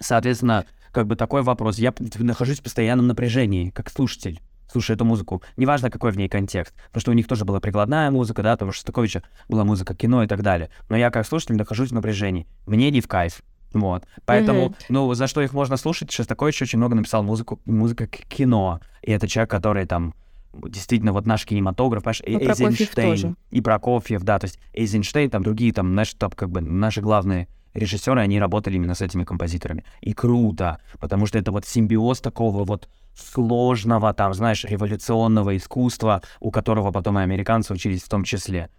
Соответственно, 0.01 0.65
как 0.93 1.07
бы 1.07 1.17
такой 1.17 1.43
вопрос. 1.43 1.79
Я 1.79 1.93
нахожусь 2.19 2.61
в 2.61 2.63
постоянном 2.63 3.09
напряжении, 3.09 3.71
как 3.71 3.91
слушатель 3.91 4.41
слушая 4.71 4.97
эту 4.97 5.05
музыку. 5.05 5.43
Неважно, 5.57 5.91
какой 5.91 6.13
в 6.13 6.17
ней 6.17 6.29
контекст. 6.29 6.73
Потому 6.87 7.01
что 7.01 7.11
у 7.11 7.15
них 7.15 7.27
тоже 7.27 7.45
была 7.45 7.59
прикладная 7.59 8.11
музыка, 8.13 8.43
да, 8.43 8.53
потому 8.53 8.71
что 8.71 8.79
Шостаковича 8.79 9.23
была 9.49 9.65
музыка 9.65 9.97
кино 9.97 10.23
и 10.23 10.29
так 10.29 10.43
далее. 10.43 10.71
Но 10.89 10.97
я 10.97 11.11
как 11.11 11.27
слушатель 11.27 11.57
нахожусь 11.57 11.91
в 11.91 11.95
напряжении. 11.95 12.47
Мне 12.67 12.91
не 12.93 13.01
в 13.01 13.09
кайф. 13.09 13.43
Вот. 13.73 14.05
Поэтому, 14.25 14.69
mm-hmm. 14.69 14.85
ну, 14.89 15.15
за 15.15 15.27
что 15.27 15.41
их 15.41 15.53
можно 15.53 15.77
слушать, 15.77 16.11
Шостакович 16.11 16.63
очень 16.63 16.79
много 16.79 16.97
написал 16.97 17.23
музыку, 17.23 17.61
музыка 17.65 18.07
к 18.07 18.17
кино. 18.17 18.81
И 19.03 19.13
это 19.13 19.29
человек, 19.29 19.51
который 19.51 19.87
там 19.87 20.15
действительно 20.53 21.13
вот 21.13 21.27
наш 21.27 21.47
кинематограф, 21.47 22.03
понимаешь, 22.03 22.23
ну, 22.27 22.39
Эйзенштейн 22.41 23.37
и 23.51 23.61
Прокофьев, 23.61 24.23
да, 24.23 24.39
то 24.39 24.47
есть 24.47 24.59
Эйзенштейн, 24.73 25.31
там 25.31 25.43
другие, 25.43 25.73
там, 25.73 25.93
знаешь, 25.93 26.13
топ, 26.15 26.35
как 26.35 26.51
бы 26.51 26.61
наши 26.61 27.01
главные 27.01 27.49
режиссеры, 27.75 28.21
они 28.21 28.41
работали 28.41 28.77
именно 28.77 28.95
с 28.95 29.01
этими 29.01 29.25
композиторами. 29.25 29.85
И 30.01 30.13
круто, 30.13 30.81
потому 30.99 31.27
что 31.27 31.39
это 31.39 31.53
вот 31.53 31.67
симбиоз 31.67 32.21
такого 32.21 32.65
вот 32.65 32.89
сложного, 33.15 34.13
там, 34.13 34.35
знаешь, 34.35 34.65
революционного 34.65 35.57
искусства, 35.57 36.23
у 36.41 36.51
которого 36.51 36.91
потом 36.91 37.19
и 37.19 37.23
американцы 37.23 37.73
учились 37.73 38.03
в 38.03 38.09
том 38.09 38.25
числе. 38.25 38.71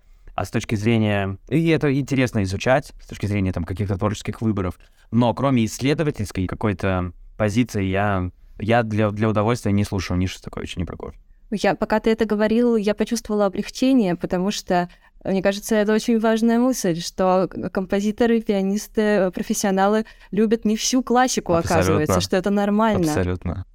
А 0.41 0.45
с 0.45 0.49
точки 0.49 0.73
зрения... 0.73 1.37
И 1.49 1.67
это 1.67 1.93
интересно 1.93 2.41
изучать, 2.41 2.93
с 2.99 3.07
точки 3.07 3.27
зрения 3.27 3.53
там 3.53 3.63
каких-то 3.63 3.95
творческих 3.95 4.41
выборов. 4.41 4.79
Но 5.11 5.31
кроме 5.35 5.65
исследовательской 5.65 6.47
какой-то 6.47 7.13
позиции, 7.37 7.83
я, 7.83 8.31
я 8.57 8.81
для, 8.81 9.11
для 9.11 9.29
удовольствия 9.29 9.71
не 9.71 9.83
слушаю 9.83 10.17
ни 10.17 10.25
Шостаковича, 10.25 10.79
ни 10.79 10.83
Прокофьева. 10.83 11.23
Я, 11.51 11.75
пока 11.75 11.99
ты 11.99 12.09
это 12.09 12.25
говорил, 12.25 12.75
я 12.75 12.95
почувствовала 12.95 13.45
облегчение, 13.45 14.15
потому 14.15 14.49
что, 14.49 14.89
мне 15.23 15.43
кажется, 15.43 15.75
это 15.75 15.93
очень 15.93 16.19
важная 16.19 16.57
мысль, 16.57 16.99
что 16.99 17.47
композиторы, 17.71 18.41
пианисты, 18.41 19.29
профессионалы 19.29 20.05
любят 20.31 20.65
не 20.65 20.75
всю 20.75 21.03
классику, 21.03 21.53
Абсолютно. 21.53 21.75
оказывается, 21.75 22.19
что 22.19 22.35
это 22.35 22.49
нормально. 22.49 23.01
Абсолютно. 23.01 23.67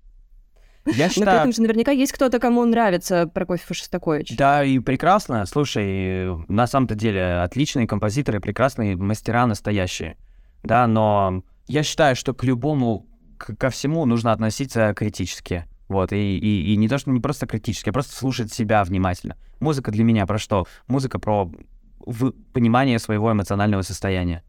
Я 0.86 1.08
считаю... 1.08 1.26
Но 1.26 1.32
при 1.32 1.40
этом 1.40 1.52
же 1.52 1.62
наверняка 1.62 1.90
есть 1.90 2.12
кто-то, 2.12 2.38
кому 2.38 2.64
нравится 2.64 3.26
Прокофьев 3.26 3.70
и 3.70 3.74
Шостакович. 3.74 4.36
Да, 4.36 4.64
и 4.64 4.78
прекрасно. 4.78 5.44
Слушай, 5.46 6.36
на 6.48 6.66
самом-то 6.66 6.94
деле 6.94 7.40
отличные 7.40 7.86
композиторы, 7.86 8.40
прекрасные 8.40 8.96
мастера 8.96 9.46
настоящие. 9.46 10.16
Да, 10.62 10.86
но 10.86 11.42
я 11.66 11.82
считаю, 11.82 12.16
что 12.16 12.34
к 12.34 12.44
любому, 12.44 13.06
ко 13.38 13.70
всему 13.70 14.04
нужно 14.04 14.32
относиться 14.32 14.94
критически. 14.94 15.64
Вот, 15.88 16.12
и, 16.12 16.38
и, 16.38 16.72
и 16.72 16.76
не 16.76 16.88
то, 16.88 16.98
что 16.98 17.10
не 17.10 17.20
просто 17.20 17.46
критически, 17.46 17.90
а 17.90 17.92
просто 17.92 18.14
слушать 18.14 18.52
себя 18.52 18.82
внимательно. 18.82 19.36
Музыка 19.60 19.92
для 19.92 20.02
меня 20.02 20.26
про 20.26 20.38
что? 20.38 20.66
Музыка 20.88 21.18
про 21.20 21.50
в, 22.00 22.32
понимание 22.52 22.98
своего 22.98 23.30
эмоционального 23.30 23.82
состояния. 23.82 24.42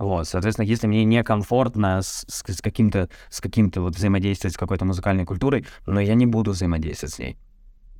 Вот, 0.00 0.26
соответственно, 0.26 0.64
если 0.64 0.86
мне 0.86 1.04
некомфортно 1.04 2.00
с, 2.00 2.24
с, 2.26 2.42
с 2.42 2.62
каким-то 2.62 3.10
с 3.28 3.42
каким-то 3.42 3.82
вот 3.82 3.96
взаимодействовать 3.96 4.54
с 4.54 4.56
какой-то 4.56 4.86
музыкальной 4.86 5.26
культурой, 5.26 5.66
но 5.86 6.00
я 6.00 6.14
не 6.14 6.24
буду 6.24 6.52
взаимодействовать 6.52 7.14
с 7.14 7.18
ней. 7.18 7.36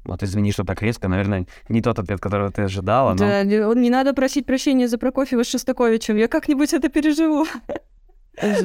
Вот 0.04 0.22
извини, 0.22 0.50
что 0.50 0.64
так 0.64 0.80
резко, 0.80 1.08
наверное, 1.08 1.46
не 1.68 1.82
тот 1.82 1.98
ответ, 1.98 2.18
которого 2.18 2.50
ты 2.50 2.62
ожидала, 2.62 3.10
но... 3.10 3.18
Да, 3.18 3.42
не, 3.44 3.58
не 3.78 3.90
надо 3.90 4.14
просить 4.14 4.46
прощения 4.46 4.88
за 4.88 4.96
Прокофьева 4.96 5.44
с 5.44 5.48
Шостаковичем, 5.48 6.16
я 6.16 6.26
как-нибудь 6.26 6.72
это 6.72 6.88
переживу. 6.88 7.44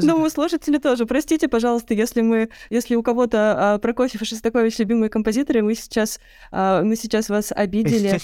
Думаю, 0.01 0.29
слушатели 0.29 0.77
тоже. 0.77 1.05
Простите, 1.05 1.47
пожалуйста, 1.47 1.93
если 1.93 2.21
мы, 2.21 2.49
если 2.69 2.95
у 2.95 3.03
кого-то 3.03 3.73
а, 3.73 3.77
Прокофьев 3.79 4.21
и 4.21 4.25
Шостакович 4.25 4.79
любимые 4.79 5.09
композиторы, 5.09 5.61
мы 5.61 5.75
сейчас, 5.75 6.19
а, 6.51 6.81
мы 6.81 6.95
сейчас 6.95 7.29
вас 7.29 7.51
обидели. 7.51 8.19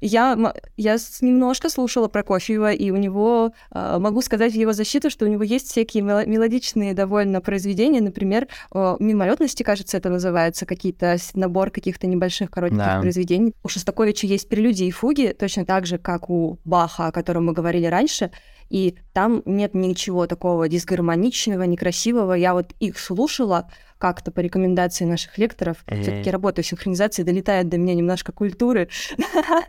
Я, 0.00 0.52
я 0.76 0.96
немножко 1.22 1.70
слушала 1.70 2.08
Прокофьева, 2.08 2.72
и 2.72 2.90
у 2.90 2.96
него, 2.96 3.52
а, 3.70 3.98
могу 3.98 4.20
сказать 4.20 4.52
в 4.52 4.56
его 4.56 4.72
защиту, 4.72 5.08
что 5.08 5.24
у 5.24 5.28
него 5.28 5.42
есть 5.42 5.68
всякие 5.68 6.02
мелодичные 6.02 6.92
довольно 6.92 7.40
произведения, 7.40 8.02
например, 8.02 8.48
«Мимолетности», 8.72 9.62
кажется, 9.62 9.96
это 9.96 10.10
называется, 10.10 10.66
какие-то 10.66 11.16
набор 11.34 11.70
каких-то 11.70 12.06
небольших 12.06 12.50
коротких 12.50 12.78
да. 12.78 13.00
произведений. 13.00 13.54
У 13.62 13.68
Шостаковича 13.68 14.26
есть 14.26 14.48
прелюдии 14.48 14.88
и 14.88 14.90
фуги, 14.90 15.34
точно 15.38 15.64
так 15.64 15.86
же, 15.86 15.96
как 15.96 16.28
у 16.28 16.58
Баха, 16.64 17.06
о 17.06 17.12
котором 17.12 17.46
мы 17.46 17.52
говорили 17.52 17.86
раньше 17.86 18.30
и 18.70 18.96
там 19.12 19.42
нет 19.44 19.74
ничего 19.74 20.26
такого 20.26 20.68
дисгармоничного, 20.68 21.62
некрасивого. 21.64 22.34
Я 22.34 22.54
вот 22.54 22.72
их 22.80 22.98
слушала 22.98 23.70
как-то 23.98 24.30
по 24.30 24.40
рекомендации 24.40 25.04
наших 25.04 25.38
лекторов. 25.38 25.84
Mm-hmm. 25.86 26.02
Все-таки 26.02 26.30
работаю 26.30 26.64
в 26.64 26.68
синхронизации, 26.68 27.22
долетает 27.22 27.68
до 27.68 27.78
меня 27.78 27.94
немножко 27.94 28.32
культуры. 28.32 28.88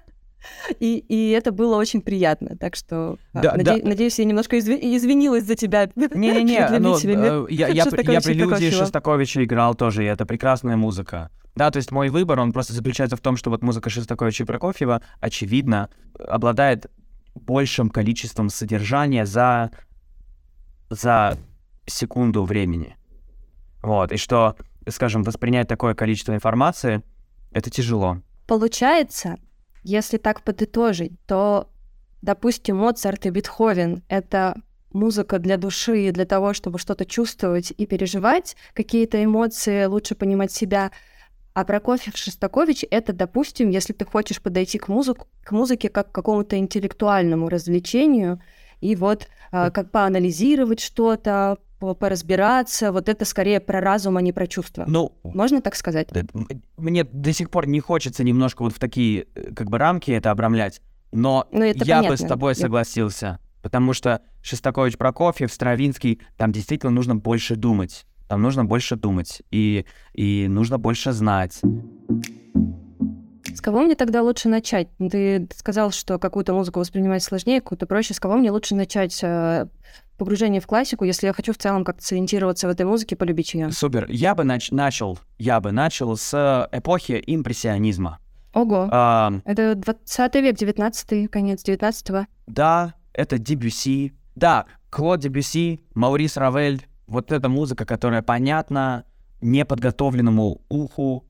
И, 0.79 0.97
и 1.09 1.31
это 1.31 1.51
было 1.51 1.75
очень 1.75 2.01
приятно. 2.01 2.55
Так 2.55 2.75
что 2.75 3.17
а, 3.33 3.41
да, 3.41 3.55
наде- 3.55 3.81
да. 3.81 3.89
надеюсь, 3.89 4.19
я 4.19 4.25
немножко 4.25 4.59
изв... 4.59 4.69
извинилась 4.69 5.43
за 5.43 5.55
тебя. 5.55 5.89
Не-не-не, 5.95 6.67
ну, 6.79 6.97
э, 6.97 7.47
я, 7.49 7.67
я, 7.67 7.83
я 7.83 8.21
прелюдии 8.21 8.69
Шостаковича 8.69 9.43
играл 9.43 9.73
тоже, 9.73 10.03
и 10.03 10.07
это 10.07 10.25
прекрасная 10.27 10.75
музыка. 10.75 11.31
Да, 11.55 11.71
то 11.71 11.77
есть 11.77 11.91
мой 11.91 12.09
выбор, 12.09 12.39
он 12.39 12.51
просто 12.51 12.73
заключается 12.73 13.15
в 13.15 13.21
том, 13.21 13.37
что 13.37 13.49
вот 13.49 13.63
музыка 13.63 13.89
Шостаковича 13.89 14.43
и 14.43 14.45
Прокофьева, 14.45 15.01
очевидно, 15.21 15.89
обладает 16.19 16.87
большим 17.35 17.89
количеством 17.89 18.49
содержания 18.49 19.25
за, 19.25 19.71
за 20.89 21.37
секунду 21.85 22.43
времени. 22.43 22.95
Вот, 23.83 24.11
и 24.11 24.17
что, 24.17 24.55
скажем, 24.87 25.23
воспринять 25.23 25.67
такое 25.67 25.93
количество 25.93 26.33
информации, 26.33 27.03
это 27.51 27.69
тяжело. 27.69 28.21
Получается, 28.47 29.37
если 29.83 30.17
так 30.17 30.43
подытожить, 30.43 31.13
то, 31.27 31.69
допустим, 32.21 32.77
Моцарт 32.77 33.25
и 33.25 33.29
Бетховен— 33.29 34.03
это 34.09 34.55
музыка 34.91 35.39
для 35.39 35.57
души, 35.57 36.11
для 36.11 36.25
того, 36.25 36.53
чтобы 36.53 36.79
что-то 36.79 37.05
чувствовать 37.05 37.73
и 37.77 37.85
переживать, 37.85 38.55
какие-то 38.73 39.23
эмоции, 39.23 39.85
лучше 39.85 40.15
понимать 40.15 40.51
себя— 40.51 40.91
а 41.55 41.63
Прокофьев 41.63 42.17
Шостакович— 42.17 42.85
это, 42.91 43.13
допустим, 43.13 43.69
если 43.69 43.93
ты 43.93 44.03
хочешь 44.03 44.41
подойти 44.41 44.77
к, 44.77 44.89
музыку, 44.89 45.27
к 45.41 45.53
музыке 45.53 45.87
как 45.87 46.11
к 46.11 46.15
какому-то 46.15 46.57
интеллектуальному 46.57 47.47
развлечению, 47.47 48.41
и 48.81 48.93
вот 48.97 49.29
э, 49.53 49.71
как 49.71 49.89
поанализировать 49.89 50.81
что-то, 50.81 51.57
поразбираться, 51.79 52.91
вот 52.91 53.07
это 53.07 53.23
скорее 53.23 53.61
про 53.61 53.79
разум, 53.79 54.17
а 54.17 54.21
не 54.21 54.33
про 54.33 54.47
чувства. 54.47 54.83
Ну, 54.85 55.13
Можно 55.23 55.61
так 55.61 55.75
сказать? 55.75 56.09
Мне 56.77 57.05
до 57.05 57.31
сих 57.31 57.49
пор 57.49 57.67
не 57.67 57.79
хочется 57.79 58.25
немножко 58.25 58.63
вот 58.63 58.73
в 58.73 58.79
такие 58.79 59.27
э, 59.35 59.53
как 59.53 59.69
бы 59.69 59.77
рамки 59.77 60.11
это 60.11 60.31
обрамлять, 60.31 60.81
но 61.13 61.47
ну, 61.53 61.61
это 61.63 61.85
я 61.85 61.99
понятно. 61.99 62.09
бы 62.09 62.17
с 62.17 62.27
тобой 62.27 62.55
согласился, 62.55 63.39
потому 63.61 63.93
что 63.93 64.21
Шостакович, 64.41 64.97
Прокофьев, 64.97 65.53
Стравинский, 65.53 66.21
там 66.35 66.51
действительно 66.51 66.91
нужно 66.91 67.15
больше 67.15 67.55
думать. 67.55 68.05
Там 68.27 68.41
нужно 68.41 68.65
больше 68.65 68.95
думать 68.95 69.43
и, 69.51 69.85
и 70.13 70.47
нужно 70.49 70.77
больше 70.77 71.11
знать. 71.11 71.61
С 73.53 73.61
кого 73.61 73.81
мне 73.81 73.95
тогда 73.95 74.21
лучше 74.21 74.49
начать? 74.49 74.89
Ты 74.97 75.47
сказал, 75.55 75.91
что 75.91 76.19
какую-то 76.19 76.53
музыку 76.53 76.79
воспринимать 76.79 77.23
сложнее, 77.23 77.61
какую-то 77.61 77.85
проще. 77.85 78.13
С 78.13 78.19
кого 78.19 78.35
мне 78.35 78.51
лучше 78.51 78.75
начать 78.75 79.19
э, 79.23 79.67
погружение 80.17 80.59
в 80.59 80.67
классику, 80.67 81.05
если 81.05 81.27
я 81.27 81.33
хочу 81.33 81.53
в 81.53 81.57
целом 81.57 81.83
как-то 81.83 82.03
сориентироваться 82.03 82.67
в 82.67 82.71
этой 82.71 82.85
музыке, 82.85 83.15
полюбить 83.15 83.53
ее? 83.53 83.71
Супер. 83.71 84.07
Я 84.09 84.35
бы 84.35 84.43
нач- 84.43 84.73
начал, 84.73 85.19
я 85.37 85.59
бы 85.61 85.71
начал 85.71 86.17
с 86.17 86.67
эпохи 86.71 87.23
импрессионизма. 87.25 88.19
Ого. 88.53 88.87
А, 88.91 89.33
это 89.45 89.75
20 89.75 90.35
век, 90.35 90.55
19 90.55 91.29
конец 91.29 91.63
19 91.63 92.27
Да, 92.47 92.93
это 93.13 93.37
Дебюси. 93.37 94.13
Да, 94.35 94.65
Клод 94.89 95.19
Дебюси, 95.19 95.81
Маурис 95.93 96.37
Равель, 96.37 96.85
вот 97.07 97.31
эта 97.31 97.49
музыка, 97.49 97.85
которая 97.85 98.21
понятна 98.21 99.05
неподготовленному 99.41 100.61
уху, 100.69 101.25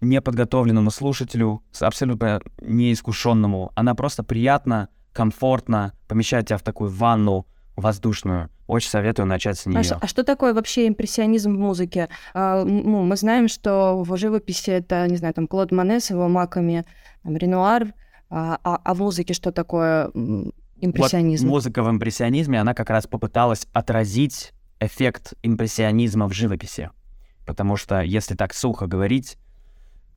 неподготовленному 0.00 0.90
слушателю, 0.90 1.62
абсолютно 1.80 2.40
неискушенному. 2.60 3.72
Она 3.74 3.94
просто 3.94 4.22
приятна, 4.22 4.88
комфортно 5.12 5.92
помещает 6.08 6.46
тебя 6.46 6.58
в 6.58 6.62
такую 6.62 6.90
ванну 6.90 7.46
воздушную. 7.76 8.50
Очень 8.66 8.90
советую 8.90 9.26
начать 9.26 9.58
с 9.58 9.66
нее. 9.66 9.80
А, 9.92 9.98
а 10.02 10.06
что 10.06 10.22
такое 10.22 10.54
вообще 10.54 10.86
импрессионизм 10.86 11.56
в 11.56 11.58
музыке? 11.58 12.08
А, 12.34 12.64
ну, 12.64 13.02
мы 13.02 13.16
знаем, 13.16 13.48
что 13.48 14.02
в 14.02 14.16
живописи 14.16 14.70
это, 14.70 15.08
не 15.08 15.16
знаю, 15.16 15.34
там 15.34 15.48
Клод 15.48 15.72
Мане 15.72 15.98
с 15.98 16.10
его 16.10 16.28
маками, 16.28 16.84
там, 17.24 17.36
Ренуар, 17.36 17.92
А, 18.28 18.58
а, 18.62 18.80
а 18.84 18.94
в 18.94 18.98
музыке 19.00 19.34
что 19.34 19.50
такое 19.50 20.10
импрессионизм? 20.80 21.46
Вот 21.46 21.54
музыка 21.54 21.82
в 21.82 21.90
импрессионизме, 21.90 22.60
она 22.60 22.74
как 22.74 22.90
раз 22.90 23.08
попыталась 23.08 23.66
отразить 23.72 24.52
эффект 24.80 25.34
импрессионизма 25.42 26.28
в 26.28 26.32
живописи. 26.32 26.90
Потому 27.46 27.76
что, 27.76 28.00
если 28.00 28.34
так 28.34 28.54
сухо 28.54 28.86
говорить, 28.86 29.38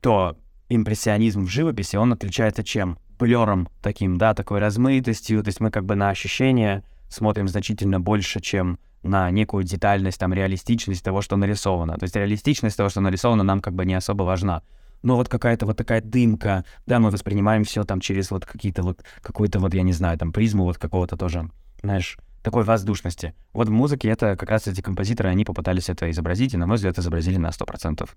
то 0.00 0.36
импрессионизм 0.68 1.44
в 1.44 1.48
живописи, 1.48 1.96
он 1.96 2.12
отличается 2.12 2.64
чем? 2.64 2.98
Блером 3.18 3.68
таким, 3.82 4.16
да, 4.16 4.34
такой 4.34 4.58
размытостью, 4.58 5.42
то 5.42 5.48
есть 5.48 5.60
мы 5.60 5.70
как 5.70 5.84
бы 5.84 5.94
на 5.94 6.10
ощущения 6.10 6.82
смотрим 7.08 7.46
значительно 7.48 8.00
больше, 8.00 8.40
чем 8.40 8.78
на 9.02 9.30
некую 9.30 9.64
детальность, 9.64 10.18
там, 10.18 10.32
реалистичность 10.32 11.04
того, 11.04 11.20
что 11.20 11.36
нарисовано. 11.36 11.96
То 11.98 12.04
есть 12.04 12.16
реалистичность 12.16 12.76
того, 12.76 12.88
что 12.88 13.00
нарисовано, 13.00 13.44
нам 13.44 13.60
как 13.60 13.74
бы 13.74 13.84
не 13.84 13.94
особо 13.94 14.22
важна. 14.24 14.62
Но 15.02 15.16
вот 15.16 15.28
какая-то 15.28 15.66
вот 15.66 15.76
такая 15.76 16.00
дымка, 16.00 16.64
да, 16.86 16.98
мы 16.98 17.10
воспринимаем 17.10 17.64
все 17.64 17.84
там 17.84 18.00
через 18.00 18.30
вот 18.30 18.46
какие-то 18.46 18.82
вот, 18.82 19.04
какую-то 19.20 19.58
вот, 19.58 19.74
я 19.74 19.82
не 19.82 19.92
знаю, 19.92 20.18
там, 20.18 20.32
призму 20.32 20.64
вот 20.64 20.78
какого-то 20.78 21.16
тоже, 21.18 21.50
знаешь, 21.82 22.18
такой 22.44 22.62
воздушности. 22.62 23.34
Вот 23.52 23.68
в 23.68 23.72
музыке 23.72 24.08
это 24.08 24.36
как 24.36 24.50
раз 24.50 24.68
эти 24.68 24.82
композиторы, 24.82 25.30
они 25.30 25.44
попытались 25.44 25.88
это 25.88 26.10
изобразить, 26.10 26.54
и, 26.54 26.56
на 26.56 26.66
мой 26.66 26.76
взгляд, 26.76 26.98
изобразили 26.98 27.38
на 27.38 27.48
100%. 27.48 28.08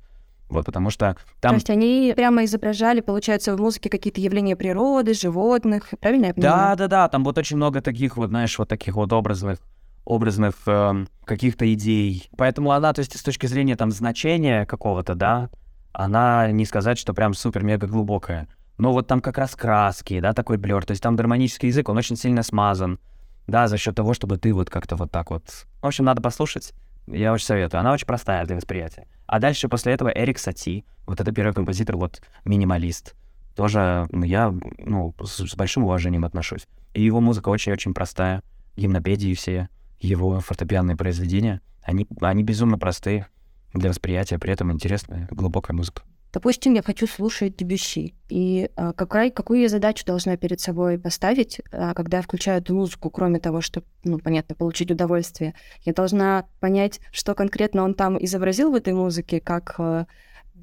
Вот, 0.50 0.66
потому 0.66 0.90
что 0.90 1.16
там... 1.40 1.52
То 1.52 1.56
есть 1.56 1.70
они 1.70 2.14
прямо 2.16 2.44
изображали, 2.46 3.02
получается, 3.02 3.56
в 3.56 3.60
музыке 3.60 3.90
какие-то 3.90 4.22
явления 4.22 4.56
природы, 4.56 5.14
животных, 5.14 5.94
правильно 6.00 6.28
я 6.28 6.34
понимаю? 6.34 6.78
Да-да-да, 6.78 7.10
там 7.10 7.24
вот 7.24 7.38
очень 7.38 7.58
много 7.58 7.82
таких 7.82 8.18
вот, 8.18 8.30
знаешь, 8.30 8.58
вот 8.60 8.70
таких 8.70 8.96
вот 8.96 9.12
образных 9.12 9.60
образных 10.06 10.56
э, 10.68 11.06
каких-то 11.26 11.74
идей. 11.74 12.30
Поэтому 12.38 12.72
она, 12.72 12.94
то 12.94 13.00
есть 13.00 13.18
с 13.20 13.22
точки 13.22 13.46
зрения 13.46 13.76
там 13.76 13.92
значения 13.92 14.66
какого-то, 14.66 15.16
да, 15.16 15.50
она 15.92 16.50
не 16.50 16.66
сказать, 16.66 16.98
что 16.98 17.14
прям 17.14 17.34
супер-мега 17.34 17.88
глубокая. 17.88 18.48
Но 18.78 18.94
вот 18.94 19.08
там 19.08 19.20
как 19.20 19.38
раз 19.38 19.54
краски, 19.54 20.22
да, 20.22 20.34
такой 20.34 20.56
блер. 20.56 20.86
То 20.86 20.92
есть 20.92 21.04
там 21.04 21.18
гармонический 21.18 21.68
язык, 21.68 21.90
он 21.90 21.98
очень 21.98 22.16
сильно 22.16 22.42
смазан, 22.42 23.00
да, 23.48 23.68
за 23.68 23.78
счет 23.78 23.96
того, 23.96 24.14
чтобы 24.14 24.38
ты 24.38 24.54
вот 24.54 24.70
как-то 24.70 24.96
вот 24.96 25.12
так 25.12 25.32
вот... 25.32 25.66
В 25.82 25.86
общем, 25.86 26.06
надо 26.06 26.22
послушать. 26.22 26.74
Я 27.08 27.34
очень 27.34 27.46
советую. 27.46 27.80
Она 27.80 27.94
очень 27.94 28.06
простая 28.06 28.46
для 28.46 28.56
восприятия. 28.56 29.08
А 29.26 29.40
дальше 29.40 29.70
после 29.70 29.94
этого 29.94 30.10
Эрик 30.10 30.38
Сати, 30.40 30.86
вот 31.06 31.20
это 31.20 31.32
первый 31.32 31.54
композитор, 31.54 31.98
вот 31.98 32.22
минималист. 32.46 33.16
Тоже 33.56 34.08
ну, 34.12 34.24
я 34.24 34.54
ну, 34.78 35.16
с, 35.24 35.48
с 35.48 35.56
большим 35.56 35.86
уважением 35.86 36.26
отношусь. 36.26 36.68
И 36.94 37.02
его 37.02 37.22
музыка 37.22 37.50
очень-очень 37.50 37.94
простая. 37.94 38.44
Гимнопедии 38.76 39.34
все 39.34 39.70
его 40.00 40.40
фортепианные 40.40 40.96
произведения, 40.96 41.62
они, 41.82 42.08
они 42.22 42.44
безумно 42.44 42.78
простые 42.78 43.28
для 43.74 43.90
восприятия, 43.90 44.40
при 44.40 44.54
этом 44.54 44.72
интересная, 44.72 45.28
глубокая 45.32 45.76
музыка. 45.76 46.04
Допустим, 46.34 46.74
я 46.74 46.84
хочу 46.84 47.08
слушать 47.08 47.56
Дебюсси, 47.56 48.14
и 48.30 48.70
а, 48.76 48.94
какая, 48.94 49.32
какую 49.32 49.62
я 49.62 49.70
задачу 49.70 50.06
должна 50.06 50.38
перед 50.38 50.60
собой 50.60 51.00
поставить, 51.00 51.62
а, 51.72 51.94
когда 51.94 52.18
я 52.18 52.24
включаю 52.24 52.62
эту 52.62 52.76
музыку, 52.76 53.10
кроме 53.10 53.40
того, 53.40 53.62
чтобы, 53.62 53.86
ну, 54.04 54.20
понятно, 54.20 54.54
получить 54.54 54.92
удовольствие? 54.92 55.56
Я 55.84 55.94
должна 55.94 56.46
понять, 56.60 57.00
что 57.12 57.34
конкретно 57.34 57.84
он 57.84 57.94
там 57.94 58.24
изобразил 58.24 58.72
в 58.72 58.76
этой 58.76 58.94
музыке, 58.94 59.40
как 59.40 59.76
а, 59.80 60.06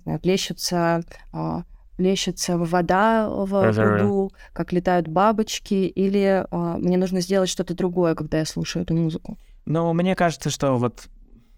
знаю, 0.05 0.21
плещутся 0.21 1.03
а, 1.33 1.65
плещется 1.97 2.59
вода 2.59 3.29
в 3.29 3.73
пруду, 3.73 4.33
как 4.53 4.73
летают 4.73 5.07
бабочки, 5.07 5.75
или 5.75 6.45
а, 6.51 6.77
мне 6.77 6.97
нужно 6.97 7.21
сделать 7.21 7.49
что-то 7.49 7.75
другое, 7.75 8.15
когда 8.15 8.39
я 8.39 8.45
слушаю 8.45 8.83
эту 8.83 8.95
музыку? 8.95 9.39
Ну, 9.65 9.93
мне 9.93 10.17
кажется, 10.17 10.51
что 10.51 10.77
вот 10.77 11.09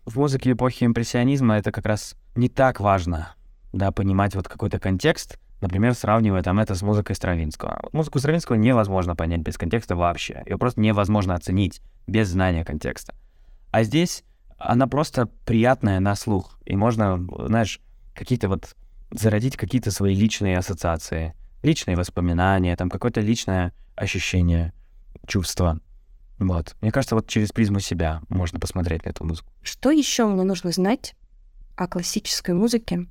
в 0.05 0.19
музыке 0.19 0.53
эпохи 0.53 0.85
импрессионизма 0.85 1.57
это 1.57 1.73
как 1.73 1.87
раз 1.87 2.17
не 2.35 2.49
так 2.49 2.81
важно, 2.81 3.35
да, 3.73 3.93
понимать 3.93 4.35
вот 4.35 4.49
какой-то 4.49 4.79
контекст, 4.79 5.39
например, 5.61 5.95
сравнивая 5.95 6.43
там 6.43 6.59
это 6.59 6.75
с 6.75 6.83
музыкой 6.83 7.17
Стравинского. 7.17 7.79
Вот 7.83 7.95
музыку 7.95 8.19
Стравинского 8.19 8.57
невозможно 8.57 9.17
понять 9.17 9.41
без 9.41 9.57
контекста 9.59 9.97
вообще. 9.97 10.43
Ее 10.47 10.59
просто 10.59 10.81
невозможно 10.81 11.35
оценить 11.35 11.81
без 12.07 12.29
знания 12.29 12.65
контекста. 12.65 13.15
А 13.71 13.83
здесь 13.83 14.25
она 14.59 14.87
просто 14.87 15.27
приятная 15.45 16.01
на 16.01 16.15
слух. 16.15 16.59
И 16.65 16.77
можно, 16.77 17.25
знаешь, 17.47 17.81
какие-то 18.15 18.49
вот 18.49 18.75
зародить 19.11 19.57
какие-то 19.57 19.91
свои 19.91 20.15
личные 20.15 20.59
ассоциации, 20.59 21.35
личные 21.63 21.97
воспоминания, 21.97 22.77
там 22.77 22.91
какое-то 22.91 23.21
личное 23.21 23.73
ощущение, 23.95 24.73
чувство. 25.27 25.81
Вот. 26.39 26.77
Мне 26.81 26.93
кажется, 26.93 27.15
вот 27.15 27.29
через 27.29 27.53
призму 27.53 27.81
себя 27.81 28.21
можно 28.29 28.59
посмотреть 28.59 29.05
на 29.05 29.11
эту 29.11 29.25
музыку. 29.25 29.51
Что 29.63 29.91
еще 29.91 30.27
мне 30.27 30.43
нужно 30.43 30.71
знать 30.71 31.15
о 31.77 31.87
классической 31.87 32.55
музыке, 32.55 33.07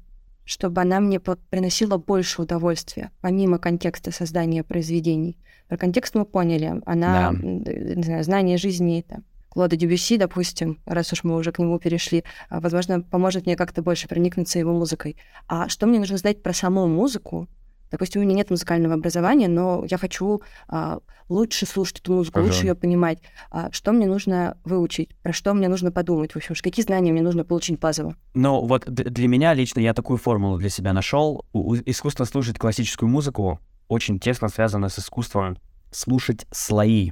чтобы 0.45 0.81
она 0.81 0.99
мне 0.99 1.19
приносила 1.19 1.97
больше 1.97 2.41
удовольствия, 2.41 3.11
помимо 3.21 3.57
контекста 3.57 4.11
создания 4.11 4.63
произведений? 4.63 5.37
Про 5.67 5.77
контекст 5.77 6.15
мы 6.15 6.25
поняли. 6.25 6.81
Она, 6.85 7.31
да. 7.33 7.39
не 7.39 8.03
знаю, 8.03 8.23
знание 8.23 8.57
жизни, 8.57 8.99
это 8.99 9.23
Клода 9.55 9.77
Дебюси, 9.77 10.17
допустим, 10.17 10.79
раз 10.85 11.13
уж 11.13 11.23
мы 11.23 11.37
уже 11.37 11.53
к 11.53 11.59
нему 11.59 11.79
перешли, 11.79 12.25
а, 12.49 12.59
возможно, 12.59 13.01
поможет 13.01 13.45
мне 13.45 13.55
как-то 13.55 13.81
больше 13.81 14.09
проникнуться 14.09 14.59
его 14.59 14.73
музыкой. 14.73 15.15
А 15.47 15.69
что 15.69 15.87
мне 15.87 15.97
нужно 15.97 16.17
знать 16.17 16.43
про 16.43 16.51
саму 16.51 16.87
музыку? 16.87 17.47
Допустим, 17.91 18.21
у 18.21 18.23
меня 18.23 18.35
нет 18.35 18.49
музыкального 18.49 18.95
образования, 18.95 19.47
но 19.47 19.85
я 19.89 19.97
хочу 19.97 20.41
а, 20.67 20.99
лучше 21.29 21.65
слушать 21.65 21.99
эту 21.99 22.13
музыку, 22.13 22.39
ага. 22.39 22.47
лучше 22.47 22.65
ее 22.65 22.75
понимать. 22.75 23.19
А, 23.51 23.71
что 23.71 23.91
мне 23.91 24.07
нужно 24.07 24.57
выучить? 24.63 25.15
Про 25.21 25.33
что 25.33 25.53
мне 25.53 25.67
нужно 25.67 25.91
подумать? 25.91 26.33
В 26.33 26.37
общем, 26.37 26.55
какие 26.61 26.83
знания 26.83 27.11
мне 27.11 27.21
нужно 27.21 27.45
получить 27.45 27.79
базово? 27.79 28.15
Ну, 28.33 28.65
вот 28.65 28.85
для 28.85 29.27
меня 29.27 29.53
лично 29.53 29.79
я 29.79 29.93
такую 29.93 30.17
формулу 30.17 30.57
для 30.57 30.69
себя 30.69 30.93
нашел. 30.93 31.45
Искусство 31.85 32.25
слушать 32.25 32.57
классическую 32.57 33.09
музыку 33.09 33.59
очень 33.87 34.19
тесно 34.19 34.49
связано 34.49 34.89
с 34.89 34.99
искусством 34.99 35.57
слушать 35.91 36.45
слои 36.51 37.11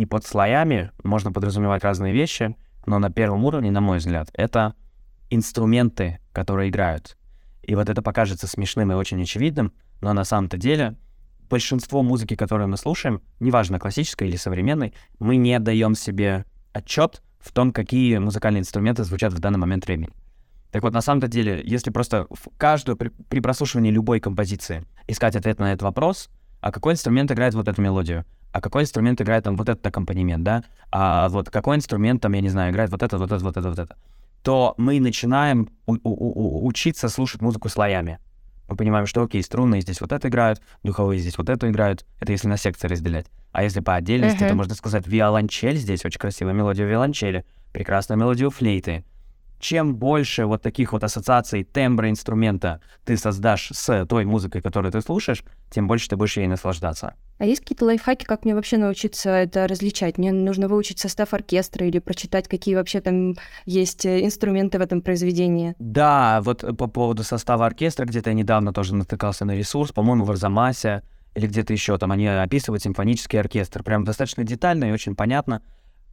и 0.00 0.06
под 0.06 0.24
слоями 0.24 0.92
можно 1.04 1.30
подразумевать 1.30 1.84
разные 1.84 2.14
вещи, 2.14 2.56
но 2.86 2.98
на 2.98 3.10
первом 3.10 3.44
уровне, 3.44 3.70
на 3.70 3.82
мой 3.82 3.98
взгляд, 3.98 4.30
это 4.32 4.74
инструменты, 5.28 6.20
которые 6.32 6.70
играют. 6.70 7.18
И 7.70 7.74
вот 7.76 7.88
это 7.88 8.02
покажется 8.02 8.48
смешным 8.48 8.90
и 8.90 8.96
очень 8.96 9.22
очевидным, 9.22 9.72
но 10.00 10.12
на 10.12 10.24
самом-то 10.24 10.56
деле 10.56 10.96
большинство 11.48 12.02
музыки, 12.02 12.34
которую 12.34 12.66
мы 12.66 12.76
слушаем, 12.76 13.22
неважно, 13.38 13.78
классической 13.78 14.26
или 14.26 14.34
современной, 14.34 14.92
мы 15.20 15.36
не 15.36 15.54
отдаем 15.54 15.94
себе 15.94 16.46
отчет 16.72 17.22
в 17.38 17.52
том, 17.52 17.72
какие 17.72 18.18
музыкальные 18.18 18.62
инструменты 18.62 19.04
звучат 19.04 19.32
в 19.32 19.38
данный 19.38 19.60
момент 19.60 19.86
времени. 19.86 20.10
Так 20.72 20.82
вот, 20.82 20.92
на 20.92 21.00
самом-то 21.00 21.28
деле, 21.28 21.62
если 21.64 21.90
просто 21.90 22.26
в 22.30 22.48
каждую, 22.58 22.96
при, 22.96 23.10
при 23.28 23.38
прослушивании 23.38 23.92
любой 23.92 24.18
композиции 24.18 24.84
искать 25.06 25.36
ответ 25.36 25.60
на 25.60 25.72
этот 25.72 25.82
вопрос, 25.82 26.28
а 26.60 26.72
какой 26.72 26.94
инструмент 26.94 27.30
играет 27.30 27.54
вот 27.54 27.68
эту 27.68 27.80
мелодию, 27.80 28.24
а 28.50 28.60
какой 28.60 28.82
инструмент 28.82 29.20
играет 29.20 29.44
там 29.44 29.54
вот 29.54 29.68
этот 29.68 29.86
аккомпанемент, 29.86 30.42
да, 30.42 30.64
а 30.90 31.28
вот 31.28 31.50
какой 31.50 31.76
инструмент 31.76 32.20
там, 32.20 32.32
я 32.32 32.40
не 32.40 32.48
знаю, 32.48 32.72
играет 32.72 32.90
вот 32.90 33.04
это, 33.04 33.16
вот 33.16 33.30
это, 33.30 33.44
вот 33.44 33.56
это, 33.56 33.68
вот 33.68 33.78
это, 33.78 33.96
то 34.42 34.74
мы 34.78 35.00
начинаем 35.00 35.68
учиться 35.86 37.08
слушать 37.08 37.42
музыку 37.42 37.68
слоями. 37.68 38.18
Мы 38.68 38.76
понимаем, 38.76 39.06
что, 39.06 39.22
окей, 39.22 39.42
струнные 39.42 39.80
здесь 39.80 40.00
вот 40.00 40.12
это 40.12 40.28
играют, 40.28 40.62
духовые 40.82 41.18
здесь 41.18 41.36
вот 41.36 41.48
это 41.48 41.68
играют. 41.68 42.06
Это 42.20 42.32
если 42.32 42.48
на 42.48 42.56
секции 42.56 42.86
разделять. 42.86 43.26
А 43.52 43.64
если 43.64 43.80
по 43.80 43.96
отдельности, 43.96 44.44
uh-huh. 44.44 44.48
то 44.48 44.54
можно 44.54 44.74
сказать, 44.74 45.06
виолончель 45.08 45.76
здесь, 45.76 46.04
очень 46.04 46.20
красивая 46.20 46.52
мелодия 46.52 46.86
виолончели, 46.86 47.44
прекрасная 47.72 48.16
мелодия 48.16 48.48
флейты, 48.48 49.04
чем 49.60 49.94
больше 49.94 50.46
вот 50.46 50.62
таких 50.62 50.92
вот 50.92 51.04
ассоциаций 51.04 51.62
тембра 51.62 52.10
инструмента 52.10 52.80
ты 53.04 53.16
создашь 53.16 53.70
с 53.72 54.06
той 54.06 54.24
музыкой, 54.24 54.62
которую 54.62 54.90
ты 54.90 55.00
слушаешь, 55.00 55.44
тем 55.70 55.86
больше 55.86 56.08
ты 56.08 56.16
будешь 56.16 56.36
ей 56.36 56.48
наслаждаться. 56.48 57.14
А 57.38 57.46
есть 57.46 57.60
какие-то 57.60 57.86
лайфхаки, 57.86 58.24
как 58.24 58.44
мне 58.44 58.54
вообще 58.54 58.76
научиться 58.76 59.30
это 59.30 59.66
различать? 59.66 60.18
Мне 60.18 60.32
нужно 60.32 60.68
выучить 60.68 60.98
состав 60.98 61.32
оркестра 61.32 61.86
или 61.86 61.98
прочитать, 61.98 62.48
какие 62.48 62.74
вообще 62.74 63.00
там 63.00 63.36
есть 63.64 64.04
э, 64.04 64.24
инструменты 64.24 64.78
в 64.78 64.82
этом 64.82 65.00
произведении? 65.00 65.74
Да, 65.78 66.40
вот 66.42 66.64
по 66.76 66.86
поводу 66.86 67.22
состава 67.22 67.66
оркестра, 67.66 68.04
где-то 68.04 68.30
я 68.30 68.34
недавно 68.34 68.72
тоже 68.72 68.94
натыкался 68.94 69.44
на 69.44 69.56
ресурс, 69.56 69.92
по-моему, 69.92 70.24
в 70.24 70.30
Арзамасе 70.30 71.02
или 71.34 71.46
где-то 71.46 71.72
еще, 71.72 71.96
там 71.96 72.12
они 72.12 72.26
описывают 72.26 72.82
симфонический 72.82 73.38
оркестр. 73.38 73.82
Прям 73.82 74.04
достаточно 74.04 74.44
детально 74.44 74.86
и 74.86 74.92
очень 74.92 75.14
понятно. 75.14 75.62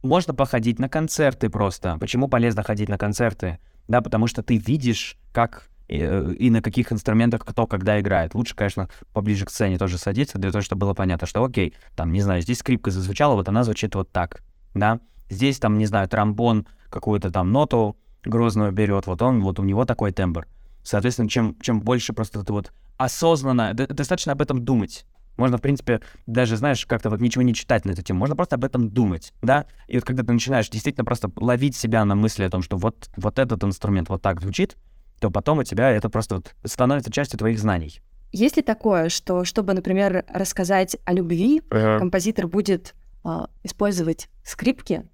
Можно 0.02 0.34
походить 0.34 0.78
на 0.78 0.88
концерты 0.88 1.50
просто. 1.50 1.96
Почему 1.98 2.28
полезно 2.28 2.62
ходить 2.62 2.88
на 2.88 2.98
концерты? 2.98 3.58
Да, 3.88 4.00
потому 4.00 4.26
что 4.26 4.42
ты 4.42 4.56
видишь, 4.56 5.16
как 5.32 5.68
и, 5.88 5.98
э, 6.00 6.34
и 6.38 6.50
на 6.50 6.62
каких 6.62 6.92
инструментах 6.92 7.44
кто 7.44 7.66
когда 7.66 7.98
играет. 7.98 8.34
Лучше, 8.34 8.54
конечно, 8.54 8.88
поближе 9.12 9.44
к 9.44 9.50
сцене 9.50 9.78
тоже 9.78 9.98
садиться, 9.98 10.38
для 10.38 10.52
того, 10.52 10.62
чтобы 10.62 10.80
было 10.80 10.94
понятно, 10.94 11.26
что 11.26 11.42
окей, 11.42 11.74
там, 11.96 12.12
не 12.12 12.20
знаю, 12.20 12.42
здесь 12.42 12.58
скрипка 12.58 12.90
зазвучала, 12.90 13.34
вот 13.34 13.48
она 13.48 13.64
звучит 13.64 13.94
вот 13.94 14.10
так, 14.12 14.42
да. 14.74 15.00
Здесь, 15.30 15.58
там, 15.58 15.78
не 15.78 15.86
знаю, 15.86 16.08
тромбон 16.08 16.66
какую-то 16.90 17.30
там 17.30 17.50
ноту 17.52 17.96
грозную 18.24 18.72
берет, 18.72 19.06
вот 19.06 19.20
он, 19.22 19.42
вот 19.42 19.58
у 19.58 19.64
него 19.64 19.84
такой 19.84 20.12
тембр. 20.12 20.46
Соответственно, 20.82 21.28
чем, 21.28 21.56
чем 21.60 21.80
больше 21.80 22.12
просто 22.12 22.44
ты 22.44 22.52
вот 22.52 22.72
осознанно, 22.96 23.74
достаточно 23.74 24.32
об 24.32 24.42
этом 24.42 24.64
думать. 24.64 25.06
Можно, 25.38 25.56
в 25.56 25.62
принципе, 25.62 26.00
даже, 26.26 26.56
знаешь, 26.56 26.84
как-то 26.84 27.08
вот 27.08 27.20
ничего 27.20 27.42
не 27.42 27.54
читать 27.54 27.84
на 27.86 27.92
эту 27.92 28.02
тему. 28.02 28.18
Можно 28.18 28.36
просто 28.36 28.56
об 28.56 28.64
этом 28.64 28.90
думать, 28.90 29.32
да? 29.40 29.64
И 29.86 29.94
вот 29.96 30.04
когда 30.04 30.22
ты 30.24 30.32
начинаешь 30.32 30.68
действительно 30.68 31.04
просто 31.04 31.30
ловить 31.36 31.76
себя 31.76 32.04
на 32.04 32.14
мысли 32.16 32.42
о 32.42 32.50
том, 32.50 32.60
что 32.60 32.76
вот, 32.76 33.08
вот 33.16 33.38
этот 33.38 33.62
инструмент 33.64 34.08
вот 34.10 34.20
так 34.20 34.40
звучит, 34.42 34.76
то 35.20 35.30
потом 35.30 35.58
у 35.58 35.64
тебя 35.64 35.90
это 35.90 36.10
просто 36.10 36.34
вот 36.36 36.54
становится 36.64 37.10
частью 37.10 37.38
твоих 37.38 37.58
знаний. 37.58 38.00
есть 38.32 38.56
ли 38.56 38.62
такое, 38.62 39.08
что 39.08 39.44
чтобы, 39.44 39.72
например, 39.74 40.24
рассказать 40.28 40.96
о 41.04 41.12
любви, 41.12 41.62
Ага. 41.70 41.98
композитор 42.00 42.46
будет 42.48 42.94
а, 43.24 43.48
использовать 43.62 44.28
скрипки, 44.44 45.04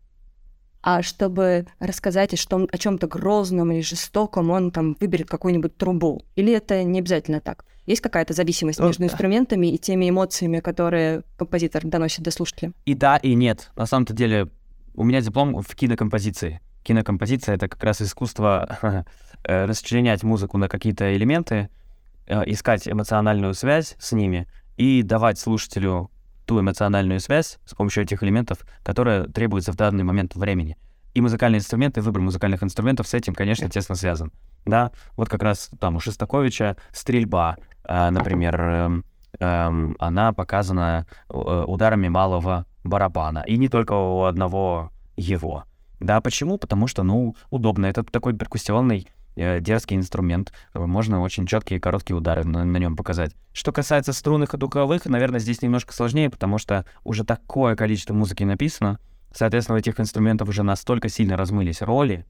а 0.87 1.03
чтобы 1.03 1.67
рассказать 1.81 2.35
о, 2.35 2.37
что, 2.37 2.69
о 2.71 2.79
чем-то 2.79 3.07
грозном 3.07 3.73
или 3.73 3.81
жестоком, 3.81 4.51
он 4.51 4.71
там 4.71 4.97
выберет 5.01 5.29
какую-нибудь 5.31 5.79
трубу? 5.79 6.23
Или 6.37 6.53
это 6.53 6.85
не 6.85 6.99
обязательно 6.99 7.41
так? 7.41 7.65
Есть 7.87 8.03
какая-то 8.03 8.35
зависимость 8.35 8.79
Ну, 8.79 8.87
между 8.89 9.01
да. 9.01 9.07
инструментами 9.07 9.69
и 9.69 9.79
теми 9.79 10.11
эмоциями, 10.11 10.61
которые 10.61 11.23
композитор 11.39 11.87
доносит 11.87 12.23
до 12.23 12.31
слушателя? 12.31 12.73
И 12.85 12.95
да, 12.95 13.17
и 13.17 13.35
нет. 13.35 13.71
На 13.77 13.87
самом-то 13.87 14.13
деле, 14.13 14.49
у 14.95 15.05
меня 15.05 15.23
диплом 15.23 15.63
в 15.63 15.75
кинокомпозиции. 15.75 16.61
Кинокомпозиция— 16.83 17.55
это 17.57 17.67
как 17.69 17.83
раз 17.83 18.03
искусство 18.03 18.79
э, 19.45 19.65
расчленять 19.65 20.23
музыку 20.23 20.59
на 20.59 20.69
какие-то 20.69 21.17
элементы, 21.17 21.71
э, 22.27 22.43
искать 22.45 22.87
эмоциональную 22.87 23.55
связь 23.55 23.97
с 23.99 24.13
ними 24.13 24.47
и 24.77 25.03
давать 25.03 25.39
слушателю 25.39 26.11
ту 26.47 26.61
эмоциональную 26.61 27.21
связь 27.21 27.59
с 27.65 27.75
помощью 27.75 28.05
этих 28.05 28.23
элементов, 28.23 28.59
которая 28.83 29.25
требуется 29.25 29.73
в 29.73 29.77
данный 29.77 30.05
момент 30.05 30.35
времени. 30.35 30.77
И 31.15 31.21
музыкальные 31.21 31.61
инструменты, 31.61 32.01
выбор 32.01 32.23
музыкальных 32.23 32.63
инструментов 32.63 33.07
с 33.07 33.15
этим, 33.15 33.35
конечно, 33.35 33.69
тесно 33.71 33.95
связан. 33.95 34.33
Да, 34.65 34.91
вот 35.17 35.29
как 35.29 35.43
раз 35.43 35.71
там 35.79 35.97
у 35.97 36.01
Шостаковича 36.01 36.77
стрельба, 36.93 37.57
а, 37.85 38.11
например, 38.11 38.61
эм, 38.61 39.05
эм, 39.39 39.97
она 39.99 40.33
показана 40.33 41.07
э, 41.29 41.65
ударами 41.67 42.09
малого 42.09 42.67
барабана. 42.83 43.45
И 43.47 43.57
не 43.57 43.69
только 43.69 43.93
у 43.93 44.25
одного 44.25 44.91
его. 45.17 45.65
Да, 46.01 46.21
почему? 46.21 46.59
Потому 46.59 46.87
что, 46.87 47.03
ну, 47.03 47.37
удобно. 47.51 47.87
Это 47.87 48.03
такой 48.03 48.35
перкуссионный 48.35 49.07
э, 49.07 49.24
дерзкий 49.37 49.97
инструмент. 49.97 50.53
Э, 50.75 50.81
Можно 50.81 51.21
очень 51.21 51.47
четкие 51.47 51.81
короткие 51.81 52.17
удары 52.17 52.45
на, 52.45 52.65
нем 52.65 52.97
показать. 52.97 53.35
Что 53.53 53.73
касается 53.73 54.13
струнных 54.13 54.55
и 54.55 54.57
духовых, 54.57 55.07
наверное, 55.07 55.41
здесь 55.41 55.63
немножко 55.63 55.93
сложнее, 55.93 56.31
потому 56.31 56.59
что 56.59 56.85
уже 57.05 57.25
такое 57.25 57.77
количество 57.77 58.15
музыки 58.15 58.45
написано. 58.45 58.99
Соответственно, 59.33 59.77
у 59.77 59.79
этих 59.81 59.99
инструментов 59.99 60.49
уже 60.49 60.63
настолько 60.63 61.09
сильно 61.09 61.37
размылись 61.37 61.83
роли. 61.83 62.25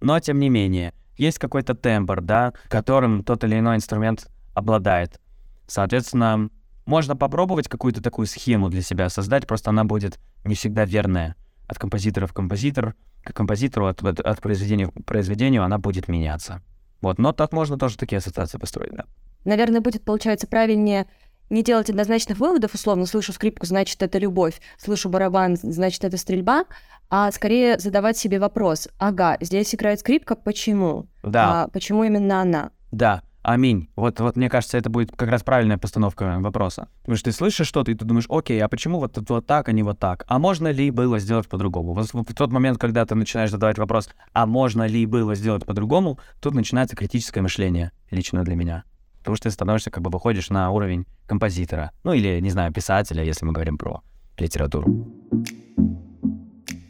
Но, 0.00 0.18
тем 0.20 0.38
не 0.38 0.48
менее, 0.48 0.94
есть 1.16 1.38
какой-то 1.38 1.74
тембр, 1.74 2.20
да, 2.20 2.54
которым 2.68 3.24
тот 3.24 3.44
или 3.44 3.58
иной 3.58 3.76
инструмент 3.76 4.30
обладает. 4.54 5.20
Соответственно, 5.66 6.48
можно 6.86 7.16
попробовать 7.16 7.68
какую-то 7.68 8.02
такую 8.02 8.26
схему 8.26 8.70
для 8.70 8.80
себя 8.80 9.10
создать, 9.10 9.46
просто 9.46 9.70
она 9.70 9.84
будет 9.84 10.18
не 10.44 10.54
всегда 10.54 10.86
верная. 10.86 11.36
От 11.66 11.78
композитора 11.78 12.26
в 12.26 12.32
композитор, 12.32 12.94
композитору, 13.22 13.86
от, 13.86 14.02
от, 14.02 14.20
от 14.20 14.40
произведения 14.40 14.88
к 14.88 15.04
произведению 15.04 15.64
она 15.64 15.78
будет 15.78 16.08
меняться. 16.08 16.62
Вот, 17.00 17.18
но 17.18 17.32
так 17.32 17.52
можно 17.52 17.78
тоже 17.78 17.96
такие 17.96 18.18
ассоциации 18.18 18.58
построить, 18.58 18.92
да. 18.92 19.04
Наверное, 19.44 19.80
будет, 19.80 20.04
получается, 20.04 20.46
правильнее 20.46 21.06
не 21.50 21.62
делать 21.62 21.88
однозначных 21.88 22.38
выводов, 22.38 22.74
условно, 22.74 23.06
слышу 23.06 23.32
скрипку, 23.32 23.64
значит, 23.64 24.02
это 24.02 24.18
любовь, 24.18 24.60
слышу 24.76 25.08
барабан, 25.08 25.56
значит, 25.56 26.04
это 26.04 26.16
стрельба, 26.16 26.64
а 27.08 27.30
скорее 27.32 27.78
задавать 27.78 28.18
себе 28.18 28.38
вопрос, 28.38 28.88
ага, 28.98 29.38
здесь 29.40 29.74
играет 29.74 30.00
скрипка, 30.00 30.34
почему? 30.34 31.06
Да, 31.22 31.64
А 31.64 31.68
почему 31.68 32.04
именно 32.04 32.42
она? 32.42 32.70
да, 32.90 33.22
аминь. 33.48 33.88
Вот, 33.96 34.20
вот 34.20 34.36
мне 34.36 34.50
кажется, 34.50 34.76
это 34.76 34.90
будет 34.90 35.10
как 35.16 35.30
раз 35.30 35.42
правильная 35.42 35.78
постановка 35.78 36.38
вопроса. 36.40 36.88
Потому 37.00 37.16
что 37.16 37.30
ты 37.30 37.36
слышишь 37.36 37.66
что-то, 37.66 37.90
и 37.90 37.94
ты 37.94 38.04
думаешь, 38.04 38.26
окей, 38.28 38.62
а 38.62 38.68
почему 38.68 38.98
вот, 38.98 39.18
вот 39.28 39.46
так, 39.46 39.68
а 39.68 39.72
не 39.72 39.82
вот 39.82 39.98
так? 39.98 40.24
А 40.28 40.38
можно 40.38 40.70
ли 40.70 40.90
было 40.90 41.18
сделать 41.18 41.48
по-другому? 41.48 41.94
Вот 41.94 42.12
в 42.12 42.34
тот 42.34 42.52
момент, 42.52 42.78
когда 42.78 43.06
ты 43.06 43.14
начинаешь 43.14 43.50
задавать 43.50 43.78
вопрос, 43.78 44.10
а 44.34 44.46
можно 44.46 44.86
ли 44.86 45.06
было 45.06 45.34
сделать 45.34 45.64
по-другому, 45.64 46.18
тут 46.40 46.54
начинается 46.54 46.94
критическое 46.94 47.40
мышление, 47.40 47.92
лично 48.10 48.44
для 48.44 48.54
меня. 48.54 48.84
Потому 49.20 49.36
что 49.36 49.48
ты 49.48 49.50
становишься, 49.50 49.90
как 49.90 50.02
бы 50.02 50.10
выходишь 50.10 50.50
на 50.50 50.70
уровень 50.70 51.06
композитора. 51.26 51.92
Ну 52.04 52.12
или, 52.12 52.40
не 52.40 52.50
знаю, 52.50 52.72
писателя, 52.72 53.24
если 53.24 53.46
мы 53.46 53.52
говорим 53.52 53.78
про 53.78 54.02
литературу. 54.36 55.10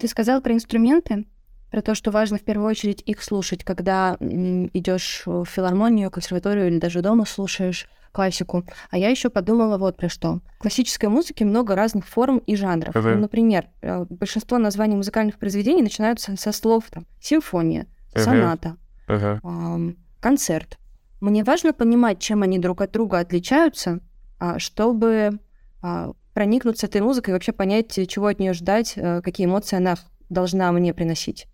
Ты 0.00 0.08
сказал 0.08 0.40
про 0.42 0.54
инструменты, 0.54 1.24
про 1.70 1.82
то, 1.82 1.94
что 1.94 2.10
важно 2.10 2.38
в 2.38 2.42
первую 2.42 2.68
очередь 2.68 3.02
их 3.04 3.22
слушать, 3.22 3.64
когда 3.64 4.16
идешь 4.20 5.22
в 5.26 5.44
филармонию, 5.44 6.10
консерваторию 6.10 6.68
или 6.68 6.78
даже 6.78 7.02
дома 7.02 7.24
слушаешь 7.26 7.88
классику. 8.12 8.64
А 8.90 8.98
я 8.98 9.10
еще 9.10 9.30
подумала 9.30 9.78
вот 9.78 9.96
про 9.96 10.08
что. 10.08 10.40
В 10.56 10.62
классической 10.62 11.08
музыке 11.08 11.44
много 11.44 11.74
разных 11.74 12.06
форм 12.06 12.38
и 12.38 12.56
жанров. 12.56 12.94
Мгм. 12.94 13.10
Ну, 13.10 13.18
например, 13.20 13.66
э, 13.82 14.06
большинство 14.08 14.58
названий 14.58 14.96
музыкальных 14.96 15.38
произведений 15.38 15.82
начинаются 15.82 16.36
со 16.36 16.52
слов 16.52 16.84
там 16.90 17.06
симфония, 17.20 17.86
Мгм. 18.14 18.24
соната, 18.24 18.76
ам, 19.42 19.96
концерт. 20.20 20.78
Мне 21.20 21.44
важно 21.44 21.72
понимать, 21.72 22.18
чем 22.18 22.42
они 22.42 22.58
друг 22.58 22.80
от 22.80 22.92
друга 22.92 23.18
отличаются, 23.18 24.00
а, 24.38 24.58
чтобы 24.58 25.38
а, 25.80 26.12
проникнуться 26.34 26.86
этой 26.86 27.00
музыкой 27.00 27.30
и 27.30 27.34
вообще 27.34 27.52
понять, 27.52 27.98
чего 28.08 28.26
от 28.26 28.38
нее 28.40 28.52
ждать, 28.52 28.94
э, 28.96 29.20
какие 29.22 29.46
эмоции 29.46 29.76
она 29.76 29.96
должна 30.28 30.70
мне 30.72 30.92
приносить. 30.94 31.46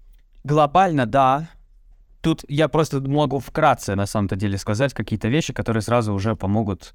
Глобально, 0.44 1.06
да. 1.06 1.48
Тут 2.20 2.44
я 2.48 2.68
просто 2.68 3.00
могу 3.00 3.38
вкратце, 3.38 3.94
на 3.94 4.06
самом-то 4.06 4.36
деле, 4.36 4.58
сказать 4.58 4.94
какие-то 4.94 5.28
вещи, 5.28 5.52
которые 5.52 5.82
сразу 5.82 6.12
уже 6.14 6.36
помогут 6.36 6.94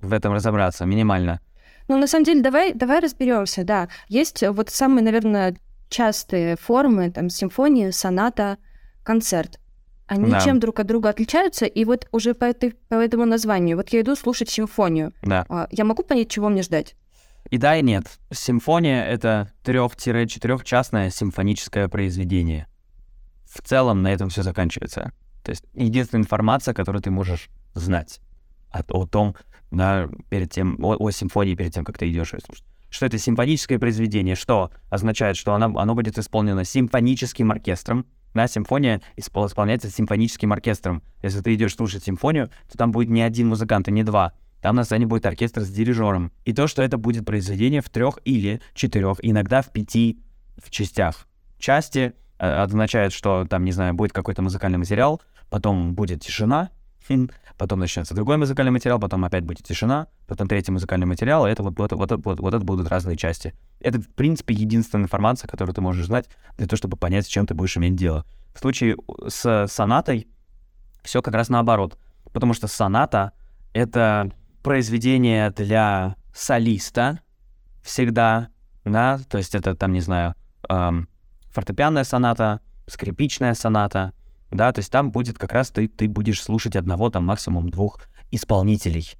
в 0.00 0.12
этом 0.12 0.32
разобраться, 0.32 0.84
минимально. 0.84 1.40
Ну, 1.88 1.96
на 1.98 2.06
самом 2.06 2.24
деле, 2.24 2.42
давай, 2.42 2.74
давай 2.74 3.00
разберемся, 3.00 3.64
да. 3.64 3.88
Есть 4.08 4.42
э, 4.42 4.50
вот 4.50 4.70
самые, 4.70 5.02
наверное, 5.02 5.56
частые 5.88 6.56
формы, 6.56 7.10
там, 7.10 7.30
симфония, 7.30 7.92
соната, 7.92 8.58
концерт. 9.02 9.58
Они 10.06 10.30
Да. 10.30 10.40
чем 10.40 10.60
друг 10.60 10.80
от 10.80 10.86
друга 10.86 11.08
отличаются, 11.10 11.64
и 11.66 11.84
вот 11.84 12.06
уже 12.12 12.34
по, 12.34 12.44
этой, 12.44 12.74
по 12.88 12.94
этому 12.94 13.24
названию, 13.24 13.76
вот 13.76 13.88
я 13.90 14.00
иду 14.00 14.16
слушать 14.16 14.48
симфонию, 14.50 15.12
Да. 15.22 15.46
а, 15.48 15.66
я 15.70 15.84
могу 15.84 16.02
понять, 16.02 16.28
чего 16.28 16.48
мне 16.48 16.62
ждать? 16.62 16.94
И 17.50 17.56
да, 17.56 17.76
и 17.76 17.82
нет. 17.82 18.18
Симфония— 18.30 19.04
это 19.06 19.52
3-4-частное 19.64 21.10
симфоническое 21.10 21.88
произведение. 21.88 22.66
В 23.46 23.62
целом 23.62 24.02
на 24.02 24.12
этом 24.12 24.28
все 24.28 24.42
заканчивается. 24.42 25.12
То 25.42 25.50
есть 25.50 25.64
единственная 25.72 26.24
информация, 26.24 26.74
которую 26.74 27.00
ты 27.02 27.10
можешь 27.10 27.48
знать 27.74 28.20
о, 28.70 28.80
о 28.90 29.06
том, 29.06 29.34
да, 29.70 30.08
перед 30.28 30.50
тем, 30.50 30.76
о, 30.84 30.96
о 30.98 31.10
симфонии 31.10 31.54
перед 31.54 31.72
тем, 31.72 31.84
как 31.84 31.96
ты 31.96 32.10
идешь 32.10 32.34
ее 32.34 32.40
слушать. 32.40 32.64
Что 32.90 33.06
это 33.06 33.18
симфоническое 33.18 33.78
произведение, 33.78 34.34
что 34.34 34.70
означает, 34.90 35.36
что 35.36 35.54
оно, 35.54 35.78
оно 35.78 35.94
будет 35.94 36.18
исполнено 36.18 36.64
симфоническим 36.64 37.50
оркестром. 37.50 38.06
Да, 38.34 38.46
симфония 38.46 39.00
испол- 39.16 39.46
исполняется 39.46 39.90
симфоническим 39.90 40.52
оркестром. 40.52 41.02
Если 41.22 41.40
ты 41.40 41.54
идешь 41.54 41.74
слушать 41.74 42.04
симфонию, 42.04 42.50
то 42.70 42.76
там 42.76 42.92
будет 42.92 43.08
не 43.08 43.22
один 43.22 43.48
музыкант, 43.48 43.88
и 43.88 43.92
не 43.92 44.04
два. 44.04 44.34
Там 44.60 44.76
на 44.76 44.84
сцене 44.84 45.06
будет 45.06 45.26
оркестр 45.26 45.62
с 45.62 45.70
дирижером. 45.70 46.32
И 46.44 46.52
то, 46.52 46.66
что 46.66 46.82
это 46.82 46.98
будет 46.98 47.24
произведение 47.24 47.80
в 47.80 47.90
трех 47.90 48.18
или 48.24 48.60
четырех, 48.74 49.18
иногда 49.22 49.62
в 49.62 49.70
пяти 49.70 50.18
в 50.56 50.70
частях. 50.70 51.26
Части 51.58 52.14
э, 52.38 52.46
означает, 52.46 53.12
что 53.12 53.46
там, 53.48 53.64
не 53.64 53.72
знаю, 53.72 53.94
будет 53.94 54.12
какой-то 54.12 54.42
музыкальный 54.42 54.78
материал, 54.78 55.22
потом 55.50 55.94
будет 55.94 56.22
тишина, 56.22 56.70
хм, 57.08 57.28
потом 57.56 57.80
начнется 57.80 58.14
другой 58.14 58.36
музыкальный 58.36 58.72
материал, 58.72 58.98
потом 58.98 59.24
опять 59.24 59.44
будет 59.44 59.64
тишина, 59.64 60.08
потом 60.26 60.48
третий 60.48 60.72
музыкальный 60.72 61.06
материал, 61.06 61.46
и 61.46 61.50
это 61.50 61.62
вот, 61.62 61.78
вот, 61.78 61.92
вот, 61.92 62.10
вот, 62.24 62.40
вот 62.40 62.54
это 62.54 62.64
будут 62.64 62.88
разные 62.88 63.16
части. 63.16 63.54
Это, 63.80 64.00
в 64.00 64.08
принципе, 64.08 64.54
единственная 64.54 65.04
информация, 65.04 65.48
которую 65.48 65.74
ты 65.74 65.80
можешь 65.80 66.06
знать 66.06 66.28
для 66.56 66.66
того, 66.66 66.76
чтобы 66.76 66.96
понять, 66.96 67.26
с 67.26 67.28
чем 67.28 67.46
ты 67.46 67.54
будешь 67.54 67.76
иметь 67.76 67.96
дело. 67.96 68.24
В 68.54 68.60
случае 68.60 68.96
с 69.28 69.66
сонатой 69.68 70.28
все 71.02 71.22
как 71.22 71.34
раз 71.34 71.48
наоборот, 71.48 71.98
потому 72.32 72.54
что 72.54 72.66
соната— 72.66 73.32
это 73.72 74.32
произведение 74.62 75.50
для 75.50 76.16
солиста 76.34 77.20
всегда, 77.82 78.48
да, 78.84 79.18
то 79.28 79.38
есть 79.38 79.54
это 79.54 79.74
там, 79.74 79.92
не 79.92 80.00
знаю, 80.00 80.34
эм, 80.68 81.08
фортепианная 81.50 82.04
соната, 82.04 82.60
скрипичная 82.86 83.54
соната, 83.54 84.12
да, 84.50 84.72
то 84.72 84.80
есть 84.80 84.90
там 84.90 85.10
будет 85.10 85.38
как 85.38 85.52
раз 85.52 85.70
ты, 85.70 85.88
ты 85.88 86.08
будешь 86.08 86.42
слушать 86.42 86.76
одного, 86.76 87.10
там 87.10 87.24
максимум 87.24 87.68
двух 87.70 88.00
исполнителей. 88.30 89.14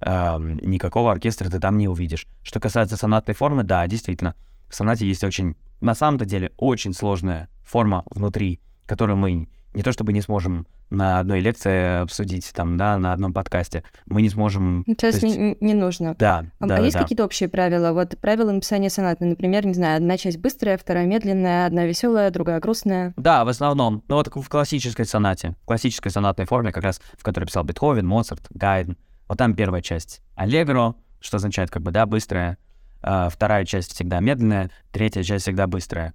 Эм, 0.00 0.58
никакого 0.58 1.12
оркестра 1.12 1.48
ты 1.48 1.58
там 1.60 1.78
не 1.78 1.88
увидишь. 1.88 2.26
Что 2.42 2.60
касается 2.60 2.96
сонатной 2.96 3.34
формы, 3.34 3.62
да, 3.62 3.86
действительно, 3.86 4.34
в 4.68 4.74
сонате 4.74 5.06
есть 5.06 5.24
очень, 5.24 5.56
на 5.80 5.94
самом-то 5.94 6.24
деле, 6.24 6.52
очень 6.56 6.92
сложная 6.92 7.48
форма 7.62 8.04
внутри, 8.10 8.60
которую 8.86 9.16
мы 9.16 9.48
не 9.74 9.82
то 9.82 9.92
чтобы 9.92 10.12
не 10.12 10.20
сможем 10.20 10.66
на 10.90 11.18
одной 11.18 11.40
лекции 11.40 12.02
обсудить, 12.02 12.52
там, 12.54 12.76
да, 12.76 12.96
на 12.98 13.12
одном 13.12 13.32
подкасте, 13.32 13.82
мы 14.06 14.22
не 14.22 14.28
сможем... 14.28 14.84
Ну, 14.86 14.94
То 14.94 15.06
есть 15.08 15.20
то 15.20 15.26
есть- 15.26 15.38
не, 15.38 15.56
не 15.60 15.74
нужно. 15.74 16.14
Да, 16.18 16.44
А, 16.60 16.66
да, 16.66 16.74
а 16.76 16.78
да, 16.78 16.84
есть 16.84 16.94
да. 16.94 17.02
какие-то 17.02 17.24
общие 17.24 17.48
правила? 17.48 17.92
Вот 17.92 18.16
правила 18.20 18.52
написания 18.52 18.90
сонаты, 18.90 19.24
например, 19.24 19.66
не 19.66 19.74
знаю, 19.74 19.96
одна 19.96 20.16
часть 20.16 20.38
быстрая, 20.38 20.78
вторая 20.78 21.06
медленная, 21.06 21.66
одна 21.66 21.84
веселая, 21.84 22.30
другая 22.30 22.60
грустная. 22.60 23.12
Да, 23.16 23.44
в 23.44 23.48
основном. 23.48 24.02
Ну 24.08 24.14
вот 24.16 24.28
в 24.34 24.48
классической 24.48 25.04
сонате, 25.06 25.56
в 25.62 25.66
классической 25.66 26.10
сонатной 26.10 26.46
форме, 26.46 26.70
как 26.72 26.84
раз 26.84 27.00
в 27.18 27.22
которой 27.22 27.46
писал 27.46 27.64
Бетховен, 27.64 28.06
Моцарт, 28.06 28.46
Гайден. 28.50 28.96
Вот 29.28 29.38
там 29.38 29.54
первая 29.54 29.82
часть 29.82 30.22
аллегро, 30.36 30.94
что 31.20 31.38
означает 31.38 31.70
как 31.70 31.82
бы, 31.82 31.90
да, 31.90 32.06
быстрая. 32.06 32.58
А, 33.02 33.28
вторая 33.28 33.64
часть 33.64 33.92
всегда 33.92 34.20
медленная, 34.20 34.70
третья 34.92 35.22
часть 35.22 35.44
всегда 35.44 35.66
быстрая. 35.66 36.14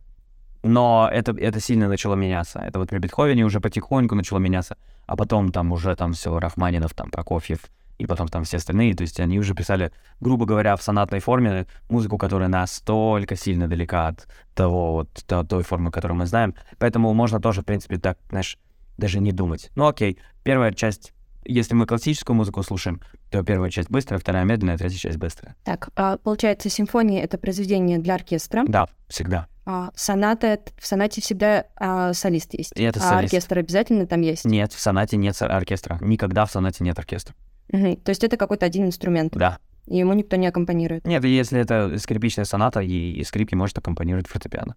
Но 0.64 1.10
это, 1.12 1.32
это 1.32 1.60
сильно 1.60 1.88
начало 1.88 2.16
меняться. 2.16 2.60
Это 2.60 2.80
вот 2.80 2.90
при 2.90 2.98
Бетховене 2.98 3.46
уже 3.46 3.60
потихоньку 3.60 4.16
начало 4.16 4.40
меняться. 4.40 4.78
А 5.06 5.16
потом 5.16 5.52
там 5.52 5.72
уже 5.72 5.96
там 5.96 6.14
все 6.14 6.38
Рахманинов, 6.38 6.94
там 6.94 7.10
Прокофьев 7.10 7.60
и 8.00 8.06
потом 8.06 8.30
там 8.30 8.46
все 8.46 8.58
остальные, 8.58 8.96
то 8.96 9.02
есть 9.02 9.20
они 9.20 9.38
уже 9.40 9.54
писали, 9.54 9.92
грубо 10.22 10.46
говоря, 10.46 10.76
в 10.78 10.82
сонатной 10.82 11.20
форме 11.20 11.68
музыку, 11.90 12.18
которая 12.18 12.48
настолько 12.48 13.36
сильно 13.36 13.68
далека 13.68 14.08
от 14.08 14.28
того, 14.56 14.94
вот, 14.94 15.10
то, 15.28 15.44
той 15.44 15.64
формы, 15.64 15.92
которую 15.92 16.18
мы 16.18 16.26
знаем. 16.26 16.56
Поэтому 16.78 17.14
можно 17.14 17.42
тоже, 17.42 17.62
в 17.62 17.66
принципе, 17.66 17.98
так, 17.98 18.18
знаешь, 18.30 18.58
даже 18.98 19.20
не 19.20 19.34
думать. 19.34 19.70
Ну 19.76 19.86
окей, 19.86 20.18
первая 20.44 20.72
часть 20.72 21.14
если 21.52 21.74
мы 21.74 21.86
классическую 21.86 22.36
музыку 22.36 22.64
слушаем, 22.64 23.02
то 23.32 23.44
первая 23.44 23.70
часть 23.70 23.90
быстрая, 23.90 24.20
вторая 24.20 24.44
медленная, 24.46 24.78
третья 24.78 24.98
часть 24.98 25.18
быстрая. 25.18 25.56
Так, 25.64 25.90
а, 25.96 26.18
получается, 26.18 26.70
симфония— 26.70 27.22
это 27.24 27.38
произведение 27.38 27.98
для 28.00 28.16
оркестра? 28.16 28.64
Да, 28.68 28.88
всегда. 29.08 29.48
А, 29.66 29.92
соната, 29.96 30.60
в 30.78 30.86
сонате 30.88 31.22
всегда 31.22 31.66
а, 31.76 32.14
солист 32.14 32.54
есть. 32.54 32.72
И 32.76 32.84
это 32.84 33.00
а 33.00 33.04
солист. 33.04 33.34
оркестр 33.34 33.60
обязательно 33.60 34.08
там 34.08 34.22
есть? 34.22 34.46
Нет, 34.46 34.74
в 34.74 34.80
сонате 34.80 35.18
нет 35.18 35.40
оркестра. 35.42 35.98
Никогда 36.02 36.46
в 36.46 36.52
сонате 36.52 36.84
нет 36.84 36.98
оркестра. 36.98 37.36
Мгм. 37.72 37.98
То 37.98 38.10
есть 38.10 38.24
это 38.24 38.38
какой-то 38.38 38.66
один 38.66 38.86
инструмент, 38.86 39.34
Да. 39.36 39.60
и 39.86 39.98
ему 39.98 40.14
никто 40.14 40.38
не 40.38 40.48
аккомпанирует. 40.48 41.06
Нет, 41.06 41.24
если 41.24 41.60
это 41.60 41.98
скрипичная 42.00 42.46
соната, 42.46 42.80
и, 42.80 43.12
и 43.12 43.24
скрипки 43.24 43.54
может 43.56 43.78
аккомпанировать 43.78 44.28
фортепиано, 44.28 44.76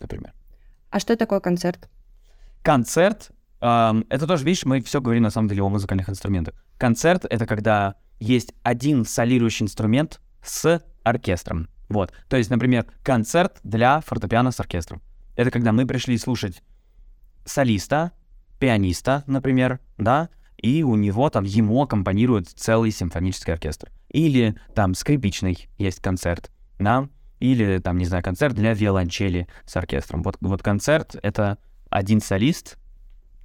например. 0.00 0.34
А 0.90 1.00
что 1.00 1.16
такое 1.16 1.40
концерт? 1.40 1.88
Концерт, 2.62 3.30
это 3.60 4.26
тоже, 4.26 4.44
видишь, 4.44 4.64
мы 4.64 4.80
все 4.80 5.00
говорим 5.00 5.22
на 5.22 5.30
самом 5.30 5.48
деле 5.48 5.62
о 5.62 5.68
музыкальных 5.68 6.08
инструментах. 6.08 6.54
Концерт— 6.78 7.24
это 7.30 7.46
когда 7.46 7.96
есть 8.18 8.54
один 8.62 9.04
солирующий 9.04 9.64
инструмент 9.64 10.20
с 10.42 10.82
оркестром. 11.02 11.68
Вот. 11.88 12.12
То 12.28 12.36
есть, 12.36 12.50
например, 12.50 12.86
концерт 13.02 13.58
для 13.64 14.00
фортепиано 14.00 14.50
с 14.50 14.60
оркестром. 14.60 15.02
Это 15.36 15.50
когда 15.50 15.72
мы 15.72 15.86
пришли 15.86 16.16
слушать 16.18 16.62
солиста, 17.44 18.12
пианиста, 18.58 19.24
например, 19.26 19.80
да, 19.98 20.28
и 20.56 20.82
у 20.82 20.94
него 20.96 21.30
там, 21.30 21.44
ему 21.44 21.82
аккомпанирует 21.82 22.48
целый 22.48 22.90
симфонический 22.90 23.52
оркестр. 23.52 23.90
Или 24.10 24.54
там 24.74 24.94
скрипичный 24.94 25.68
есть 25.78 26.00
концерт, 26.00 26.50
да, 26.78 27.08
или 27.38 27.78
там, 27.78 27.96
не 27.96 28.04
знаю, 28.04 28.22
концерт 28.22 28.54
для 28.54 28.74
виолончели 28.74 29.48
с 29.64 29.76
оркестром. 29.76 30.22
Вот, 30.22 30.36
вот 30.40 30.62
концерт— 30.62 31.16
это 31.22 31.58
один 31.88 32.20
солист 32.20 32.78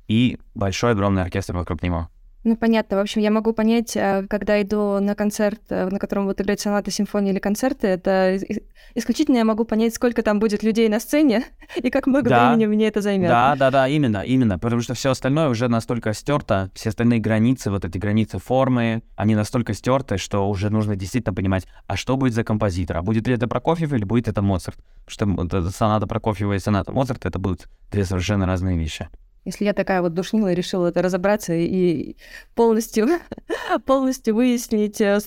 и 0.08 0.38
большой 0.54 0.92
огромный 0.92 1.22
оркестр 1.24 1.56
вокруг 1.56 1.84
него. 1.84 2.10
Ну, 2.46 2.56
понятно. 2.56 2.98
В 2.98 3.00
общем, 3.00 3.22
я 3.22 3.32
могу 3.32 3.54
понять, 3.54 3.98
а, 3.98 4.24
когда 4.30 4.62
иду 4.62 5.00
на 5.00 5.16
концерт, 5.16 5.62
э, 5.70 5.90
на 5.90 5.98
котором 5.98 6.26
будут 6.26 6.42
играть 6.42 6.60
соната, 6.60 6.92
симфонии 6.92 7.32
или 7.32 7.40
концерты, 7.40 7.88
это 7.88 8.38
исключительно 8.94 9.38
я 9.38 9.46
могу 9.46 9.66
понять, 9.66 9.96
сколько 9.96 10.22
там 10.22 10.38
будет 10.40 10.62
людей 10.62 10.88
на 10.88 11.00
сцене 11.00 11.44
и 11.76 11.90
как 11.90 12.06
много 12.06 12.30
Да. 12.30 12.50
времени 12.54 12.68
мне 12.68 12.88
это 12.88 13.02
займет. 13.02 13.30
Да, 13.30 13.56
да, 13.56 13.72
да, 13.72 13.88
именно, 13.88 14.20
именно. 14.20 14.60
Потому 14.60 14.84
что 14.84 14.94
все 14.94 15.10
остальное 15.10 15.50
уже 15.50 15.68
настолько 15.70 16.14
стерто, 16.14 16.70
все 16.76 16.90
остальные 16.90 17.20
границы, 17.20 17.72
вот 17.72 17.84
эти 17.84 17.98
границы 17.98 18.38
формы, 18.38 19.02
они 19.16 19.34
настолько 19.34 19.74
стерты, 19.74 20.20
что 20.20 20.48
уже 20.48 20.70
нужно 20.70 20.96
действительно 20.96 21.34
понимать, 21.34 21.66
а 21.88 21.98
что 21.98 22.16
будет 22.16 22.36
за 22.36 22.44
композитор? 22.44 22.98
А 22.98 23.02
будет 23.02 23.28
ли 23.28 23.34
это 23.34 23.48
Прокофьев 23.48 23.92
или 23.92 24.04
будет 24.04 24.28
это 24.28 24.44
Моцарт? 24.44 24.78
Что 25.08 25.26
эта 25.46 25.72
соната 25.72 26.06
Прокофьева 26.06 26.54
и 26.54 26.60
соната 26.60 26.92
Моцарта 26.92 27.28
это 27.28 27.40
будут 27.40 27.68
две 27.92 28.06
совершенно 28.06 28.46
разные 28.46 28.78
вещи. 28.78 29.10
Если 29.46 29.66
я 29.66 29.74
такая 29.74 30.02
вот 30.02 30.14
душнила 30.14 30.52
и 30.52 30.56
решила 30.56 30.88
это 30.88 31.02
разобраться 31.02 31.54
и 31.54 32.18
полностью, 32.56 33.08
полностью 33.86 34.36
выяснить, 34.36 35.00
э, 35.00 35.20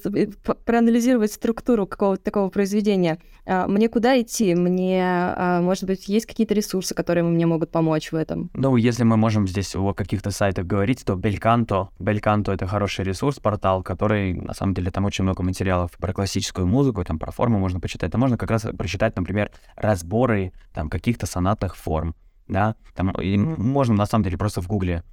проанализировать 0.65 1.33
структуру 1.33 1.87
какого-то 1.87 2.23
такого 2.23 2.49
произведения, 2.51 3.19
а, 3.51 3.67
мне 3.67 3.89
куда 3.89 4.21
идти? 4.21 4.55
Мне, 4.55 5.03
а, 5.05 5.63
может 5.63 5.85
быть, 5.85 6.07
есть 6.07 6.27
какие-то 6.27 6.53
ресурсы, 6.53 6.95
которые 6.95 7.25
мне 7.25 7.47
могут 7.47 7.71
помочь 7.71 8.13
в 8.13 8.15
этом? 8.15 8.51
Ну, 8.53 8.77
если 8.77 9.05
мы 9.05 9.17
можем 9.17 9.49
здесь 9.49 9.75
о 9.75 9.95
каких-то 9.95 10.31
сайтах 10.31 10.67
говорить, 10.67 11.03
то 11.05 11.15
Бельканто. 11.15 11.89
Бельканто— 11.99 12.53
это 12.53 12.67
хороший 12.67 13.07
ресурс, 13.07 13.39
портал, 13.39 13.83
который, 13.83 14.35
на 14.35 14.53
самом 14.53 14.75
деле, 14.75 14.91
там 14.91 15.07
очень 15.07 15.25
много 15.25 15.43
материалов 15.43 15.93
про 15.99 16.13
классическую 16.13 16.67
музыку, 16.67 17.03
там 17.05 17.19
про 17.19 17.33
форму 17.33 17.59
можно 17.59 17.81
почитать. 17.81 18.13
Там 18.13 18.21
можно 18.21 18.37
как 18.37 18.51
раз 18.51 18.67
прочитать, 18.77 19.17
например, 19.17 19.51
разборы 19.77 20.53
там 20.75 20.91
каких-то 20.91 21.25
сонатных 21.25 21.75
форм, 21.75 22.15
да. 22.49 22.75
Там 22.95 23.11
и 23.13 23.37
м- 23.37 23.57
можно, 23.61 23.95
на 23.95 24.07
самом 24.07 24.25
деле, 24.25 24.39
просто 24.39 24.61
в 24.61 24.67
гугле 24.67 25.05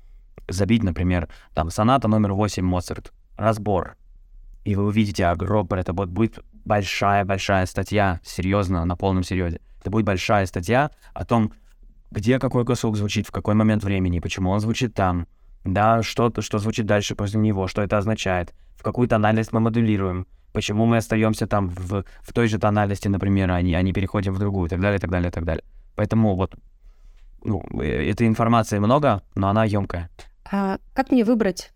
забить, 0.47 0.83
например, 0.83 1.29
там 1.53 1.69
соната 1.69 2.07
номер 2.07 2.33
8 2.33 2.65
Моцарт, 2.65 3.13
разбор. 3.37 3.97
И 4.63 4.75
вы 4.75 4.85
увидите 4.85 5.25
огромное, 5.25 5.81
это 5.81 5.93
вот 5.93 6.09
будет 6.09 6.39
большая-большая 6.65 7.65
статья, 7.67 8.19
серьезно, 8.23 8.83
на 8.85 8.95
полном 8.95 9.23
серьезе. 9.23 9.61
Это 9.81 9.91
будет 9.91 10.05
большая 10.05 10.45
статья 10.47 10.89
о 11.13 11.25
том, 11.25 11.53
где 12.11 12.39
какой 12.39 12.65
кусок 12.65 12.97
звучит, 12.97 13.27
в 13.27 13.31
какой 13.31 13.53
момент 13.53 13.83
времени, 13.83 14.19
почему 14.19 14.49
он 14.49 14.59
звучит 14.59 14.93
там, 14.95 15.27
да, 15.63 16.01
что, 16.01 16.31
что 16.39 16.57
звучит 16.57 16.85
дальше 16.85 17.15
после 17.15 17.39
него, 17.39 17.67
что 17.67 17.81
это 17.81 17.97
означает, 17.97 18.53
в 18.75 18.83
какую 18.83 19.07
тональность 19.07 19.51
мы 19.51 19.59
модулируем, 19.59 20.25
почему 20.53 20.85
мы 20.85 20.97
остаемся 20.97 21.45
там 21.45 21.69
в, 21.69 22.03
в 22.21 22.33
той 22.33 22.47
же 22.47 22.57
тональности, 22.57 23.07
например, 23.07 23.51
а 23.51 23.61
не, 23.61 23.75
а 23.75 23.81
не 23.81 23.93
переходим 23.93 24.33
в 24.33 24.39
другую, 24.39 24.67
и 24.67 24.69
так 24.69 24.79
далее, 24.79 24.97
и 24.97 25.01
так 25.01 25.11
далее, 25.11 25.29
и 25.29 25.31
так 25.31 25.43
далее. 25.43 25.63
Поэтому 25.95 26.35
вот, 26.35 26.55
ну, 27.45 27.63
э, 27.81 28.09
этой 28.11 28.27
информации 28.27 28.79
много, 28.79 29.21
но 29.35 29.47
она 29.49 29.65
емкая. 29.65 30.09
А 30.51 30.77
как 30.93 31.11
мне 31.11 31.23
выбрать, 31.23 31.71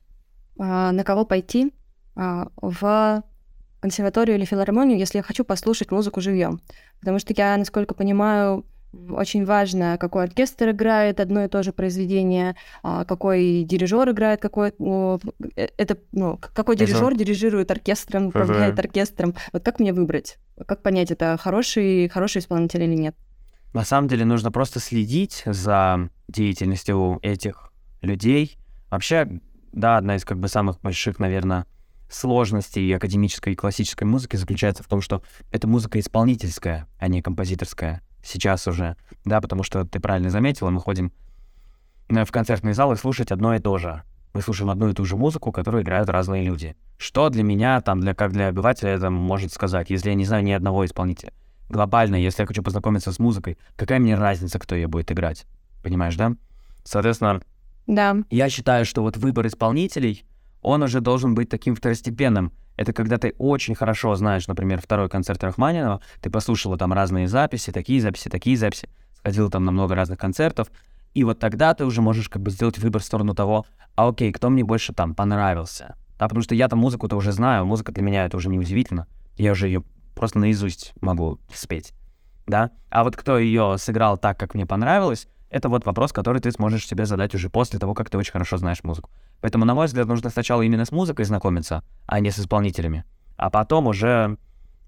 а, 0.58 0.92
на 0.92 1.04
кого 1.04 1.26
пойти 1.26 1.74
а, 2.16 2.50
в 2.58 3.24
консерваторию 3.80 4.38
или 4.38 4.46
филармонию, 4.46 5.00
если 5.00 5.18
я 5.20 5.24
хочу 5.24 5.46
послушать 5.46 5.92
музыку 5.92 6.22
живьем? 6.22 6.60
Потому 7.00 7.20
что 7.20 7.34
я, 7.36 7.56
насколько 7.56 7.94
понимаю, 7.94 8.66
очень 9.12 9.46
важно, 9.46 9.98
какой 10.00 10.24
оркестр 10.24 10.72
играет 10.72 11.20
одно 11.20 11.44
и 11.44 11.48
то 11.48 11.62
же 11.64 11.72
произведение, 11.72 12.56
а, 12.84 13.06
какой 13.06 13.64
дирижер 13.64 14.10
играет, 14.10 14.42
какой 14.42 14.74
э, 14.80 15.18
это 15.78 15.98
ну, 16.12 16.38
какой 16.38 16.76
дирижер 16.76 17.16
дирижирует 17.16 17.72
оркестром, 17.72 18.28
управляет 18.28 18.80
оркестром. 18.80 19.36
Вот 19.54 19.64
как 19.64 19.80
мне 19.80 19.94
выбрать? 19.94 20.38
Как 20.66 20.82
понять, 20.82 21.12
это 21.12 21.38
хороший 21.40 22.10
хороший 22.10 22.40
исполнитель 22.40 22.84
или 22.84 22.96
нет? 22.96 23.16
На 23.74 23.84
самом 23.86 24.08
деле 24.08 24.26
нужно 24.26 24.52
просто 24.52 24.80
следить 24.80 25.44
за 25.46 26.10
деятельностью 26.28 27.20
этих 27.22 27.72
людей. 28.02 28.58
Вообще, 28.90 29.40
да, 29.72 29.98
одна 29.98 30.16
из 30.16 30.26
как 30.26 30.40
бы 30.40 30.48
самых 30.48 30.82
больших, 30.82 31.20
наверное, 31.20 31.66
сложностей 32.10 32.96
академической 32.96 33.54
и 33.54 33.56
классической 33.56 34.06
музыки 34.06 34.36
заключается 34.36 34.84
в 34.84 34.88
том, 34.88 35.02
что 35.02 35.22
это 35.52 35.68
музыка 35.68 36.00
исполнительская, 36.00 36.88
а 36.98 37.08
не 37.08 37.22
композиторская. 37.22 38.02
Сейчас 38.24 38.68
уже, 38.68 38.98
да, 39.24 39.40
потому 39.40 39.64
что 39.64 39.86
ты 39.86 40.00
правильно 40.00 40.30
заметила, 40.30 40.72
мы 40.72 40.82
ходим 40.82 41.14
в 42.10 42.32
концертный 42.32 42.74
зал 42.74 42.92
и 42.92 42.96
слушать 42.96 43.32
одно 43.32 43.56
и 43.56 43.60
то 43.60 43.78
же. 43.78 44.04
Мы 44.34 44.42
слушаем 44.42 44.70
одну 44.72 44.90
и 44.90 44.94
ту 44.94 45.06
же 45.06 45.16
музыку, 45.16 45.52
которую 45.52 45.84
играют 45.84 46.10
разные 46.10 46.44
люди. 46.44 46.76
Что 46.98 47.30
для 47.30 47.44
меня, 47.44 47.82
там, 47.82 48.00
для, 48.00 48.14
как 48.14 48.32
для 48.32 48.50
обывателя 48.50 48.92
это 48.92 49.10
может 49.10 49.54
сказать, 49.54 49.90
если 49.90 50.10
я 50.10 50.16
не 50.16 50.26
знаю 50.26 50.44
ни 50.44 50.52
одного 50.52 50.86
исполнителя? 50.86 51.34
Глобально, 51.70 52.16
если 52.16 52.42
я 52.44 52.48
хочу 52.48 52.64
познакомиться 52.64 53.12
с 53.12 53.20
музыкой, 53.20 53.58
какая 53.76 54.00
мне 54.00 54.16
разница, 54.16 54.60
кто 54.60 54.76
ее 54.76 54.88
будет 54.88 55.12
играть? 55.12 55.46
Понимаешь, 55.84 56.16
да? 56.16 56.34
Соответственно, 56.84 57.42
Да. 57.88 58.18
я 58.30 58.50
считаю, 58.50 58.86
что 58.86 59.02
вот 59.02 59.18
выбор 59.18 59.48
исполнителей, 59.48 60.26
он 60.62 60.84
уже 60.84 61.00
должен 61.02 61.36
быть 61.36 61.50
таким 61.50 61.76
второстепенным. 61.76 62.52
Это 62.76 62.94
когда 62.94 63.18
ты 63.18 63.34
очень 63.38 63.76
хорошо 63.76 64.16
знаешь, 64.16 64.48
например, 64.48 64.82
второй 64.82 65.10
концерт 65.10 65.44
Рахманинова, 65.44 66.02
ты 66.22 66.30
послушала 66.30 66.78
там 66.78 66.94
разные 66.94 67.28
записи, 67.28 67.72
такие 67.72 68.02
записи, 68.02 68.30
такие 68.30 68.58
записи, 68.58 68.90
сходила 69.18 69.50
там 69.50 69.66
на 69.66 69.72
много 69.72 69.96
разных 69.96 70.18
концертов, 70.18 70.72
и 71.14 71.24
вот 71.24 71.40
тогда 71.40 71.74
ты 71.74 71.86
уже 71.86 72.02
можешь 72.02 72.30
как 72.30 72.42
бы 72.42 72.52
сделать 72.52 72.78
выбор 72.78 73.02
в 73.02 73.06
сторону 73.06 73.36
того, 73.36 73.66
а 73.96 74.08
окей, 74.08 74.32
кто 74.32 74.50
мне 74.50 74.64
больше 74.64 74.94
там 74.94 75.14
понравился. 75.14 75.96
Да, 76.18 76.28
потому 76.28 76.42
что 76.42 76.56
я-то 76.56 76.76
музыку-то 76.76 77.16
уже 77.16 77.32
знаю, 77.32 77.66
музыка 77.66 77.92
для 77.92 78.04
меня 78.04 78.26
это 78.26 78.38
уже 78.38 78.50
не 78.50 78.60
удивительно. 78.60 79.08
Я 79.38 79.52
уже 79.54 79.68
ее 79.68 79.84
просто 80.20 80.38
наизусть 80.38 80.94
могу 81.00 81.40
спеть, 81.54 81.94
да. 82.46 82.72
А 82.90 83.06
вот 83.06 83.16
кто 83.16 83.38
ее 83.38 83.78
сыграл 83.78 84.18
так, 84.18 84.38
как 84.38 84.54
мне 84.54 84.66
понравилось, 84.66 85.30
это 85.50 85.70
вот 85.70 85.86
вопрос, 85.86 86.12
который 86.12 86.42
ты 86.42 86.52
сможешь 86.52 86.86
себе 86.86 87.06
задать 87.06 87.34
уже 87.34 87.50
после 87.50 87.80
того, 87.80 87.94
как 87.94 88.10
ты 88.10 88.18
очень 88.18 88.34
хорошо 88.34 88.58
знаешь 88.58 88.84
музыку. 88.84 89.10
Поэтому, 89.40 89.64
на 89.64 89.74
мой 89.74 89.88
взгляд, 89.88 90.08
нужно 90.08 90.30
сначала 90.30 90.62
именно 90.62 90.84
с 90.84 90.92
музыкой 90.92 91.24
знакомиться, 91.24 91.84
а 92.06 92.20
не 92.20 92.32
с 92.32 92.38
исполнителями. 92.38 93.06
А 93.38 93.50
потом 93.50 93.88
уже, 93.88 94.38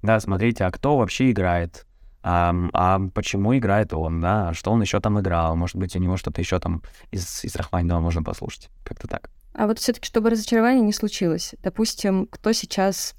да, 0.01 0.19
смотрите, 0.19 0.65
а 0.65 0.71
кто 0.71 0.97
вообще 0.97 1.31
играет, 1.31 1.87
а, 2.23 2.53
а 2.73 2.99
почему 3.13 3.57
играет 3.57 3.93
он, 3.93 4.19
да, 4.19 4.49
а 4.49 4.53
что 4.53 4.71
он 4.71 4.81
еще 4.81 4.99
там 4.99 5.17
играл, 5.21 5.55
может 5.55 5.77
быть, 5.77 5.95
у 5.95 5.99
него 5.99 6.17
что-то 6.17 6.41
еще 6.41 6.59
там 6.59 6.83
из, 7.09 7.45
из 7.45 7.55
Рахманинова 7.55 8.01
можно 8.01 8.21
послушать, 8.21 8.69
как-то 8.83 9.07
так. 9.07 9.29
А 9.53 9.65
вот 9.65 9.79
все-таки, 9.79 10.07
чтобы 10.07 10.29
разочарование 10.29 10.83
не 10.83 10.93
случилось, 10.93 11.55
допустим, 11.63 12.27
кто 12.29 12.51
сейчас 12.51 13.15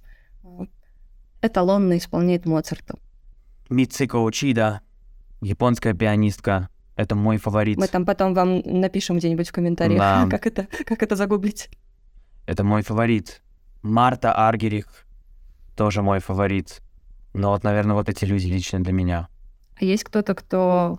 эталонно 1.43 1.99
исполняет 1.99 2.47
Моцарта? 2.47 2.95
Мицико 3.69 4.17
Учида, 4.17 4.81
японская 5.41 5.95
пианистка, 5.95 6.69
это 6.97 7.15
мой 7.15 7.39
фаворит. 7.39 7.79
Мы 7.79 7.89
там 7.89 8.05
потом 8.05 8.35
вам 8.35 8.61
напишем 8.65 9.19
где-нибудь 9.19 9.49
в 9.49 9.53
комментариях, 9.53 9.99
Да. 9.99 10.27
как, 10.31 10.47
это, 10.47 10.67
как 10.85 11.03
это 11.03 11.17
загуглить. 11.17 11.69
Это 12.47 12.65
мой 12.65 12.83
фаворит. 12.83 13.43
Марта 13.83 14.33
Аргерих 14.33 15.07
тоже 15.77 16.03
мой 16.03 16.21
фаворит. 16.21 16.81
Но 17.35 17.51
вот, 17.51 17.65
наверное, 17.65 17.95
вот 17.95 18.09
эти 18.09 18.25
люди 18.25 18.47
лично 18.47 18.81
для 18.83 18.93
меня. 18.93 19.29
А 19.81 19.85
есть 19.85 20.05
кто-то, 20.05 20.35
кто 20.35 20.99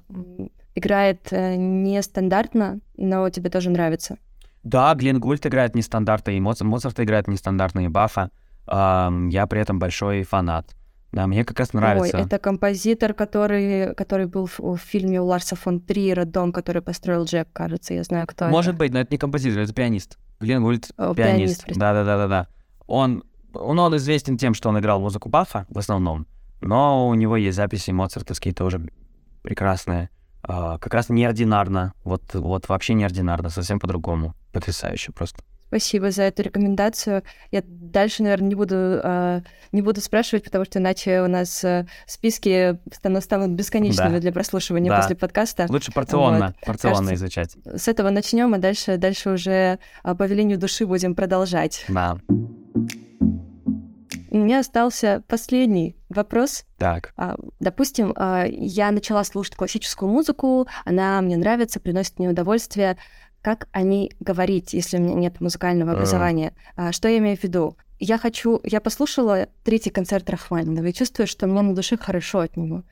играет 0.75 1.27
э, 1.31 1.55
нестандартно, 1.55 2.79
но 2.97 3.29
тебе 3.29 3.49
тоже 3.49 3.69
нравится? 3.69 4.17
Да, 4.63 4.93
Глен 4.95 5.19
Гульт 5.19 5.45
играет 5.45 5.75
нестандартные, 5.75 6.41
Моцарт, 6.41 6.69
Моцарт 6.69 6.99
играет 6.99 7.27
нестандартные 7.27 7.89
Баха. 7.89 8.31
Я 8.67 9.47
при 9.49 9.59
этом 9.59 9.79
большой 9.79 10.23
фанат. 10.23 10.75
Да, 11.13 11.27
мне 11.27 11.45
как 11.45 11.59
раз 11.59 11.73
нравится. 11.73 12.17
Ой, 12.17 12.23
это 12.25 12.39
композитор, 12.39 13.13
который, 13.13 13.93
который 13.93 14.25
был 14.25 14.47
в, 14.47 14.59
в 14.59 14.77
фильме 14.77 15.21
у 15.21 15.25
Ларса 15.25 15.55
фон 15.55 15.79
Триера 15.79 16.25
«Дом», 16.25 16.51
который 16.51 16.81
построил 16.81 17.25
Джек, 17.25 17.47
кажется, 17.53 17.93
я 17.93 18.03
знаю, 18.03 18.25
кто 18.25 18.47
Может 18.47 18.71
это. 18.71 18.79
быть, 18.79 18.93
но 18.93 18.99
это 18.99 19.13
не 19.13 19.19
композитор, 19.19 19.61
это 19.61 19.73
пианист. 19.73 20.17
Глен 20.39 20.63
Гульт 20.63 20.89
О, 20.97 21.13
пианист. 21.13 21.65
Да-да-да-да-да. 21.67 22.47
Он, 22.87 23.23
он, 23.53 23.77
он 23.77 23.95
известен 23.97 24.39
тем, 24.39 24.55
что 24.55 24.69
он 24.69 24.79
играл 24.79 24.99
музыку 24.99 25.29
Баха 25.29 25.67
в 25.69 25.77
основном, 25.77 26.25
но 26.61 27.07
у 27.07 27.13
него 27.13 27.37
есть 27.37 27.57
записи 27.57 27.91
моцартовские 27.91 28.55
тоже 28.55 28.81
прекрасные. 29.43 30.09
А, 30.41 30.79
как 30.79 30.95
раз 30.95 31.09
неординарно. 31.09 31.93
Вот, 32.03 32.33
вот 32.33 32.67
вообще 32.69 32.95
неординарно, 32.95 33.49
совсем 33.49 33.79
по-другому. 33.79 34.33
Потрясающе 34.51 35.11
просто. 35.11 35.43
Спасибо 35.73 36.11
за 36.11 36.21
эту 36.23 36.43
рекомендацию. 36.43 37.23
Я 37.49 37.63
дальше, 37.65 38.21
наверное, 38.21 38.49
не 38.49 38.53
буду, 38.53 38.75
э, 38.75 39.41
не 39.71 39.81
буду 39.81 40.01
спрашивать, 40.01 40.43
потому 40.43 40.65
что 40.65 40.77
иначе 40.77 41.23
у 41.23 41.27
нас 41.27 41.63
э, 41.63 41.87
списки 42.05 42.77
станут, 42.93 43.23
станут 43.23 43.49
бесконечными 43.53 44.13
Да. 44.13 44.19
для 44.19 44.31
прослушивания 44.31 44.91
Да. 44.91 44.97
после 44.97 45.15
подкаста. 45.15 45.65
Лучше 45.69 45.91
порционно, 45.91 46.53
Вот. 46.59 46.65
порционно 46.67 46.97
Кажется, 46.97 47.15
изучать. 47.15 47.57
С 47.65 47.87
этого 47.87 48.11
начнем, 48.11 48.53
а 48.53 48.59
дальше, 48.59 48.97
дальше 48.97 49.31
уже 49.31 49.79
э, 50.03 50.13
по 50.13 50.23
велению 50.27 50.59
души 50.59 50.85
будем 50.85 51.15
продолжать. 51.15 51.85
Да. 51.89 52.19
У 54.29 54.37
меня 54.37 54.59
остался 54.59 55.23
последний 55.27 55.95
вопрос. 56.09 56.65
Так. 56.77 57.13
Допустим, 57.59 58.15
я 58.49 58.91
начала 58.91 59.23
слушать 59.23 59.55
классическую 59.55 60.11
музыку, 60.11 60.67
она 60.85 61.21
мне 61.21 61.37
нравится, 61.37 61.79
приносит 61.79 62.17
мне 62.17 62.29
удовольствие. 62.29 62.97
Как 63.43 63.67
о 63.73 63.81
ней 63.81 64.11
говорить, 64.21 64.73
если 64.73 64.97
у 64.97 65.01
меня 65.01 65.13
нет 65.15 65.41
музыкального 65.41 65.91
Э. 65.91 65.93
образования? 65.93 66.53
А, 66.75 66.91
Что 66.93 67.09
я 67.09 67.17
имею 67.19 67.37
в 67.37 67.43
виду? 67.43 67.75
Я 67.99 68.17
хочу... 68.17 68.59
Я 68.63 68.79
послушала 68.81 69.47
третий 69.63 69.89
концерт 69.91 70.29
Рахманинова 70.29 70.85
и 70.87 70.93
чувствую, 70.93 71.27
что 71.27 71.45
мне 71.45 71.61
на 71.61 71.75
душе 71.75 71.97
хорошо 71.97 72.39
от 72.39 72.57
него. 72.57 72.83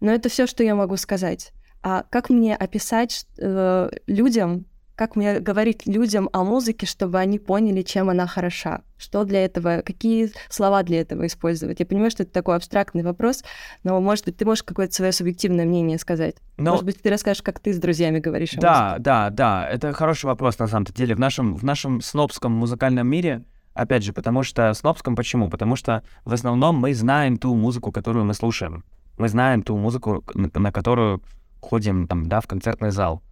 Но 0.00 0.10
это 0.12 0.28
все, 0.28 0.46
что 0.46 0.64
я 0.64 0.74
могу 0.74 0.96
сказать. 0.96 1.52
А 1.82 2.04
как 2.10 2.28
мне 2.28 2.56
описать 2.56 3.24
э, 3.38 3.88
людям, 4.06 4.66
как 5.00 5.16
мне 5.16 5.40
говорить 5.40 5.86
людям 5.86 6.28
о 6.34 6.44
музыке, 6.44 6.84
чтобы 6.84 7.18
они 7.20 7.38
поняли, 7.38 7.80
чем 7.80 8.10
она 8.10 8.26
хороша? 8.26 8.82
Что 8.98 9.24
для 9.24 9.46
этого, 9.46 9.80
какие 9.80 10.30
слова 10.50 10.82
для 10.82 11.00
этого 11.00 11.26
использовать? 11.26 11.80
Я 11.80 11.86
понимаю, 11.86 12.10
что 12.10 12.24
это 12.24 12.32
такой 12.32 12.56
абстрактный 12.56 13.02
вопрос, 13.02 13.42
но, 13.82 13.98
может 14.02 14.26
быть, 14.26 14.36
ты 14.36 14.44
можешь 14.44 14.62
какое-то 14.62 14.92
свое 14.92 15.12
субъективное 15.12 15.64
мнение 15.64 15.96
сказать? 15.96 16.34
Ну, 16.58 16.72
Может 16.72 16.84
быть, 16.84 17.00
ты 17.00 17.08
расскажешь, 17.08 17.42
как 17.42 17.60
ты 17.60 17.72
с 17.72 17.78
друзьями 17.78 18.18
говоришь 18.18 18.52
о 18.52 18.60
Да, 18.60 18.96
да, 18.98 19.30
да, 19.30 19.66
это 19.70 19.94
хороший 19.94 20.26
вопрос 20.26 20.58
на 20.58 20.66
самом 20.66 20.84
деле. 20.84 21.14
В 21.14 21.18
нашем, 21.18 21.56
в 21.56 21.64
нашем 21.64 22.02
снобском 22.02 22.52
музыкальном 22.52 23.08
мире, 23.08 23.44
опять 23.72 24.04
же, 24.04 24.12
потому 24.12 24.42
что 24.42 24.74
снобском 24.74 25.16
почему? 25.16 25.48
Потому 25.48 25.76
что 25.76 26.02
в 26.26 26.34
основном 26.34 26.76
мы 26.76 26.92
знаем 26.92 27.38
ту 27.38 27.54
музыку, 27.54 27.90
которую 27.90 28.26
мы 28.26 28.34
слушаем. 28.34 28.84
Мы 29.16 29.30
знаем 29.30 29.62
ту 29.62 29.78
музыку, 29.78 30.22
на, 30.34 30.50
на 30.52 30.70
которую 30.70 31.22
ходим 31.62 32.06
там, 32.06 32.28
да, 32.28 32.42
в 32.42 32.46
концертный 32.46 32.90
зал. 32.90 33.22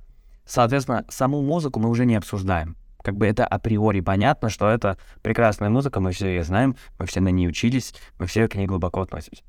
Соответственно, 0.48 1.04
саму 1.10 1.42
музыку 1.42 1.78
мы 1.78 1.90
уже 1.90 2.06
не 2.06 2.16
обсуждаем. 2.16 2.74
Как 3.02 3.16
бы 3.16 3.26
это 3.26 3.46
априори 3.46 4.00
понятно, 4.00 4.48
что 4.48 4.68
это 4.70 4.96
прекрасная 5.20 5.68
музыка, 5.68 6.00
мы 6.00 6.12
все 6.12 6.28
ее 6.28 6.42
знаем, 6.42 6.74
мы 6.98 7.04
все 7.04 7.20
на 7.20 7.28
ней 7.28 7.46
учились, 7.46 7.94
мы 8.18 8.26
все 8.26 8.48
к 8.48 8.54
ней 8.54 8.66
глубоко 8.66 9.02
относимся. 9.02 9.42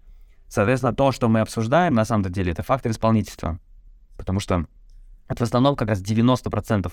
Соответственно, 0.50 0.94
то, 0.94 1.14
что 1.14 1.30
мы 1.30 1.40
обсуждаем, 1.40 1.94
на 1.94 2.04
самом 2.04 2.30
деле, 2.30 2.52
это 2.52 2.64
фактор 2.64 2.92
исполнительства. 2.92 3.60
Потому 4.18 4.42
что 4.42 4.66
это 5.30 5.46
в 5.46 5.48
основном 5.48 5.78
как 5.78 5.88
раз 5.88 6.02
90% 6.02 6.92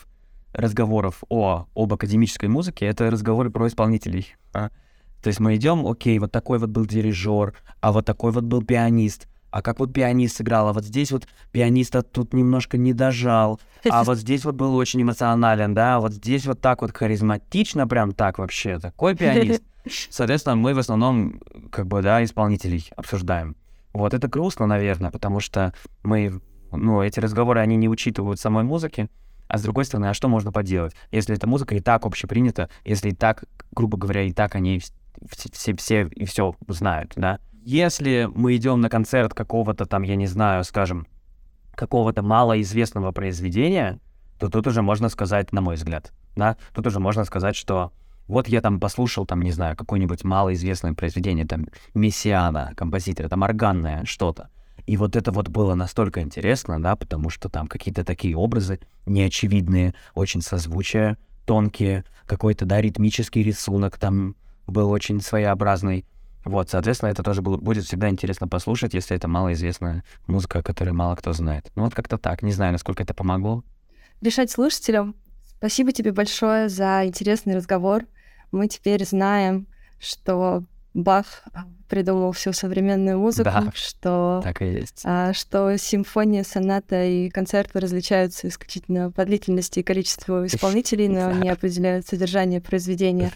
разговоров 0.53 1.25
о, 1.29 1.67
об 1.75 1.93
академической 1.93 2.47
музыке— 2.47 2.87
это 2.87 3.11
разговоры 3.11 3.51
про 3.51 3.67
исполнителей. 3.67 4.37
а. 4.53 4.71
То 5.21 5.29
есть 5.29 5.41
мы 5.41 5.57
идем, 5.57 5.85
окей, 5.85 6.21
вот 6.21 6.31
такой 6.31 6.61
вот 6.61 6.71
был 6.71 6.87
дирижер, 6.87 7.55
а 7.81 7.91
вот 7.91 8.07
такой 8.07 8.31
вот 8.31 8.45
был 8.45 8.63
пианист, 8.63 9.27
а 9.51 9.63
как 9.63 9.79
вот 9.79 9.93
пианист 9.93 10.37
сыграл, 10.37 10.69
а 10.69 10.73
вот 10.73 10.85
здесь 10.85 11.13
вот 11.13 11.27
пианиста 11.53 12.03
тут 12.03 12.33
немножко 12.35 12.77
не 12.77 12.93
дожал, 12.93 13.61
а 13.91 14.05
вот 14.05 14.19
здесь 14.19 14.45
вот 14.45 14.55
был 14.55 14.75
очень 14.77 15.03
эмоционален, 15.03 15.75
да, 15.75 15.97
а 15.97 16.01
вот 16.01 16.13
здесь 16.13 16.47
вот 16.47 16.61
так 16.61 16.83
вот 16.83 16.97
харизматично, 16.97 17.87
прям 17.87 18.13
так 18.13 18.39
вообще, 18.39 18.79
такой 18.79 19.15
пианист. 19.17 19.63
Соответственно, 20.11 20.57
мы 20.57 20.75
в 20.75 20.79
основном, 20.79 21.41
как 21.71 21.87
бы, 21.87 22.03
да, 22.03 22.23
исполнителей 22.25 22.91
обсуждаем. 22.97 23.57
Вот 23.93 24.15
это 24.15 24.29
грустно, 24.29 24.67
наверное, 24.67 25.11
потому 25.11 25.41
что 25.41 25.73
мы, 26.03 26.41
ну, 26.73 27.03
эти 27.03 27.21
разговоры, 27.21 27.61
они 27.61 27.77
не 27.77 27.89
учитывают 27.89 28.41
самой 28.41 28.65
музыки, 28.65 29.09
а 29.49 29.59
с 29.59 29.63
другой 29.63 29.85
стороны, 29.85 30.07
а 30.07 30.15
что 30.15 30.29
можно 30.29 30.51
поделать, 30.53 30.95
если 31.13 31.35
эта 31.37 31.47
музыка 31.47 31.77
и 31.77 31.81
так 31.81 32.05
общепринята, 32.05 32.69
если 32.85 33.11
и 33.11 33.15
так, 33.15 33.45
грубо 33.71 33.97
говоря, 33.97 34.23
и 34.23 34.33
так 34.33 34.57
они 34.57 34.79
вс- 34.79 34.93
все, 35.31 35.49
все, 35.53 35.77
все 35.77 36.09
и 36.09 36.25
все 36.25 36.55
знают, 36.69 37.13
да? 37.17 37.39
Если 37.67 38.31
мы 38.33 38.55
идем 38.55 38.81
на 38.81 38.89
концерт 38.89 39.35
какого-то 39.35 39.87
там, 39.87 40.05
я 40.05 40.15
не 40.15 40.29
знаю, 40.29 40.63
скажем, 40.63 41.09
какого-то 41.75 42.23
малоизвестного 42.23 43.11
произведения, 43.11 43.99
то 44.39 44.49
тут 44.49 44.69
уже 44.69 44.83
можно 44.83 45.09
сказать, 45.09 45.51
на 45.51 45.61
мой 45.63 45.75
взгляд, 45.75 46.13
да, 46.37 46.57
тут 46.73 46.87
уже 46.87 47.01
можно 47.01 47.25
сказать, 47.25 47.57
что 47.57 47.91
вот 48.29 48.47
я 48.47 48.61
там 48.61 48.79
послушал, 48.79 49.27
там, 49.27 49.43
не 49.43 49.51
знаю, 49.51 49.77
какое-нибудь 49.77 50.23
малоизвестное 50.23 50.95
произведение, 50.95 51.45
там, 51.45 51.67
Мессиана, 51.93 52.73
композитора, 52.77 53.29
там, 53.29 53.43
органное 53.43 54.05
что-то. 54.05 54.49
И 54.87 54.97
вот 54.97 55.17
это 55.17 55.33
вот 55.33 55.49
было 55.49 55.75
настолько 55.75 56.23
интересно, 56.23 56.81
да, 56.81 56.95
потому 56.95 57.31
что 57.31 57.49
там 57.49 57.67
какие-то 57.67 58.05
такие 58.05 58.37
образы 58.37 58.79
неочевидные, 59.07 59.93
очень 60.15 60.41
созвучия, 60.41 61.19
тонкие, 61.47 62.05
какой-то, 62.27 62.65
да, 62.65 62.81
ритмический 62.81 63.43
рисунок 63.43 63.99
там 63.99 64.37
был 64.69 64.89
очень 64.89 65.21
своеобразный. 65.21 66.05
Вот, 66.47 66.71
соответственно, 66.71 67.11
это 67.11 67.23
тоже 67.25 67.43
будет 67.43 67.85
всегда 67.85 68.09
интересно 68.09 68.47
послушать, 68.47 68.95
если 68.95 69.17
это 69.17 69.27
малоизвестная 69.27 70.05
музыка, 70.29 70.63
которую 70.63 70.95
мало 70.95 71.17
кто 71.17 71.33
знает. 71.33 71.71
Ну 71.75 71.83
вот 71.85 71.95
как-то 71.95 72.19
так. 72.19 72.43
Не 72.43 72.53
знаю, 72.53 72.73
насколько 72.73 73.03
это 73.03 73.15
помогло. 73.15 73.65
решать 74.21 74.51
слушателям. 74.51 75.17
Спасибо 75.59 75.91
тебе 75.93 76.13
большое 76.13 76.69
за 76.69 77.05
интересный 77.05 77.57
разговор. 77.57 78.05
Мы 78.53 78.69
теперь 78.69 79.05
знаем, 79.05 79.67
что 79.99 80.63
Бах 80.95 81.43
придумал 81.89 82.31
всю 82.33 82.53
современную 82.53 83.19
музыку, 83.19 83.51
Да. 83.53 83.73
что, 83.75 84.41
Так 84.45 84.63
и 84.63 84.67
есть. 84.67 85.03
а, 85.05 85.33
что 85.33 85.77
симфония, 85.77 86.45
соната 86.45 87.05
и 87.05 87.29
концерты 87.29 87.81
различаются 87.81 88.49
исключительно 88.49 89.11
по 89.11 89.25
длительности 89.25 89.81
и 89.81 89.83
количеству 89.83 90.47
исполнителей, 90.47 91.09
но 91.09 91.33
не 91.33 91.49
определяют 91.49 92.07
содержание 92.07 92.61
произведения. 92.61 93.33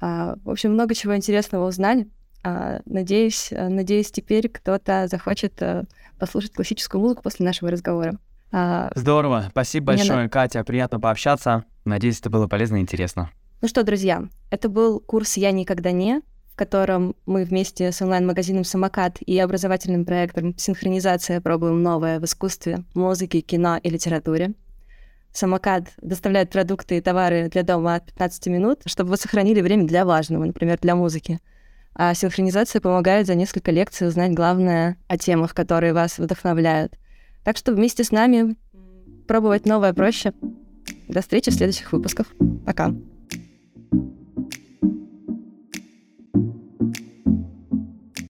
А, 0.00 0.36
в 0.44 0.50
общем, 0.50 0.72
много 0.72 0.94
чего 0.94 1.14
интересного 1.16 1.68
узнали. 1.68 2.08
А, 2.44 2.80
надеюсь, 2.84 3.50
а, 3.52 3.68
надеюсь, 3.70 4.10
теперь 4.10 4.48
кто-то 4.50 5.08
захочет 5.10 5.60
а, 5.62 5.84
послушать 6.18 6.52
классическую 6.52 7.00
музыку 7.00 7.22
после 7.22 7.46
нашего 7.46 7.70
разговора. 7.70 8.18
А, 8.52 8.92
Здорово. 8.94 9.46
Спасибо 9.50 9.92
Мне 9.94 10.04
на- 10.04 10.08
большое, 10.08 10.28
Катя. 10.28 10.62
Приятно 10.62 11.00
пообщаться. 11.00 11.64
Надеюсь, 11.84 12.20
это 12.20 12.30
было 12.30 12.46
полезно 12.46 12.76
и 12.76 12.80
интересно. 12.80 13.30
Ну 13.62 13.68
что, 13.68 13.82
друзья, 13.82 14.28
это 14.50 14.68
был 14.68 15.00
курс 15.00 15.38
«Я 15.38 15.50
никогда 15.52 15.90
не», 15.90 16.20
в 16.52 16.56
котором 16.56 17.16
мы 17.24 17.44
вместе 17.44 17.90
с 17.90 18.02
онлайн-магазином 18.02 18.64
«Самокат» 18.64 19.16
и 19.22 19.38
образовательным 19.38 20.04
проектом 20.04 20.56
«Синхронизация» 20.56 21.40
пробуем 21.40 21.82
новое 21.82 22.20
в 22.20 22.24
искусстве, 22.26 22.84
музыке, 22.94 23.40
кино 23.40 23.78
и 23.82 23.88
литературе. 23.88 24.52
«Самокат» 25.32 25.94
доставляет 26.00 26.50
продукты 26.50 26.98
и 26.98 27.00
товары 27.00 27.48
для 27.48 27.62
дома 27.62 27.96
от 27.96 28.04
15 28.04 28.46
минут, 28.48 28.82
чтобы 28.86 29.10
вы 29.10 29.16
сохранили 29.16 29.62
время 29.62 29.86
для 29.86 30.04
важного, 30.04 30.44
например, 30.44 30.78
для 30.80 30.94
музыки. 30.94 31.40
А 31.94 32.14
синхронизация 32.14 32.80
помогает 32.80 33.26
за 33.26 33.34
несколько 33.34 33.70
лекций 33.70 34.08
узнать 34.08 34.32
главное 34.32 34.96
о 35.06 35.16
темах, 35.16 35.54
которые 35.54 35.92
вас 35.92 36.18
вдохновляют. 36.18 36.98
Так 37.44 37.56
что 37.56 37.72
вместе 37.72 38.02
с 38.02 38.10
нами 38.10 38.56
пробовать 39.28 39.66
новое 39.66 39.92
проще. 39.92 40.32
До 41.08 41.20
встречи 41.20 41.50
в 41.50 41.54
следующих 41.54 41.92
выпусках. 41.92 42.26
Пока. 42.66 42.92